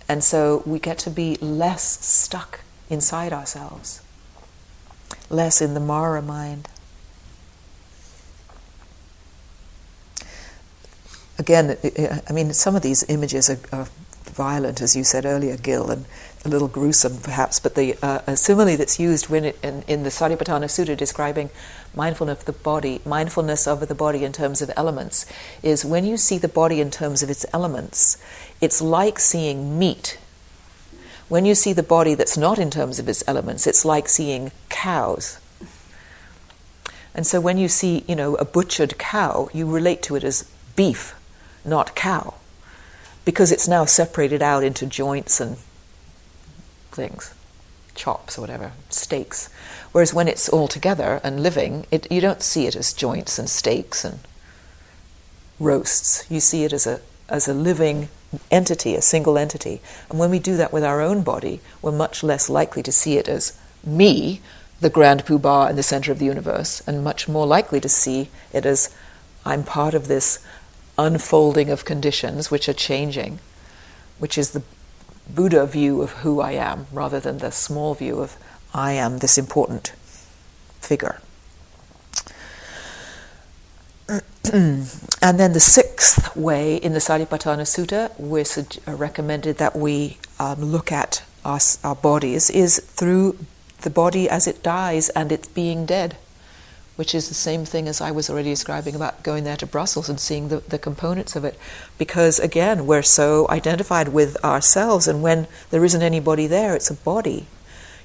And 0.08 0.24
so 0.24 0.64
we 0.66 0.80
get 0.80 0.98
to 1.00 1.10
be 1.10 1.36
less 1.38 2.06
stuck 2.06 2.62
inside 2.90 3.34
ourselves, 3.34 4.02
less 5.30 5.62
in 5.62 5.74
the 5.74 5.80
Mara 5.80 6.22
mind. 6.22 6.68
Again, 11.38 11.78
I 12.30 12.32
mean, 12.32 12.54
some 12.54 12.76
of 12.76 12.82
these 12.82 13.04
images 13.10 13.50
are, 13.50 13.60
are 13.72 13.88
violent, 14.36 14.82
as 14.82 14.96
you 14.96 15.04
said 15.04 15.26
earlier, 15.26 15.56
Gil, 15.56 15.90
and 15.90 16.06
a 16.44 16.50
little 16.50 16.68
gruesome 16.68 17.18
perhaps, 17.20 17.60
but 17.60 17.76
the 17.76 17.96
uh, 18.04 18.36
simile 18.36 18.76
that's 18.76 19.00
used 19.00 19.30
when 19.30 19.46
it, 19.46 19.58
in, 19.64 19.84
in 19.88 20.04
the 20.04 20.10
Satipatthana 20.10 20.66
Sutta 20.66 20.96
describing 20.96 21.50
mindfulness 21.96 22.40
of 22.40 22.46
the 22.46 22.52
body, 22.52 23.02
mindfulness 23.06 23.66
of 23.66 23.88
the 23.88 23.96
body 23.96 24.24
in 24.26 24.34
terms 24.34 24.62
of 24.62 24.70
elements, 24.76 25.26
is 25.64 25.86
when 25.86 26.06
you 26.06 26.18
see 26.18 26.38
the 26.38 26.50
body 26.50 26.82
in 26.82 26.92
terms 26.92 27.24
of 27.24 27.30
its 27.30 27.46
elements, 27.54 28.18
it's 28.60 28.82
like 28.82 29.20
seeing 29.20 29.80
meat. 29.80 30.20
When 31.30 31.46
you 31.46 31.56
see 31.56 31.74
the 31.74 31.82
body 31.82 32.14
that's 32.14 32.38
not 32.38 32.60
in 32.60 32.70
terms 32.70 33.00
of 33.00 33.10
its 33.10 33.24
elements, 33.28 33.66
it's 33.66 33.86
like 33.86 34.08
seeing 34.10 34.52
cows. 34.70 35.40
And 37.16 37.26
so 37.26 37.40
when 37.40 37.58
you 37.58 37.70
see, 37.70 38.04
you 38.08 38.16
know, 38.16 38.36
a 38.36 38.46
butchered 38.46 38.98
cow, 38.98 39.50
you 39.54 39.66
relate 39.66 40.04
to 40.04 40.18
it 40.18 40.24
as 40.26 40.44
beef, 40.76 41.16
not 41.64 41.96
cow 41.96 42.34
because 43.26 43.52
it's 43.52 43.68
now 43.68 43.86
separated 43.86 44.42
out 44.42 44.64
into 44.64 44.86
joints 44.86 45.42
and 45.42 45.58
things, 46.92 47.34
chops 47.96 48.38
or 48.38 48.42
whatever, 48.42 48.72
steaks. 48.90 49.50
Whereas 49.92 50.14
when 50.14 50.28
it's 50.28 50.48
all 50.48 50.68
together 50.68 51.20
and 51.24 51.44
living, 51.44 51.86
it, 51.92 52.10
you 52.12 52.22
don't 52.22 52.44
see 52.44 52.68
it 52.68 52.76
as 52.76 52.94
joints 52.94 53.38
and 53.40 53.50
steaks 53.50 54.06
and 54.06 54.20
roasts. 55.60 56.26
You 56.30 56.40
see 56.40 56.64
it 56.64 56.74
as 56.74 56.86
a 56.86 57.02
as 57.28 57.48
a 57.48 57.54
living 57.54 58.08
entity, 58.52 58.96
a 58.96 59.02
single 59.02 59.38
entity. 59.38 59.82
And 60.10 60.20
when 60.20 60.30
we 60.30 60.40
do 60.40 60.58
that 60.58 60.72
with 60.72 60.84
our 60.84 61.02
own 61.02 61.24
body, 61.24 61.60
we're 61.82 61.92
much 61.92 62.24
less 62.24 62.50
likely 62.50 62.84
to 62.84 62.92
see 62.92 63.18
it 63.18 63.28
as 63.28 63.58
me, 63.84 64.42
the 64.80 64.90
grand 64.90 65.26
poobah 65.26 65.70
in 65.70 65.76
the 65.76 65.84
center 65.84 66.12
of 66.12 66.20
the 66.20 66.26
universe, 66.26 66.84
and 66.86 67.04
much 67.04 67.28
more 67.28 67.48
likely 67.48 67.80
to 67.82 67.90
see 67.90 68.30
it 68.54 68.66
as 68.66 68.90
I'm 69.46 69.64
part 69.64 69.94
of 69.94 70.08
this 70.08 70.40
unfolding 70.98 71.70
of 71.70 71.86
conditions 71.86 72.50
which 72.50 72.70
are 72.70 72.74
changing, 72.74 73.40
which 74.20 74.38
is 74.38 74.52
the 74.52 74.64
Buddha 75.30 75.66
view 75.66 76.02
of 76.02 76.12
who 76.12 76.40
I 76.40 76.52
am 76.52 76.88
rather 76.92 77.20
than 77.20 77.40
the 77.40 77.52
small 77.52 77.94
view 77.96 78.20
of 78.20 78.38
I 78.74 78.94
am 78.94 79.20
this 79.20 79.38
important 79.38 79.94
figure. 80.80 81.20
and 84.54 84.86
then 85.40 85.54
the 85.54 85.60
sixth 85.60 86.36
way 86.36 86.76
in 86.76 86.94
the 86.94 87.00
Satipatthana 87.00 87.66
Sutta, 87.66 88.12
we're 88.20 88.46
uh, 88.88 88.96
recommended 88.96 89.58
that 89.58 89.76
we 89.76 90.18
um, 90.40 90.64
look 90.64 90.92
at 90.92 91.24
our 91.44 91.96
bodies 91.96 92.50
is 92.50 92.80
through 92.80 93.38
the 93.82 93.90
body 93.90 94.30
as 94.30 94.48
it 94.48 94.62
dies 94.62 95.10
and 95.10 95.32
it's 95.32 95.48
being 95.48 95.86
dead, 95.86 96.18
which 96.96 97.14
is 97.14 97.28
the 97.28 97.36
same 97.36 97.66
thing 97.66 97.88
as 97.88 98.02
I 98.02 98.12
was 98.12 98.30
already 98.30 98.50
describing 98.50 98.96
about 98.96 99.24
going 99.24 99.44
there 99.44 99.58
to 99.58 99.66
Brussels 99.66 100.10
and 100.10 100.20
seeing 100.20 100.48
the, 100.48 100.60
the 100.60 100.80
components 100.80 101.36
of 101.36 101.44
it. 101.44 101.60
Because 101.98 102.40
again, 102.40 102.86
we're 102.86 103.02
so 103.02 103.48
identified 103.50 104.10
with 104.10 104.38
ourselves, 104.44 105.08
and 105.08 105.22
when 105.22 105.48
there 105.72 105.84
isn't 105.84 106.02
anybody 106.02 106.48
there, 106.48 106.76
it's 106.76 106.90
a 106.90 106.96
body. 106.96 107.48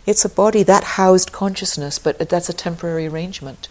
It's 0.06 0.24
a 0.24 0.28
body 0.28 0.62
that 0.64 0.84
housed 0.84 1.30
consciousness, 1.30 1.98
but 1.98 2.18
that's 2.28 2.48
a 2.48 2.54
temporary 2.54 3.06
arrangement. 3.06 3.68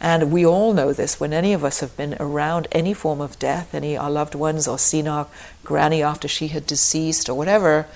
And 0.00 0.30
we 0.30 0.44
all 0.44 0.74
know 0.74 0.92
this 0.92 1.18
when 1.18 1.32
any 1.32 1.54
of 1.54 1.64
us 1.64 1.80
have 1.80 1.96
been 1.96 2.16
around 2.20 2.68
any 2.70 2.92
form 2.92 3.20
of 3.20 3.38
death, 3.38 3.74
any 3.74 3.96
our 3.96 4.10
loved 4.10 4.34
ones, 4.34 4.68
or 4.68 4.78
seen 4.78 5.08
our 5.08 5.26
granny 5.64 6.02
after 6.02 6.28
she 6.28 6.48
had 6.48 6.66
deceased, 6.66 7.28
or 7.30 7.34
whatever, 7.34 7.86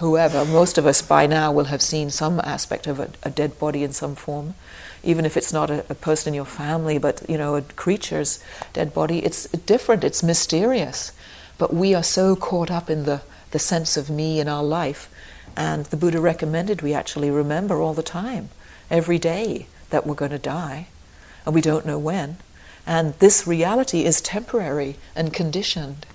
whoever. 0.00 0.44
Most 0.46 0.78
of 0.78 0.86
us 0.86 1.02
by 1.02 1.26
now 1.26 1.52
will 1.52 1.66
have 1.66 1.82
seen 1.82 2.10
some 2.10 2.40
aspect 2.40 2.86
of 2.86 2.98
a, 2.98 3.10
a 3.22 3.30
dead 3.30 3.58
body 3.58 3.84
in 3.84 3.92
some 3.92 4.14
form, 4.14 4.54
even 5.02 5.24
if 5.24 5.36
it's 5.36 5.52
not 5.52 5.70
a, 5.70 5.84
a, 5.90 5.94
person 5.94 6.28
in 6.28 6.34
your 6.34 6.44
family, 6.44 6.98
but 6.98 7.22
you 7.28 7.36
know, 7.36 7.56
a 7.56 7.62
creature's 7.62 8.38
dead 8.72 8.94
body. 8.94 9.24
It's 9.24 9.48
different. 9.66 10.04
It's 10.04 10.22
mysterious, 10.22 11.12
but 11.58 11.74
we 11.74 11.94
are 11.94 12.02
so 12.02 12.36
caught 12.36 12.70
up 12.70 12.88
in 12.88 13.04
the 13.04 13.22
the 13.50 13.58
sense 13.58 13.96
of 13.96 14.08
me 14.08 14.40
in 14.40 14.48
our 14.48 14.64
life, 14.64 15.08
and 15.56 15.84
the 15.86 15.96
Buddha 15.96 16.20
recommended 16.20 16.82
we 16.82 16.94
actually 16.94 17.30
remember 17.30 17.80
all 17.80 17.94
the 17.94 18.02
time, 18.02 18.48
every 18.90 19.18
day, 19.18 19.66
that 19.90 20.06
we're 20.06 20.14
going 20.14 20.30
to 20.30 20.38
die 20.38 20.86
and 21.44 21.54
we 21.54 21.60
don't 21.60 21.86
know 21.86 21.98
when. 21.98 22.36
And 22.86 23.14
this 23.18 23.46
reality 23.46 24.04
is 24.04 24.20
temporary 24.20 24.96
and 25.14 25.32
conditioned. 25.32 26.06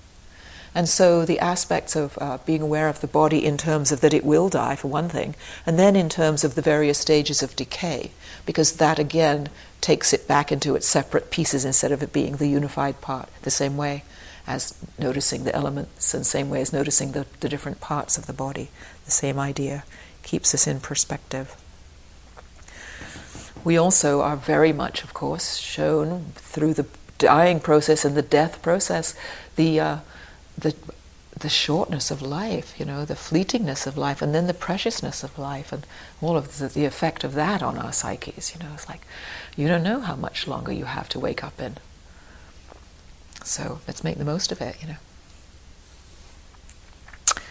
And 0.74 0.88
so 0.88 1.24
the 1.24 1.38
aspects 1.38 1.96
of 1.96 2.18
uh, 2.20 2.38
being 2.44 2.62
aware 2.62 2.88
of 2.88 3.00
the 3.00 3.06
body 3.06 3.44
in 3.44 3.56
terms 3.56 3.90
of 3.90 4.00
that 4.00 4.14
it 4.14 4.24
will 4.24 4.48
die, 4.48 4.76
for 4.76 4.88
one 4.88 5.08
thing, 5.08 5.34
and 5.66 5.78
then 5.78 5.96
in 5.96 6.08
terms 6.08 6.44
of 6.44 6.54
the 6.54 6.62
various 6.62 6.98
stages 6.98 7.42
of 7.42 7.56
decay, 7.56 8.10
because 8.48 8.76
that 8.76 8.98
again 8.98 9.46
takes 9.82 10.14
it 10.14 10.26
back 10.26 10.50
into 10.50 10.74
its 10.74 10.86
separate 10.86 11.30
pieces 11.30 11.66
instead 11.66 11.92
of 11.92 12.02
it 12.02 12.14
being 12.14 12.36
the 12.36 12.48
unified 12.48 12.98
part, 13.02 13.28
the 13.42 13.50
same 13.50 13.76
way 13.76 14.02
as 14.46 14.72
noticing 14.98 15.44
the 15.44 15.54
elements, 15.54 16.14
and 16.14 16.24
same 16.24 16.48
way 16.48 16.62
as 16.62 16.72
noticing 16.72 17.12
the, 17.12 17.26
the 17.40 17.48
different 17.50 17.78
parts 17.82 18.16
of 18.16 18.24
the 18.24 18.32
body. 18.32 18.70
The 19.04 19.10
same 19.10 19.38
idea 19.38 19.84
keeps 20.22 20.54
us 20.54 20.66
in 20.66 20.80
perspective. 20.80 21.54
We 23.64 23.76
also 23.76 24.22
are 24.22 24.36
very 24.36 24.72
much, 24.72 25.04
of 25.04 25.12
course, 25.12 25.58
shown 25.58 26.32
through 26.36 26.72
the 26.72 26.86
dying 27.18 27.60
process 27.60 28.06
and 28.06 28.16
the 28.16 28.22
death 28.22 28.62
process 28.62 29.14
the 29.56 29.78
uh, 29.78 29.98
the 30.56 30.74
the 31.40 31.48
shortness 31.48 32.10
of 32.10 32.22
life, 32.22 32.74
you 32.78 32.84
know, 32.84 33.04
the 33.04 33.14
fleetingness 33.14 33.86
of 33.86 33.96
life, 33.96 34.22
and 34.22 34.34
then 34.34 34.46
the 34.46 34.54
preciousness 34.54 35.22
of 35.22 35.38
life, 35.38 35.72
and 35.72 35.86
all 36.20 36.36
of 36.36 36.58
the, 36.58 36.68
the, 36.68 36.84
effect 36.84 37.24
of 37.24 37.34
that 37.34 37.62
on 37.62 37.78
our 37.78 37.92
psyches. 37.92 38.54
You 38.54 38.64
know, 38.64 38.72
it's 38.74 38.88
like 38.88 39.02
you 39.56 39.68
don't 39.68 39.82
know 39.82 40.00
how 40.00 40.16
much 40.16 40.46
longer 40.46 40.72
you 40.72 40.84
have 40.84 41.08
to 41.10 41.20
wake 41.20 41.44
up 41.44 41.60
in. 41.60 41.76
So 43.44 43.80
let's 43.86 44.04
make 44.04 44.18
the 44.18 44.24
most 44.24 44.52
of 44.52 44.60
it, 44.60 44.76
you 44.80 44.88
know. 44.88 44.96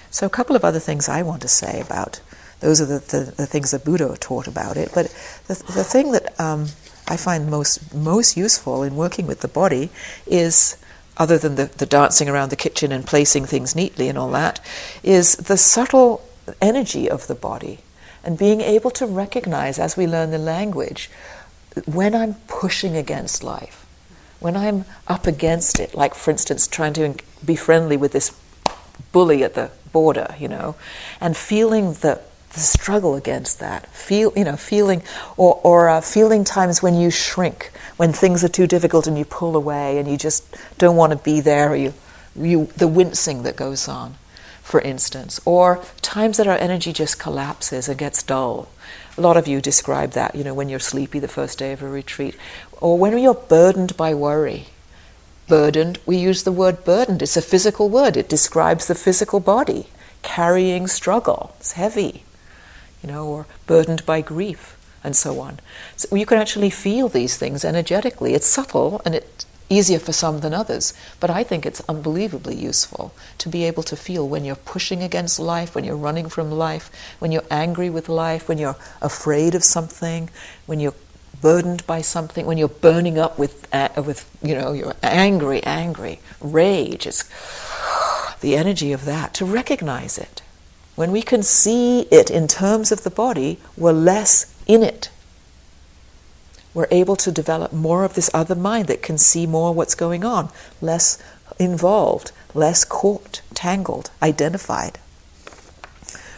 So, 0.10 0.26
a 0.26 0.30
couple 0.30 0.56
of 0.56 0.66
other 0.66 0.80
things 0.80 1.10
I 1.10 1.22
want 1.22 1.42
to 1.42 1.48
say 1.48 1.80
about 1.80 2.22
those 2.60 2.82
are 2.82 2.86
the, 2.86 3.00
the, 3.00 3.34
the, 3.38 3.46
things 3.46 3.72
that 3.72 3.86
Buddha 3.86 4.16
taught 4.20 4.48
about 4.48 4.78
it. 4.78 4.90
But 4.94 5.08
the, 5.48 5.54
the 5.74 5.84
thing 5.84 6.12
that 6.12 6.40
um, 6.40 6.68
I 7.08 7.18
find 7.18 7.50
most 7.50 7.94
most 7.94 8.36
useful 8.36 8.84
in 8.84 8.96
working 8.96 9.28
with 9.28 9.42
the 9.42 9.48
body 9.48 9.90
is, 10.26 10.78
other 11.18 11.38
than 11.38 11.56
the, 11.56 11.66
the 11.66 11.86
dancing 11.86 12.30
around 12.30 12.50
the 12.50 12.56
kitchen 12.56 12.92
and 12.92 13.06
placing 13.06 13.46
things 13.46 13.76
neatly 13.76 14.08
and 14.10 14.18
all 14.18 14.32
that, 14.32 14.60
is 15.04 15.36
the 15.36 15.58
subtle 15.58 16.24
energy 16.62 17.10
of 17.10 17.28
the 17.28 17.36
body 17.36 17.80
and 18.24 18.38
being 18.38 18.62
able 18.62 18.92
to 18.92 19.06
recognize 19.06 19.80
as 19.80 19.98
we 19.98 20.08
learn 20.08 20.32
the 20.32 20.38
language 20.38 21.10
when 21.86 22.16
I'm 22.16 22.36
pushing 22.48 22.96
against 22.96 23.44
life, 23.44 23.86
when 24.40 24.58
I'm 24.58 24.86
up 25.08 25.28
against 25.28 25.80
it, 25.80 25.94
like 25.94 26.16
for 26.16 26.32
instance, 26.32 26.68
trying 26.68 26.94
to 26.94 27.16
be 27.46 27.56
friendly 27.56 27.98
with 27.98 28.12
this 28.12 28.36
bully 29.12 29.44
at 29.44 29.54
the 29.54 29.72
border, 29.92 30.36
you 30.40 30.48
know, 30.48 30.76
and 31.22 31.36
feeling 31.38 31.94
the 31.94 32.22
the 32.54 32.60
struggle 32.60 33.16
against 33.16 33.60
that. 33.60 33.88
Feel, 33.88 34.32
you 34.36 34.44
know, 34.44 34.56
feeling, 34.56 35.04
or, 35.36 35.60
or 35.64 35.90
uh, 35.90 36.02
feeling 36.02 36.44
times 36.44 36.82
when 36.82 36.96
you 36.96 37.12
shrink, 37.12 37.72
when 37.98 38.14
things 38.14 38.44
are 38.44 38.50
too 38.50 38.68
difficult 38.68 39.08
and 39.08 39.18
you 39.18 39.26
pull 39.26 39.56
away 39.56 39.98
and 39.98 40.08
you 40.08 40.18
just 40.18 40.44
don't 40.78 40.96
want 40.96 41.12
to 41.12 41.18
be 41.18 41.42
there, 41.42 41.70
or 41.70 41.76
you, 41.76 41.94
you, 42.36 42.66
the 42.78 42.88
wincing 42.88 43.44
that 43.44 43.56
goes 43.56 43.88
on, 43.88 44.16
for 44.62 44.82
instance, 44.82 45.40
or 45.46 45.84
times 46.02 46.38
that 46.38 46.48
our 46.48 46.58
energy 46.58 46.94
just 46.94 47.20
collapses 47.20 47.90
and 47.90 47.98
gets 47.98 48.24
dull. 48.24 48.70
A 49.18 49.22
lot 49.22 49.38
of 49.38 49.48
you 49.48 49.62
describe 49.62 50.12
that, 50.12 50.36
you 50.36 50.44
know, 50.44 50.54
when 50.54 50.70
you're 50.70 50.80
sleepy 50.80 51.20
the 51.20 51.28
first 51.28 51.58
day 51.60 51.74
of 51.74 51.82
a 51.82 51.90
retreat, 51.90 52.36
or 52.80 52.98
when 52.98 53.18
you're 53.18 53.34
burdened 53.34 53.98
by 53.98 54.14
worry. 54.14 54.68
Burdened, 55.48 56.00
we 56.06 56.18
use 56.18 56.44
the 56.44 56.52
word 56.52 56.84
burdened. 56.84 57.22
It's 57.22 57.38
a 57.38 57.42
physical 57.42 57.90
word. 57.90 58.18
It 58.18 58.28
describes 58.28 58.88
the 58.88 58.96
physical 58.96 59.40
body 59.40 59.88
carrying 60.22 60.88
struggle. 60.88 61.56
It's 61.60 61.72
heavy 61.72 62.24
you 63.04 63.10
know, 63.10 63.28
or 63.28 63.46
burdened 63.66 64.06
by 64.06 64.22
grief, 64.22 64.78
and 65.04 65.16
so 65.16 65.40
on. 65.40 65.60
So 65.96 66.16
you 66.16 66.26
can 66.26 66.38
actually 66.38 66.70
feel 66.70 67.10
these 67.10 67.38
things 67.38 67.64
energetically. 67.64 68.34
It's 68.34 68.48
subtle 68.48 69.02
and 69.06 69.16
it's 69.16 69.46
easier 69.70 70.00
for 70.00 70.14
some 70.14 70.40
than 70.40 70.54
others, 70.54 70.94
but 71.20 71.30
I 71.30 71.44
think 71.44 71.66
it's 71.66 71.82
unbelievably 71.90 72.56
useful 72.56 73.14
to 73.38 73.50
be 73.50 73.66
able 73.66 73.84
to 73.84 73.96
feel 73.96 74.28
when 74.28 74.46
you're 74.46 74.56
pushing 74.56 75.04
against 75.04 75.40
life, 75.40 75.76
when 75.76 75.84
you're 75.84 75.98
running 75.98 76.30
from 76.30 76.52
life, 76.52 76.90
when 77.20 77.32
you're 77.32 77.44
angry 77.52 77.90
with 77.90 78.08
life, 78.08 78.48
when 78.48 78.58
you're 78.58 78.78
afraid 79.02 79.56
of 79.56 79.64
something, 79.64 80.30
when 80.66 80.80
you're 80.80 80.94
burdened 81.42 81.86
by 81.86 82.02
something, 82.02 82.46
when 82.46 82.58
you're 82.58 82.68
burning 82.68 83.20
up 83.20 83.38
with, 83.38 83.68
uh, 83.74 83.90
with 83.98 84.30
you 84.42 84.56
know, 84.56 84.72
you're 84.72 84.96
angry, 85.04 85.62
angry, 85.64 86.20
rage. 86.40 87.06
It's 87.06 87.24
the 88.42 88.56
energy 88.56 88.94
of 88.94 89.06
that, 89.06 89.34
to 89.36 89.46
recognize 89.46 90.18
it. 90.18 90.42
When 90.98 91.12
we 91.12 91.22
can 91.22 91.44
see 91.44 92.08
it 92.10 92.32
in 92.32 92.48
terms 92.48 92.92
of 92.92 93.04
the 93.04 93.12
body, 93.12 93.60
we're 93.78 93.92
less 93.92 94.52
in 94.66 94.82
it. 94.82 95.12
We're 96.74 96.88
able 96.90 97.16
to 97.18 97.32
develop 97.32 97.72
more 97.72 98.04
of 98.04 98.16
this 98.16 98.32
other 98.34 98.56
mind 98.56 98.88
that 98.88 99.04
can 99.04 99.20
see 99.20 99.46
more 99.46 99.76
what's 99.76 99.94
going 99.94 100.26
on, 100.26 100.50
less 100.82 101.20
involved, 101.60 102.32
less 102.56 102.84
caught, 102.84 103.42
tangled, 103.54 104.10
identified. 104.24 104.98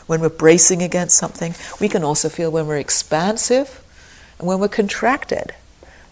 When 0.07 0.19
we're 0.19 0.27
bracing 0.27 0.81
against 0.81 1.15
something, 1.15 1.55
we 1.79 1.87
can 1.87 2.03
also 2.03 2.27
feel 2.27 2.51
when 2.51 2.67
we're 2.67 2.79
expansive 2.79 3.81
and 4.39 4.45
when 4.45 4.59
we're 4.59 4.67
contracted. 4.67 5.53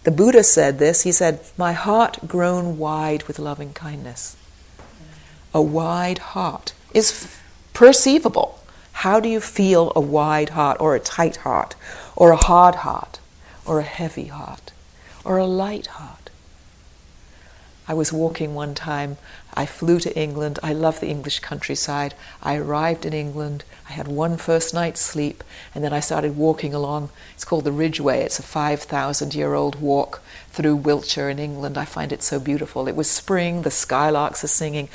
The 0.05 0.11
Buddha 0.11 0.45
said 0.45 0.79
this 0.79 1.01
he 1.01 1.11
said, 1.11 1.41
My 1.57 1.73
heart 1.73 2.29
grown 2.29 2.77
wide 2.77 3.23
with 3.23 3.39
loving 3.39 3.73
kindness. 3.73 4.37
A 5.53 5.61
wide 5.61 6.19
heart 6.19 6.71
is 6.93 7.27
perceivable. 7.77 8.57
How 9.03 9.19
do 9.19 9.29
you 9.29 9.39
feel 9.39 9.93
a 9.95 10.01
wide 10.01 10.49
heart 10.49 10.77
or 10.79 10.95
a 10.95 10.99
tight 10.99 11.35
heart 11.45 11.75
or 12.15 12.31
a 12.31 12.43
hard 12.47 12.73
heart 12.73 13.19
or 13.67 13.79
a 13.79 13.83
heavy 13.83 14.25
heart 14.25 14.71
or 15.23 15.37
a 15.37 15.45
light 15.45 15.85
heart? 15.85 16.31
I 17.87 17.93
was 17.93 18.11
walking 18.11 18.55
one 18.55 18.73
time. 18.73 19.17
I 19.53 19.67
flew 19.67 19.99
to 19.99 20.17
England. 20.17 20.57
I 20.63 20.73
love 20.73 20.99
the 20.99 21.07
English 21.07 21.39
countryside. 21.39 22.15
I 22.41 22.55
arrived 22.55 23.05
in 23.05 23.13
England. 23.13 23.63
I 23.87 23.93
had 23.93 24.07
one 24.07 24.37
first 24.37 24.73
night's 24.73 24.99
sleep, 24.99 25.43
and 25.73 25.83
then 25.83 25.93
I 25.93 25.99
started 25.99 26.35
walking 26.35 26.73
along. 26.73 27.11
It's 27.35 27.45
called 27.45 27.63
the 27.63 27.71
Ridgeway. 27.71 28.23
It's 28.23 28.39
a 28.39 28.43
5,000 28.43 29.35
year 29.35 29.53
old 29.53 29.79
walk 29.79 30.21
through 30.51 30.75
Wiltshire 30.75 31.29
in 31.29 31.39
England. 31.39 31.77
I 31.77 31.85
find 31.85 32.11
it 32.11 32.23
so 32.23 32.39
beautiful. 32.39 32.87
It 32.87 32.95
was 32.95 33.09
spring, 33.09 33.61
the 33.61 33.69
skylarks 33.69 34.43
are 34.43 34.47
singing. 34.47 34.89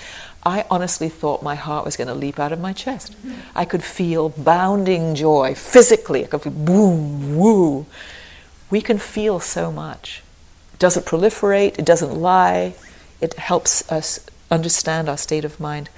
I 0.44 0.64
honestly 0.70 1.08
thought 1.08 1.42
my 1.42 1.54
heart 1.54 1.84
was 1.84 1.96
going 1.96 2.08
to 2.08 2.14
leap 2.14 2.38
out 2.40 2.52
of 2.52 2.60
my 2.60 2.72
chest. 2.72 3.14
I 3.54 3.64
could 3.64 3.84
feel 3.84 4.28
bounding 4.28 5.14
joy 5.14 5.54
physically. 5.54 6.24
I 6.24 6.26
could 6.26 6.42
feel 6.42 6.52
boom, 6.52 7.36
woo. 7.36 7.86
We 8.70 8.80
can 8.80 8.98
feel 8.98 9.38
so 9.38 9.70
much. 9.70 10.22
It 10.74 10.78
doesn't 10.80 11.06
proliferate, 11.06 11.78
it 11.78 11.84
doesn't 11.84 12.14
lie, 12.14 12.74
it 13.20 13.34
helps 13.34 13.90
us 13.92 14.18
understand 14.50 15.08
our 15.08 15.16
state 15.16 15.44
of 15.44 15.60
mind. 15.60 15.90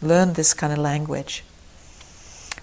Learn 0.00 0.32
this 0.32 0.54
kind 0.54 0.72
of 0.72 0.78
language. 0.78 1.44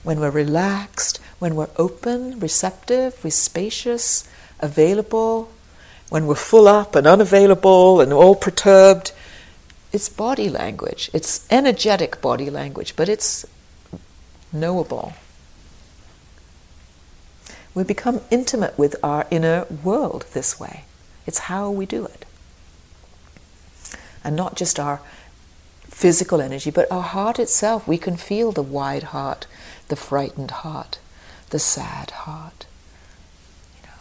When 0.01 0.19
we're 0.19 0.31
relaxed, 0.31 1.19
when 1.37 1.55
we're 1.55 1.69
open, 1.77 2.39
receptive, 2.39 3.23
we're 3.23 3.29
spacious, 3.29 4.27
available, 4.59 5.51
when 6.09 6.25
we're 6.25 6.35
full 6.35 6.67
up 6.67 6.95
and 6.95 7.05
unavailable 7.05 8.01
and 8.01 8.11
all 8.11 8.33
perturbed, 8.33 9.11
it's 9.91 10.09
body 10.09 10.49
language. 10.49 11.09
It's 11.13 11.45
energetic 11.51 12.21
body 12.21 12.49
language, 12.49 12.95
but 12.95 13.09
it's 13.09 13.45
knowable. 14.51 15.13
We 17.73 17.83
become 17.83 18.21
intimate 18.31 18.77
with 18.77 18.95
our 19.03 19.27
inner 19.31 19.65
world 19.83 20.25
this 20.33 20.59
way. 20.59 20.83
It's 21.25 21.39
how 21.39 21.69
we 21.71 21.85
do 21.85 22.05
it. 22.05 22.25
and 24.23 24.35
not 24.35 24.55
just 24.55 24.77
our 24.79 24.99
physical 25.83 26.41
energy, 26.41 26.69
but 26.69 26.91
our 26.91 27.01
heart 27.01 27.39
itself. 27.39 27.87
We 27.87 27.97
can 27.97 28.17
feel 28.17 28.51
the 28.51 28.61
wide 28.61 29.03
heart, 29.03 29.47
the 29.87 29.95
frightened 29.95 30.51
heart, 30.51 30.99
the 31.49 31.59
sad 31.59 32.11
heart. 32.11 32.65
You 33.77 33.87
know. 33.87 33.93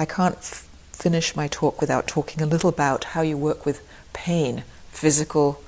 I 0.00 0.04
can't 0.06 0.65
finish 0.96 1.36
my 1.36 1.46
talk 1.46 1.80
without 1.80 2.06
talking 2.06 2.40
a 2.40 2.46
little 2.46 2.70
about 2.70 3.04
how 3.04 3.20
you 3.20 3.36
work 3.36 3.66
with 3.66 3.86
pain, 4.14 4.64
physical 4.90 5.60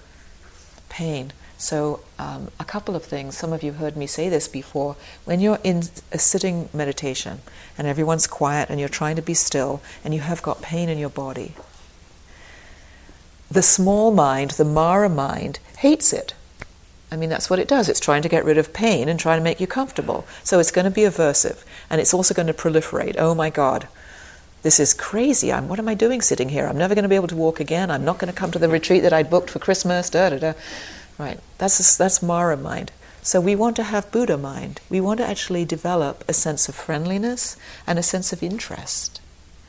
pain. 0.88 1.32
So, 1.58 2.00
um, 2.18 2.48
a 2.58 2.64
couple 2.64 2.96
of 2.96 3.04
things. 3.04 3.36
Some 3.36 3.52
of 3.52 3.62
you 3.62 3.72
heard 3.72 3.96
me 3.96 4.06
say 4.06 4.30
this 4.30 4.48
before. 4.48 4.96
When 5.26 5.40
you're 5.40 5.58
in 5.62 5.82
a 6.12 6.18
sitting 6.18 6.70
meditation 6.72 7.40
and 7.76 7.86
everyone's 7.86 8.26
quiet 8.26 8.70
and 8.70 8.80
you're 8.80 8.88
trying 8.88 9.16
to 9.16 9.22
be 9.22 9.34
still 9.34 9.82
and 10.02 10.14
you 10.14 10.20
have 10.20 10.40
got 10.40 10.62
pain 10.62 10.88
in 10.88 10.98
your 10.98 11.10
body, 11.10 11.54
the 13.50 13.62
small 13.62 14.10
mind, 14.10 14.52
the 14.52 14.64
Mara 14.64 15.10
mind, 15.10 15.58
hates 15.78 16.12
it. 16.12 16.32
I 17.12 17.16
mean, 17.16 17.28
that's 17.28 17.50
what 17.50 17.58
it 17.58 17.68
does. 17.68 17.88
It's 17.88 18.00
trying 18.00 18.22
to 18.22 18.28
get 18.28 18.44
rid 18.44 18.58
of 18.58 18.72
pain 18.72 19.08
and 19.08 19.20
trying 19.20 19.40
to 19.40 19.44
make 19.44 19.60
you 19.60 19.66
comfortable. 19.66 20.26
So 20.42 20.58
it's 20.58 20.70
going 20.70 20.84
to 20.84 20.90
be 20.90 21.02
aversive. 21.02 21.64
And 21.90 22.00
it's 22.00 22.14
also 22.14 22.34
going 22.34 22.48
to 22.48 22.54
proliferate. 22.54 23.16
Oh 23.18 23.34
my 23.34 23.50
God, 23.50 23.88
this 24.62 24.80
is 24.80 24.92
crazy. 24.94 25.52
I'm, 25.52 25.68
what 25.68 25.78
am 25.78 25.88
I 25.88 25.94
doing 25.94 26.20
sitting 26.20 26.48
here? 26.48 26.66
I'm 26.66 26.78
never 26.78 26.94
going 26.94 27.04
to 27.04 27.08
be 27.08 27.16
able 27.16 27.28
to 27.28 27.36
walk 27.36 27.60
again. 27.60 27.90
I'm 27.90 28.04
not 28.04 28.18
going 28.18 28.32
to 28.32 28.38
come 28.38 28.50
to 28.50 28.58
the 28.58 28.68
retreat 28.68 29.02
that 29.02 29.12
I'd 29.12 29.30
booked 29.30 29.50
for 29.50 29.58
Christmas. 29.58 30.10
Da 30.10 30.30
da 30.30 30.38
da. 30.38 30.52
Right. 31.18 31.38
That's 31.58 31.96
that's 31.96 32.22
Mara 32.22 32.56
mind. 32.56 32.90
So 33.22 33.40
we 33.40 33.56
want 33.56 33.76
to 33.76 33.82
have 33.82 34.10
Buddha 34.10 34.38
mind. 34.38 34.80
We 34.88 35.00
want 35.00 35.18
to 35.18 35.26
actually 35.26 35.64
develop 35.64 36.24
a 36.28 36.32
sense 36.32 36.68
of 36.68 36.74
friendliness 36.74 37.56
and 37.86 37.98
a 37.98 38.02
sense 38.02 38.32
of 38.32 38.42
interest 38.42 39.20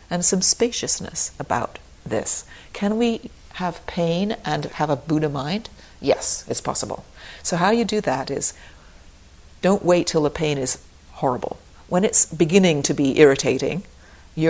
and 0.10 0.24
some 0.24 0.42
spaciousness 0.42 1.32
about 1.40 1.78
this. 2.06 2.46
Can 2.74 2.98
we 2.98 3.30
have 3.54 3.86
pain 3.86 4.38
and 4.46 4.66
have 4.66 4.90
a 4.90 4.96
Buddha 4.96 5.30
mind? 5.30 5.70
Yes, 6.00 6.46
it's 6.48 6.62
possible. 6.62 7.04
So 7.44 7.58
how 7.58 7.72
you 7.72 7.86
do 7.86 8.02
that 8.02 8.32
is 8.32 8.54
don't 9.62 9.84
wait 9.84 10.08
till 10.08 10.24
the 10.24 10.30
pain 10.30 10.58
is 10.58 10.80
horrible. 11.14 11.60
When 11.88 12.04
it's 12.04 12.26
beginning 12.26 12.84
to 12.84 12.94
be 12.94 13.20
irritating, 13.20 13.84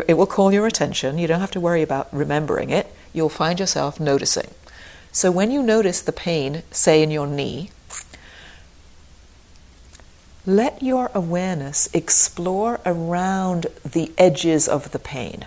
it 0.07 0.17
will 0.17 0.27
call 0.27 0.53
your 0.53 0.67
attention. 0.67 1.17
You 1.17 1.27
don't 1.27 1.39
have 1.39 1.51
to 1.51 1.59
worry 1.59 1.81
about 1.81 2.13
remembering 2.13 2.69
it. 2.69 2.87
You'll 3.13 3.29
find 3.29 3.59
yourself 3.59 3.99
noticing. 3.99 4.51
So 5.11 5.31
when 5.31 5.51
you 5.51 5.63
notice 5.63 6.01
the 6.01 6.11
pain, 6.11 6.63
say 6.71 7.01
in 7.01 7.11
your 7.11 7.27
knee, 7.27 7.71
let 10.45 10.81
your 10.81 11.11
awareness 11.13 11.89
explore 11.93 12.79
around 12.85 13.67
the 13.83 14.11
edges 14.17 14.67
of 14.67 14.91
the 14.91 14.99
pain. 14.99 15.45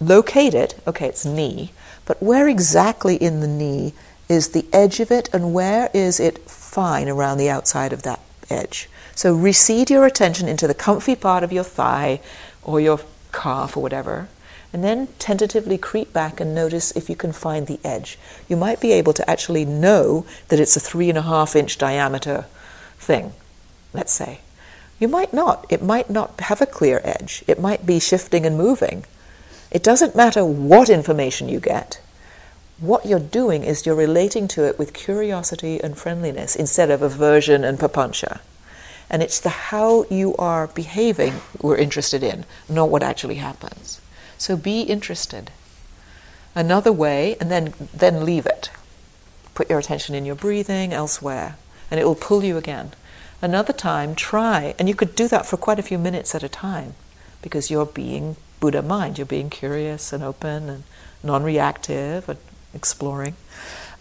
Locate 0.00 0.54
it, 0.54 0.74
okay, 0.86 1.08
it's 1.08 1.24
knee, 1.24 1.72
but 2.04 2.22
where 2.22 2.48
exactly 2.48 3.16
in 3.16 3.40
the 3.40 3.48
knee 3.48 3.94
is 4.28 4.48
the 4.48 4.66
edge 4.72 5.00
of 5.00 5.10
it 5.10 5.30
and 5.32 5.54
where 5.54 5.90
is 5.94 6.20
it 6.20 6.38
fine 6.50 7.08
around 7.08 7.38
the 7.38 7.48
outside 7.48 7.92
of 7.92 8.02
that 8.02 8.20
edge? 8.50 8.88
So 9.14 9.34
recede 9.34 9.88
your 9.88 10.04
attention 10.04 10.48
into 10.48 10.66
the 10.66 10.74
comfy 10.74 11.16
part 11.16 11.42
of 11.42 11.52
your 11.52 11.64
thigh 11.64 12.20
or 12.66 12.80
your 12.80 13.00
calf 13.32 13.76
or 13.76 13.82
whatever, 13.82 14.28
and 14.72 14.82
then 14.82 15.06
tentatively 15.18 15.78
creep 15.78 16.12
back 16.12 16.40
and 16.40 16.54
notice 16.54 16.90
if 16.90 17.08
you 17.08 17.14
can 17.16 17.32
find 17.32 17.66
the 17.66 17.78
edge. 17.84 18.18
You 18.48 18.56
might 18.56 18.80
be 18.80 18.92
able 18.92 19.12
to 19.14 19.30
actually 19.30 19.64
know 19.64 20.26
that 20.48 20.58
it's 20.60 20.76
a 20.76 20.80
three 20.80 21.08
and 21.08 21.16
a 21.16 21.22
half 21.22 21.54
inch 21.54 21.78
diameter 21.78 22.44
thing, 22.98 23.32
let's 23.94 24.12
say. 24.12 24.40
You 24.98 25.08
might 25.08 25.32
not. 25.32 25.64
It 25.68 25.82
might 25.82 26.10
not 26.10 26.40
have 26.40 26.60
a 26.60 26.66
clear 26.66 27.00
edge. 27.04 27.44
It 27.46 27.60
might 27.60 27.86
be 27.86 28.00
shifting 28.00 28.44
and 28.44 28.58
moving. 28.58 29.04
It 29.70 29.82
doesn't 29.82 30.16
matter 30.16 30.44
what 30.44 30.90
information 30.90 31.48
you 31.48 31.60
get. 31.60 32.00
What 32.78 33.06
you're 33.06 33.20
doing 33.20 33.62
is 33.62 33.86
you're 33.86 33.94
relating 33.94 34.48
to 34.48 34.64
it 34.66 34.78
with 34.78 34.92
curiosity 34.92 35.80
and 35.80 35.96
friendliness 35.96 36.56
instead 36.56 36.90
of 36.90 37.02
aversion 37.02 37.62
and 37.64 37.78
papancha. 37.78 38.40
And 39.08 39.22
it's 39.22 39.40
the 39.40 39.48
how 39.70 40.04
you 40.10 40.34
are 40.36 40.66
behaving 40.66 41.40
we're 41.60 41.76
interested 41.76 42.22
in, 42.22 42.44
not 42.68 42.90
what 42.90 43.02
actually 43.02 43.36
happens. 43.36 44.00
So 44.38 44.56
be 44.56 44.82
interested. 44.82 45.50
Another 46.54 46.92
way, 46.92 47.36
and 47.40 47.50
then, 47.50 47.74
then 47.94 48.24
leave 48.24 48.46
it. 48.46 48.70
Put 49.54 49.70
your 49.70 49.78
attention 49.78 50.14
in 50.14 50.26
your 50.26 50.34
breathing, 50.34 50.92
elsewhere, 50.92 51.56
and 51.90 52.00
it 52.00 52.04
will 52.04 52.14
pull 52.14 52.42
you 52.42 52.56
again. 52.56 52.92
Another 53.42 53.72
time, 53.72 54.14
try, 54.14 54.74
and 54.78 54.88
you 54.88 54.94
could 54.94 55.14
do 55.14 55.28
that 55.28 55.46
for 55.46 55.56
quite 55.56 55.78
a 55.78 55.82
few 55.82 55.98
minutes 55.98 56.34
at 56.34 56.42
a 56.42 56.48
time 56.48 56.94
because 57.42 57.70
you're 57.70 57.86
being 57.86 58.36
Buddha 58.58 58.82
mind, 58.82 59.18
you're 59.18 59.26
being 59.26 59.50
curious 59.50 60.12
and 60.12 60.24
open 60.24 60.68
and 60.70 60.84
non 61.22 61.42
reactive 61.42 62.28
and 62.28 62.38
exploring. 62.74 63.34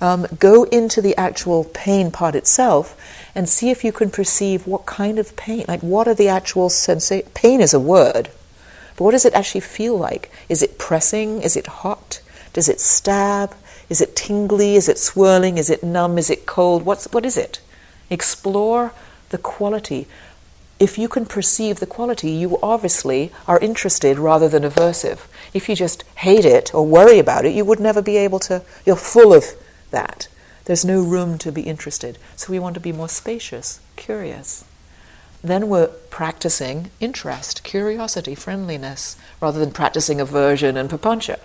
Um, 0.01 0.27
go 0.37 0.63
into 0.63 1.01
the 1.01 1.15
actual 1.15 1.63
pain 1.63 2.11
part 2.11 2.35
itself 2.35 2.97
and 3.33 3.47
see 3.47 3.69
if 3.69 3.83
you 3.83 3.91
can 3.91 4.09
perceive 4.09 4.67
what 4.67 4.85
kind 4.85 5.19
of 5.19 5.35
pain, 5.35 5.65
like 5.67 5.81
what 5.81 6.07
are 6.07 6.13
the 6.13 6.27
actual 6.27 6.69
sensations. 6.69 7.31
Pain 7.33 7.61
is 7.61 7.73
a 7.73 7.79
word, 7.79 8.29
but 8.95 9.03
what 9.03 9.11
does 9.11 9.25
it 9.25 9.33
actually 9.33 9.61
feel 9.61 9.97
like? 9.97 10.31
Is 10.49 10.61
it 10.61 10.77
pressing? 10.77 11.41
Is 11.41 11.55
it 11.55 11.67
hot? 11.67 12.21
Does 12.53 12.69
it 12.69 12.79
stab? 12.79 13.55
Is 13.89 14.01
it 14.01 14.15
tingly? 14.15 14.75
Is 14.75 14.89
it 14.89 14.97
swirling? 14.97 15.57
Is 15.57 15.69
it 15.69 15.83
numb? 15.83 16.17
Is 16.17 16.29
it 16.29 16.45
cold? 16.45 16.83
What's, 16.83 17.05
what 17.11 17.25
is 17.25 17.37
it? 17.37 17.59
Explore 18.09 18.93
the 19.29 19.37
quality. 19.37 20.07
If 20.77 20.97
you 20.97 21.07
can 21.07 21.25
perceive 21.25 21.79
the 21.79 21.85
quality, 21.85 22.31
you 22.31 22.59
obviously 22.61 23.31
are 23.47 23.59
interested 23.59 24.19
rather 24.19 24.49
than 24.49 24.63
aversive. 24.63 25.19
If 25.53 25.69
you 25.69 25.75
just 25.75 26.03
hate 26.15 26.43
it 26.45 26.73
or 26.73 26.85
worry 26.85 27.19
about 27.19 27.45
it, 27.45 27.53
you 27.53 27.63
would 27.63 27.79
never 27.79 28.01
be 28.01 28.17
able 28.17 28.39
to, 28.39 28.61
you're 28.85 28.97
full 28.97 29.33
of 29.33 29.45
that. 29.95 30.27
There's 30.65 30.85
no 30.85 31.01
room 31.01 31.37
to 31.39 31.51
be 31.51 31.63
interested. 31.63 32.17
So 32.35 32.51
we 32.51 32.59
want 32.59 32.75
to 32.75 32.79
be 32.79 32.91
more 32.91 33.09
spacious, 33.09 33.79
curious 33.95 34.63
then 35.47 35.69
we're 35.69 35.87
practicing 36.09 36.89
interest, 36.99 37.63
curiosity, 37.63 38.33
friendliness, 38.35 39.15
rather 39.39 39.59
than 39.59 39.71
practicing 39.71 40.19
aversion 40.19 40.75
and 40.75 40.89
papancha, 40.89 41.39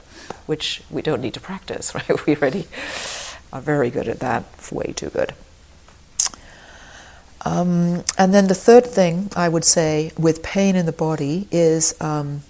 which 0.46 0.82
we 0.90 1.03
don't 1.03 1.20
need 1.20 1.34
to 1.34 1.40
practice, 1.40 1.94
right? 1.94 2.26
We 2.26 2.36
already 2.36 2.66
are 3.53 3.61
very 3.61 3.90
good 3.90 4.09
at 4.09 4.20
that, 4.20 4.44
way 4.72 4.92
too 4.96 5.11
good. 5.11 5.34
Um, 7.42 8.05
and 8.18 8.34
then 8.34 8.48
the 8.48 8.55
third 8.55 8.86
thing 8.86 9.30
I 9.34 9.48
would 9.48 9.64
say 9.64 10.12
with 10.18 10.42
pain 10.42 10.76
in 10.76 10.86
the 10.86 10.92
body 10.92 11.48
is 11.51 11.98
um, 12.01 12.42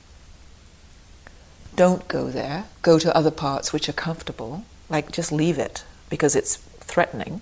don't 1.77 2.07
go 2.09 2.29
there. 2.29 2.65
Go 2.83 2.99
to 2.99 3.17
other 3.17 3.31
parts 3.31 3.73
which 3.73 3.89
are 3.89 3.93
comfortable. 3.93 4.65
Like 4.89 5.13
just 5.13 5.31
leave 5.31 5.59
it 5.59 5.85
because 6.11 6.37
it's 6.37 6.57
threatening. 6.57 7.41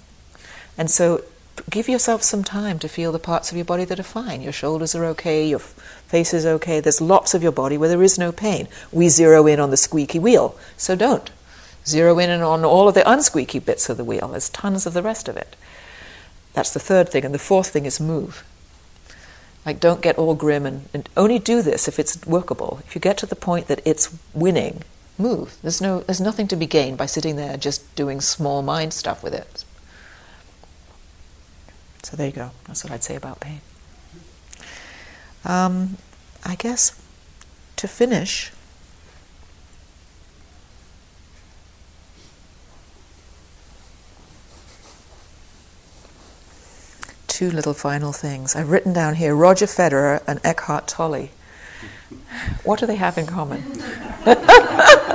And 0.76 0.88
so 0.88 1.24
give 1.68 1.88
yourself 1.88 2.22
some 2.22 2.44
time 2.44 2.78
to 2.78 2.88
feel 2.88 3.10
the 3.10 3.18
parts 3.18 3.50
of 3.50 3.56
your 3.56 3.64
body 3.64 3.84
that 3.84 3.98
are 3.98 4.04
fine. 4.04 4.42
Your 4.42 4.52
shoulders 4.52 4.94
are 4.94 5.04
okay, 5.06 5.48
your 5.48 5.58
face 5.58 6.32
is 6.32 6.46
okay. 6.46 6.78
There's 6.78 7.00
lots 7.00 7.34
of 7.34 7.42
your 7.42 7.52
body 7.52 7.76
where 7.76 7.88
there 7.88 8.02
is 8.02 8.18
no 8.18 8.30
pain. 8.30 8.68
We 8.92 9.08
zero 9.08 9.46
in 9.46 9.58
on 9.58 9.70
the 9.70 9.76
squeaky 9.76 10.20
wheel, 10.20 10.56
so 10.76 10.94
don't. 10.94 11.30
Zero 11.86 12.18
in 12.18 12.30
on 12.30 12.64
all 12.64 12.88
of 12.88 12.94
the 12.94 13.00
unsqueaky 13.00 13.64
bits 13.64 13.88
of 13.88 13.96
the 13.96 14.04
wheel. 14.04 14.28
There's 14.28 14.50
tons 14.50 14.86
of 14.86 14.92
the 14.92 15.02
rest 15.02 15.28
of 15.28 15.36
it. 15.36 15.56
That's 16.52 16.72
the 16.72 16.80
third 16.80 17.08
thing. 17.08 17.24
And 17.24 17.34
the 17.34 17.38
fourth 17.38 17.68
thing 17.68 17.86
is 17.86 17.98
move. 17.98 18.44
Like, 19.64 19.80
don't 19.80 20.02
get 20.02 20.18
all 20.18 20.34
grim 20.34 20.66
and, 20.66 20.88
and 20.94 21.08
only 21.16 21.38
do 21.38 21.62
this 21.62 21.88
if 21.88 21.98
it's 21.98 22.24
workable. 22.26 22.80
If 22.86 22.94
you 22.94 23.00
get 23.00 23.18
to 23.18 23.26
the 23.26 23.36
point 23.36 23.68
that 23.68 23.80
it's 23.84 24.14
winning, 24.32 24.82
move. 25.18 25.56
There's, 25.62 25.80
no, 25.80 26.00
there's 26.00 26.20
nothing 26.20 26.48
to 26.48 26.56
be 26.56 26.66
gained 26.66 26.98
by 26.98 27.06
sitting 27.06 27.36
there 27.36 27.56
just 27.56 27.94
doing 27.94 28.20
small 28.20 28.62
mind 28.62 28.92
stuff 28.92 29.22
with 29.22 29.34
it. 29.34 29.64
So 32.02 32.16
there 32.16 32.26
you 32.26 32.32
go. 32.32 32.50
That's 32.66 32.84
what 32.84 32.92
I'd 32.92 33.04
say 33.04 33.16
about 33.16 33.40
pain. 33.40 33.60
Um, 35.44 35.96
I 36.44 36.54
guess 36.54 37.00
to 37.76 37.86
finish, 37.88 38.52
two 47.38 47.50
little 47.50 47.74
final 47.74 48.12
things. 48.12 48.56
I've 48.56 48.68
written 48.68 48.92
down 48.92 49.14
here 49.14 49.32
Roger 49.34 49.66
Federer 49.66 50.22
and 50.26 50.40
Eckhart 50.42 50.88
Tolle. 50.88 51.28
What 52.64 52.80
do 52.80 52.86
they 52.86 52.96
have 52.96 53.16
in 53.16 53.26
common? 53.26 53.62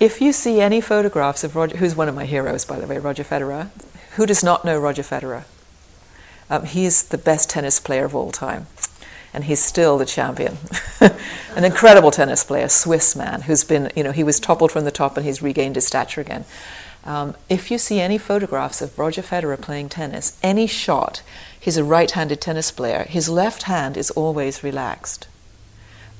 if 0.00 0.22
you 0.22 0.32
see 0.32 0.62
any 0.62 0.80
photographs 0.80 1.44
of 1.44 1.54
Roger, 1.54 1.76
who's 1.76 1.94
one 1.94 2.08
of 2.08 2.14
my 2.14 2.24
heroes, 2.24 2.64
by 2.64 2.80
the 2.80 2.86
way, 2.86 2.96
Roger 2.96 3.22
Federer, 3.22 3.68
who 4.16 4.24
does 4.24 4.42
not 4.42 4.64
know 4.64 4.78
Roger 4.78 5.02
Federer? 5.02 5.44
Um, 6.48 6.64
he's 6.64 7.02
the 7.04 7.18
best 7.18 7.50
tennis 7.50 7.78
player 7.78 8.06
of 8.06 8.14
all 8.14 8.32
time, 8.32 8.66
and 9.34 9.44
he's 9.44 9.62
still 9.62 9.98
the 9.98 10.06
champion. 10.06 10.56
An 11.54 11.64
incredible 11.64 12.10
tennis 12.10 12.42
player, 12.42 12.68
Swiss 12.68 13.14
man, 13.14 13.42
who's 13.42 13.62
been, 13.62 13.92
you 13.94 14.02
know, 14.02 14.10
he 14.10 14.24
was 14.24 14.40
toppled 14.40 14.72
from 14.72 14.84
the 14.84 14.90
top 14.90 15.18
and 15.18 15.26
he's 15.26 15.42
regained 15.42 15.76
his 15.76 15.86
stature 15.86 16.22
again. 16.22 16.46
Um, 17.04 17.36
if 17.48 17.70
you 17.70 17.78
see 17.78 18.00
any 18.00 18.18
photographs 18.18 18.82
of 18.82 18.98
Roger 18.98 19.22
Federer 19.22 19.60
playing 19.60 19.90
tennis, 19.90 20.38
any 20.42 20.66
shot, 20.66 21.22
he's 21.58 21.76
a 21.76 21.84
right 21.84 22.10
handed 22.10 22.40
tennis 22.40 22.70
player, 22.70 23.04
his 23.04 23.28
left 23.28 23.64
hand 23.64 23.96
is 23.96 24.10
always 24.10 24.64
relaxed. 24.64 25.28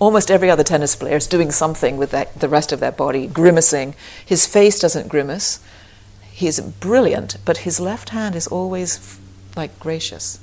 Almost 0.01 0.31
every 0.31 0.51
other 0.51 0.65
tennis 0.65 0.97
player 0.97 1.17
is 1.17 1.29
doing 1.29 1.53
something 1.53 1.97
with 1.97 2.11
that, 2.11 2.41
the 2.41 2.49
rest 2.49 2.73
of 2.73 2.81
their 2.81 2.91
body, 2.91 3.29
grimacing. 3.29 3.95
His 4.25 4.47
face 4.47 4.81
doesn't 4.81 5.09
grimace. 5.09 5.61
He's 6.33 6.59
brilliant, 6.59 7.37
but 7.45 7.59
his 7.59 7.79
left 7.79 8.09
hand 8.09 8.35
is 8.35 8.49
always 8.49 9.19
like 9.55 9.79
gracious. 9.79 10.41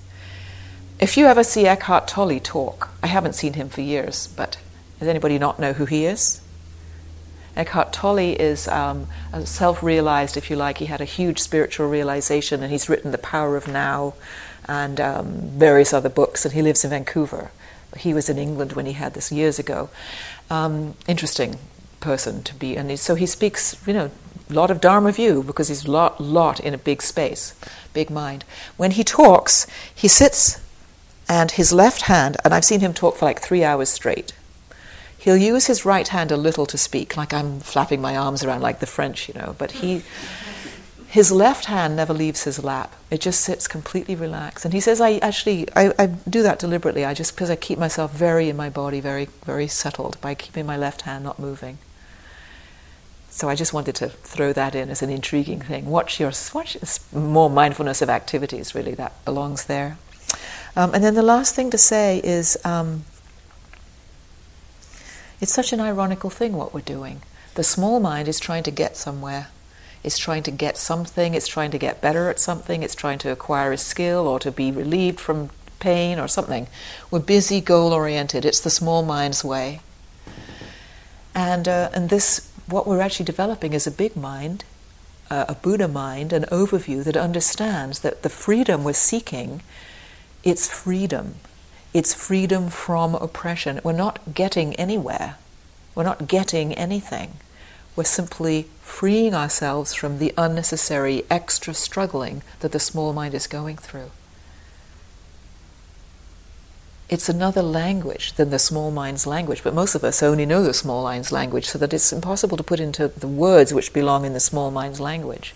If 0.99 1.17
you 1.17 1.25
ever 1.25 1.43
see 1.43 1.65
Eckhart 1.65 2.07
Tolle 2.07 2.39
talk, 2.39 2.89
I 3.03 3.07
haven't 3.07 3.33
seen 3.33 3.53
him 3.53 3.67
for 3.67 3.81
years, 3.81 4.27
but 4.27 4.57
does 4.99 5.07
anybody 5.07 5.37
not 5.39 5.59
know 5.59 5.73
who 5.73 5.85
he 5.85 6.05
is? 6.05 6.41
Eckhart 7.55 7.91
Tolle 7.91 8.35
is 8.39 8.67
um, 8.67 9.07
self 9.43 9.81
realized, 9.81 10.37
if 10.37 10.51
you 10.51 10.55
like. 10.55 10.77
He 10.77 10.85
had 10.85 11.01
a 11.01 11.05
huge 11.05 11.39
spiritual 11.39 11.87
realization, 11.87 12.61
and 12.61 12.71
he's 12.71 12.89
written 12.89 13.11
The 13.11 13.17
Power 13.17 13.57
of 13.57 13.67
Now 13.67 14.13
and 14.67 15.01
um, 15.01 15.27
various 15.53 15.93
other 15.93 16.09
books, 16.09 16.45
and 16.45 16.53
he 16.53 16.61
lives 16.61 16.83
in 16.83 16.91
Vancouver. 16.91 17.49
He 17.97 18.13
was 18.13 18.29
in 18.29 18.37
England 18.37 18.73
when 18.73 18.85
he 18.85 18.93
had 18.93 19.13
this 19.13 19.31
years 19.31 19.59
ago. 19.59 19.89
Um, 20.49 20.95
interesting 21.07 21.57
person 21.99 22.43
to 22.43 22.55
be, 22.55 22.77
and 22.77 22.99
so 22.99 23.15
he 23.15 23.25
speaks, 23.25 23.75
you 23.85 23.93
know, 23.93 24.11
a 24.49 24.53
lot 24.53 24.71
of 24.71 24.79
Dharma 24.79 25.11
view 25.11 25.43
because 25.43 25.67
he's 25.67 25.87
lot, 25.87 26.21
lot 26.21 26.59
in 26.59 26.73
a 26.73 26.77
big 26.77 27.01
space, 27.01 27.53
big 27.93 28.09
mind. 28.09 28.45
When 28.77 28.91
he 28.91 29.03
talks, 29.03 29.67
he 29.93 30.07
sits 30.07 30.61
and 31.27 31.51
his 31.51 31.73
left 31.73 32.03
hand, 32.03 32.37
and 32.43 32.53
I've 32.53 32.63
seen 32.63 32.79
him 32.79 32.93
talk 32.93 33.17
for 33.17 33.25
like 33.25 33.41
three 33.41 33.63
hours 33.63 33.89
straight. 33.89 34.33
He'll 35.17 35.35
use 35.35 35.67
his 35.67 35.83
right 35.83 36.07
hand 36.07 36.31
a 36.31 36.37
little 36.37 36.65
to 36.67 36.77
speak, 36.77 37.17
like 37.17 37.33
I'm 37.33 37.59
flapping 37.59 37.99
my 37.99 38.15
arms 38.15 38.43
around 38.43 38.61
like 38.61 38.79
the 38.79 38.85
French, 38.85 39.27
you 39.27 39.33
know, 39.33 39.55
but 39.57 39.71
he 39.71 40.03
his 41.07 41.31
left 41.31 41.65
hand 41.65 41.95
never 41.95 42.13
leaves 42.13 42.43
his 42.43 42.61
lap. 42.63 42.93
It 43.09 43.21
just 43.21 43.39
sits 43.39 43.65
completely 43.67 44.13
relaxed. 44.13 44.65
And 44.65 44.73
he 44.73 44.81
says, 44.81 44.99
I 44.99 45.17
actually, 45.19 45.65
I, 45.73 45.93
I 45.97 46.07
do 46.07 46.43
that 46.43 46.59
deliberately. 46.59 47.05
I 47.05 47.13
just, 47.13 47.33
because 47.33 47.49
I 47.49 47.55
keep 47.55 47.79
myself 47.79 48.11
very 48.11 48.49
in 48.49 48.57
my 48.57 48.69
body, 48.69 48.99
very, 48.99 49.29
very 49.45 49.67
settled 49.67 50.19
by 50.19 50.35
keeping 50.35 50.65
my 50.65 50.75
left 50.75 51.03
hand 51.03 51.23
not 51.23 51.39
moving. 51.39 51.77
So 53.29 53.47
I 53.47 53.55
just 53.55 53.71
wanted 53.71 53.95
to 53.95 54.09
throw 54.09 54.51
that 54.51 54.75
in 54.75 54.89
as 54.89 55.01
an 55.01 55.09
intriguing 55.09 55.61
thing. 55.61 55.85
Watch 55.85 56.19
your, 56.19 56.33
watch 56.53 56.75
more 57.13 57.49
mindfulness 57.49 58.01
of 58.01 58.09
activities, 58.09 58.75
really, 58.75 58.93
that 58.95 59.23
belongs 59.23 59.65
there. 59.65 59.97
Um, 60.75 60.93
and 60.93 61.03
then 61.03 61.15
the 61.15 61.23
last 61.23 61.55
thing 61.55 61.69
to 61.69 61.77
say 61.77 62.19
is, 62.21 62.57
um, 62.65 63.05
it's 65.39 65.53
such 65.53 65.71
an 65.71 65.79
ironical 65.79 66.29
thing 66.29 66.53
what 66.53 66.73
we're 66.73 66.81
doing. 66.81 67.21
The 67.53 67.63
small 67.63 68.01
mind 68.01 68.27
is 68.27 68.39
trying 68.39 68.63
to 68.63 68.71
get 68.71 68.97
somewhere 68.97 69.47
it's 70.07 70.17
trying 70.17 70.43
to 70.43 70.51
get 70.51 70.77
something, 70.77 71.35
it's 71.35 71.47
trying 71.47 71.71
to 71.71 71.77
get 71.77 72.01
better 72.01 72.29
at 72.29 72.39
something, 72.39 72.81
it's 72.81 72.95
trying 72.95 73.19
to 73.19 73.31
acquire 73.31 73.73
a 73.73 73.77
skill 73.77 74.25
or 74.27 74.39
to 74.39 74.51
be 74.51 74.71
relieved 74.71 75.19
from 75.19 75.49
pain 75.79 76.17
or 76.17 76.27
something. 76.27 76.65
We're 77.11 77.19
busy, 77.19 77.61
goal 77.61 77.93
oriented. 77.93 78.45
It's 78.45 78.61
the 78.61 78.69
small 78.69 79.03
mind's 79.03 79.43
way. 79.43 79.81
And, 81.35 81.67
uh, 81.67 81.89
and 81.93 82.09
this, 82.09 82.49
what 82.67 82.87
we're 82.87 83.01
actually 83.01 83.25
developing 83.25 83.73
is 83.73 83.85
a 83.85 83.91
big 83.91 84.15
mind, 84.15 84.63
uh, 85.29 85.45
a 85.49 85.55
Buddha 85.55 85.87
mind, 85.87 86.33
an 86.33 86.45
overview 86.45 87.03
that 87.03 87.17
understands 87.17 87.99
that 87.99 88.23
the 88.23 88.29
freedom 88.29 88.83
we're 88.83 88.93
seeking, 88.93 89.61
it's 90.43 90.67
freedom. 90.67 91.35
It's 91.93 92.13
freedom 92.13 92.69
from 92.69 93.13
oppression. 93.13 93.81
We're 93.83 93.91
not 93.91 94.33
getting 94.33 94.73
anywhere. 94.75 95.35
We're 95.95 96.03
not 96.03 96.27
getting 96.27 96.73
anything. 96.73 97.33
We're 97.97 98.03
simply 98.03 98.67
freeing 98.81 99.33
ourselves 99.33 99.95
from 99.95 100.19
the 100.19 100.31
unnecessary 100.37 101.25
extra 101.31 101.73
struggling 101.73 102.43
that 102.59 102.71
the 102.71 102.79
small 102.79 103.11
mind 103.11 103.33
is 103.33 103.47
going 103.47 103.77
through. 103.77 104.11
It's 107.09 107.27
another 107.27 107.63
language 107.63 108.33
than 108.33 108.51
the 108.51 108.59
small 108.59 108.91
mind's 108.91 109.25
language, 109.25 109.63
but 109.63 109.73
most 109.73 109.95
of 109.95 110.03
us 110.03 110.21
only 110.21 110.45
know 110.45 110.61
the 110.61 110.75
small 110.75 111.01
mind's 111.03 111.31
language, 111.31 111.65
so 111.65 111.79
that 111.79 111.91
it's 111.91 112.13
impossible 112.13 112.57
to 112.57 112.63
put 112.63 112.79
into 112.79 113.07
the 113.07 113.27
words 113.27 113.73
which 113.73 113.93
belong 113.93 114.25
in 114.25 114.33
the 114.33 114.39
small 114.39 114.69
mind's 114.69 114.99
language. 114.99 115.55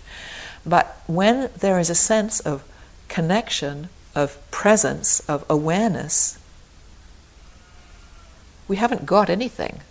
But 0.66 1.00
when 1.06 1.48
there 1.56 1.78
is 1.78 1.90
a 1.90 1.94
sense 1.94 2.40
of 2.40 2.64
connection, 3.08 3.88
of 4.16 4.38
presence, 4.50 5.20
of 5.28 5.44
awareness, 5.48 6.38
we 8.66 8.76
haven't 8.76 9.06
got 9.06 9.30
anything, 9.30 9.82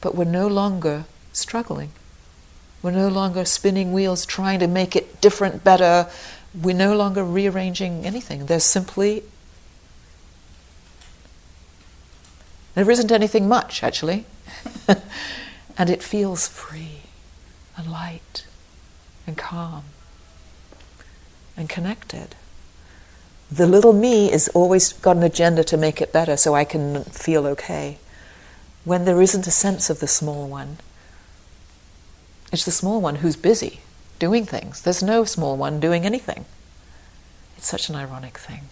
but 0.00 0.16
we're 0.16 0.24
no 0.24 0.48
longer 0.48 1.04
struggling. 1.32 1.92
We're 2.82 2.92
no 2.92 3.08
longer 3.08 3.44
spinning 3.44 3.92
wheels 3.92 4.24
trying 4.24 4.60
to 4.60 4.66
make 4.66 4.96
it 4.96 5.20
different, 5.20 5.62
better. 5.62 6.08
We're 6.54 6.74
no 6.74 6.96
longer 6.96 7.22
rearranging 7.22 8.06
anything. 8.06 8.46
There's 8.46 8.64
simply. 8.64 9.22
There 12.74 12.90
isn't 12.90 13.12
anything 13.12 13.48
much, 13.48 13.82
actually. 13.82 14.24
and 15.78 15.90
it 15.90 16.02
feels 16.02 16.48
free 16.48 17.02
and 17.76 17.90
light 17.90 18.46
and 19.26 19.36
calm 19.36 19.84
and 21.56 21.68
connected. 21.68 22.34
The 23.50 23.66
little 23.66 23.92
me 23.92 24.32
is 24.32 24.48
always 24.48 24.92
got 24.92 25.16
an 25.16 25.22
agenda 25.22 25.64
to 25.64 25.76
make 25.76 26.00
it 26.00 26.12
better 26.12 26.36
so 26.36 26.54
I 26.54 26.64
can 26.64 27.04
feel 27.04 27.46
okay. 27.48 27.98
When 28.84 29.04
there 29.04 29.20
isn't 29.20 29.46
a 29.46 29.50
sense 29.50 29.90
of 29.90 30.00
the 30.00 30.06
small 30.06 30.48
one, 30.48 30.78
it's 32.52 32.64
the 32.64 32.70
small 32.70 33.00
one 33.00 33.16
who's 33.16 33.36
busy 33.36 33.80
doing 34.18 34.44
things. 34.44 34.82
There's 34.82 35.02
no 35.02 35.24
small 35.24 35.56
one 35.56 35.80
doing 35.80 36.04
anything. 36.04 36.44
It's 37.56 37.68
such 37.68 37.88
an 37.88 37.96
ironic 37.96 38.38
thing. 38.38 38.64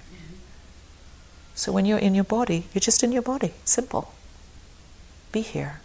So 1.54 1.72
when 1.72 1.86
you're 1.86 1.98
in 1.98 2.14
your 2.14 2.24
body, 2.24 2.66
you're 2.72 2.80
just 2.80 3.02
in 3.02 3.12
your 3.12 3.22
body. 3.22 3.52
Simple. 3.64 4.14
Be 5.32 5.40
here. 5.40 5.80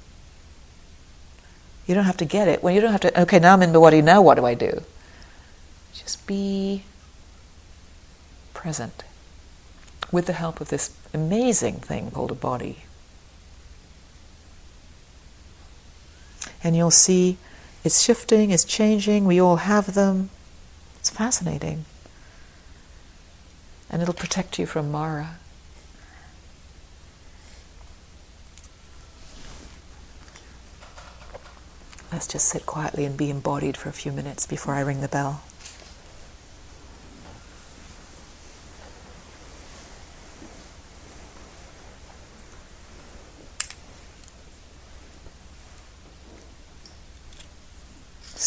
You 1.87 1.95
don't 1.95 2.05
have 2.05 2.17
to 2.17 2.25
get 2.25 2.47
it. 2.47 2.63
Well, 2.63 2.73
you 2.73 2.79
don't 2.79 2.91
have 2.91 3.01
to, 3.01 3.21
okay, 3.21 3.39
now 3.39 3.53
I'm 3.53 3.61
in 3.61 3.73
the 3.73 3.79
body, 3.79 4.01
now 4.01 4.21
what 4.21 4.35
do 4.35 4.45
I 4.45 4.53
do? 4.53 4.83
Just 5.93 6.25
be 6.25 6.83
present 8.53 9.03
with 10.11 10.27
the 10.27 10.33
help 10.33 10.61
of 10.61 10.69
this 10.69 10.95
amazing 11.13 11.75
thing 11.75 12.11
called 12.11 12.31
a 12.31 12.35
body. 12.35 12.83
And 16.63 16.75
you'll 16.75 16.91
see 16.91 17.37
it's 17.83 18.01
shifting, 18.01 18.51
it's 18.51 18.63
changing, 18.63 19.25
we 19.25 19.39
all 19.41 19.57
have 19.57 19.93
them. 19.93 20.29
It's 20.99 21.09
fascinating. 21.09 21.85
And 23.89 24.01
it'll 24.01 24.13
protect 24.13 24.57
you 24.57 24.65
from 24.65 24.91
Mara. 24.91 25.37
Let's 32.11 32.27
just 32.27 32.47
sit 32.47 32.65
quietly 32.65 33.05
and 33.05 33.17
be 33.17 33.29
embodied 33.29 33.75
for 33.75 33.89
a 33.89 33.93
few 33.93 34.11
minutes 34.11 34.45
before 34.45 34.75
I 34.75 34.81
ring 34.81 35.01
the 35.01 35.07
bell. 35.07 35.41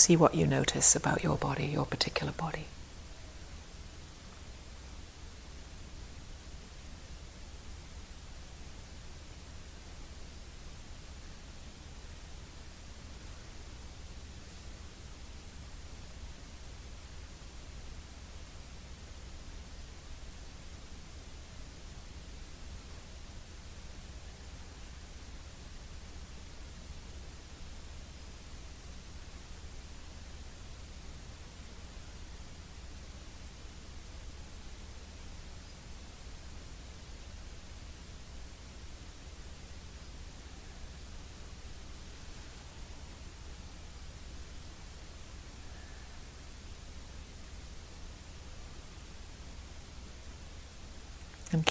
See 0.07 0.15
what 0.15 0.37
you 0.37 0.47
notice 0.47 0.95
about 0.95 1.25
your 1.25 1.37
body, 1.37 1.65
your 1.67 1.85
particular 1.85 2.31
body. 2.31 2.67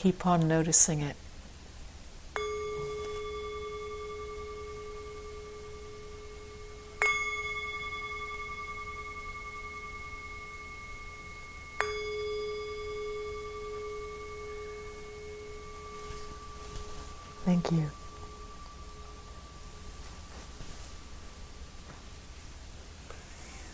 Keep 0.05 0.27
on 0.27 0.47
noticing 0.47 1.01
it. 1.01 1.15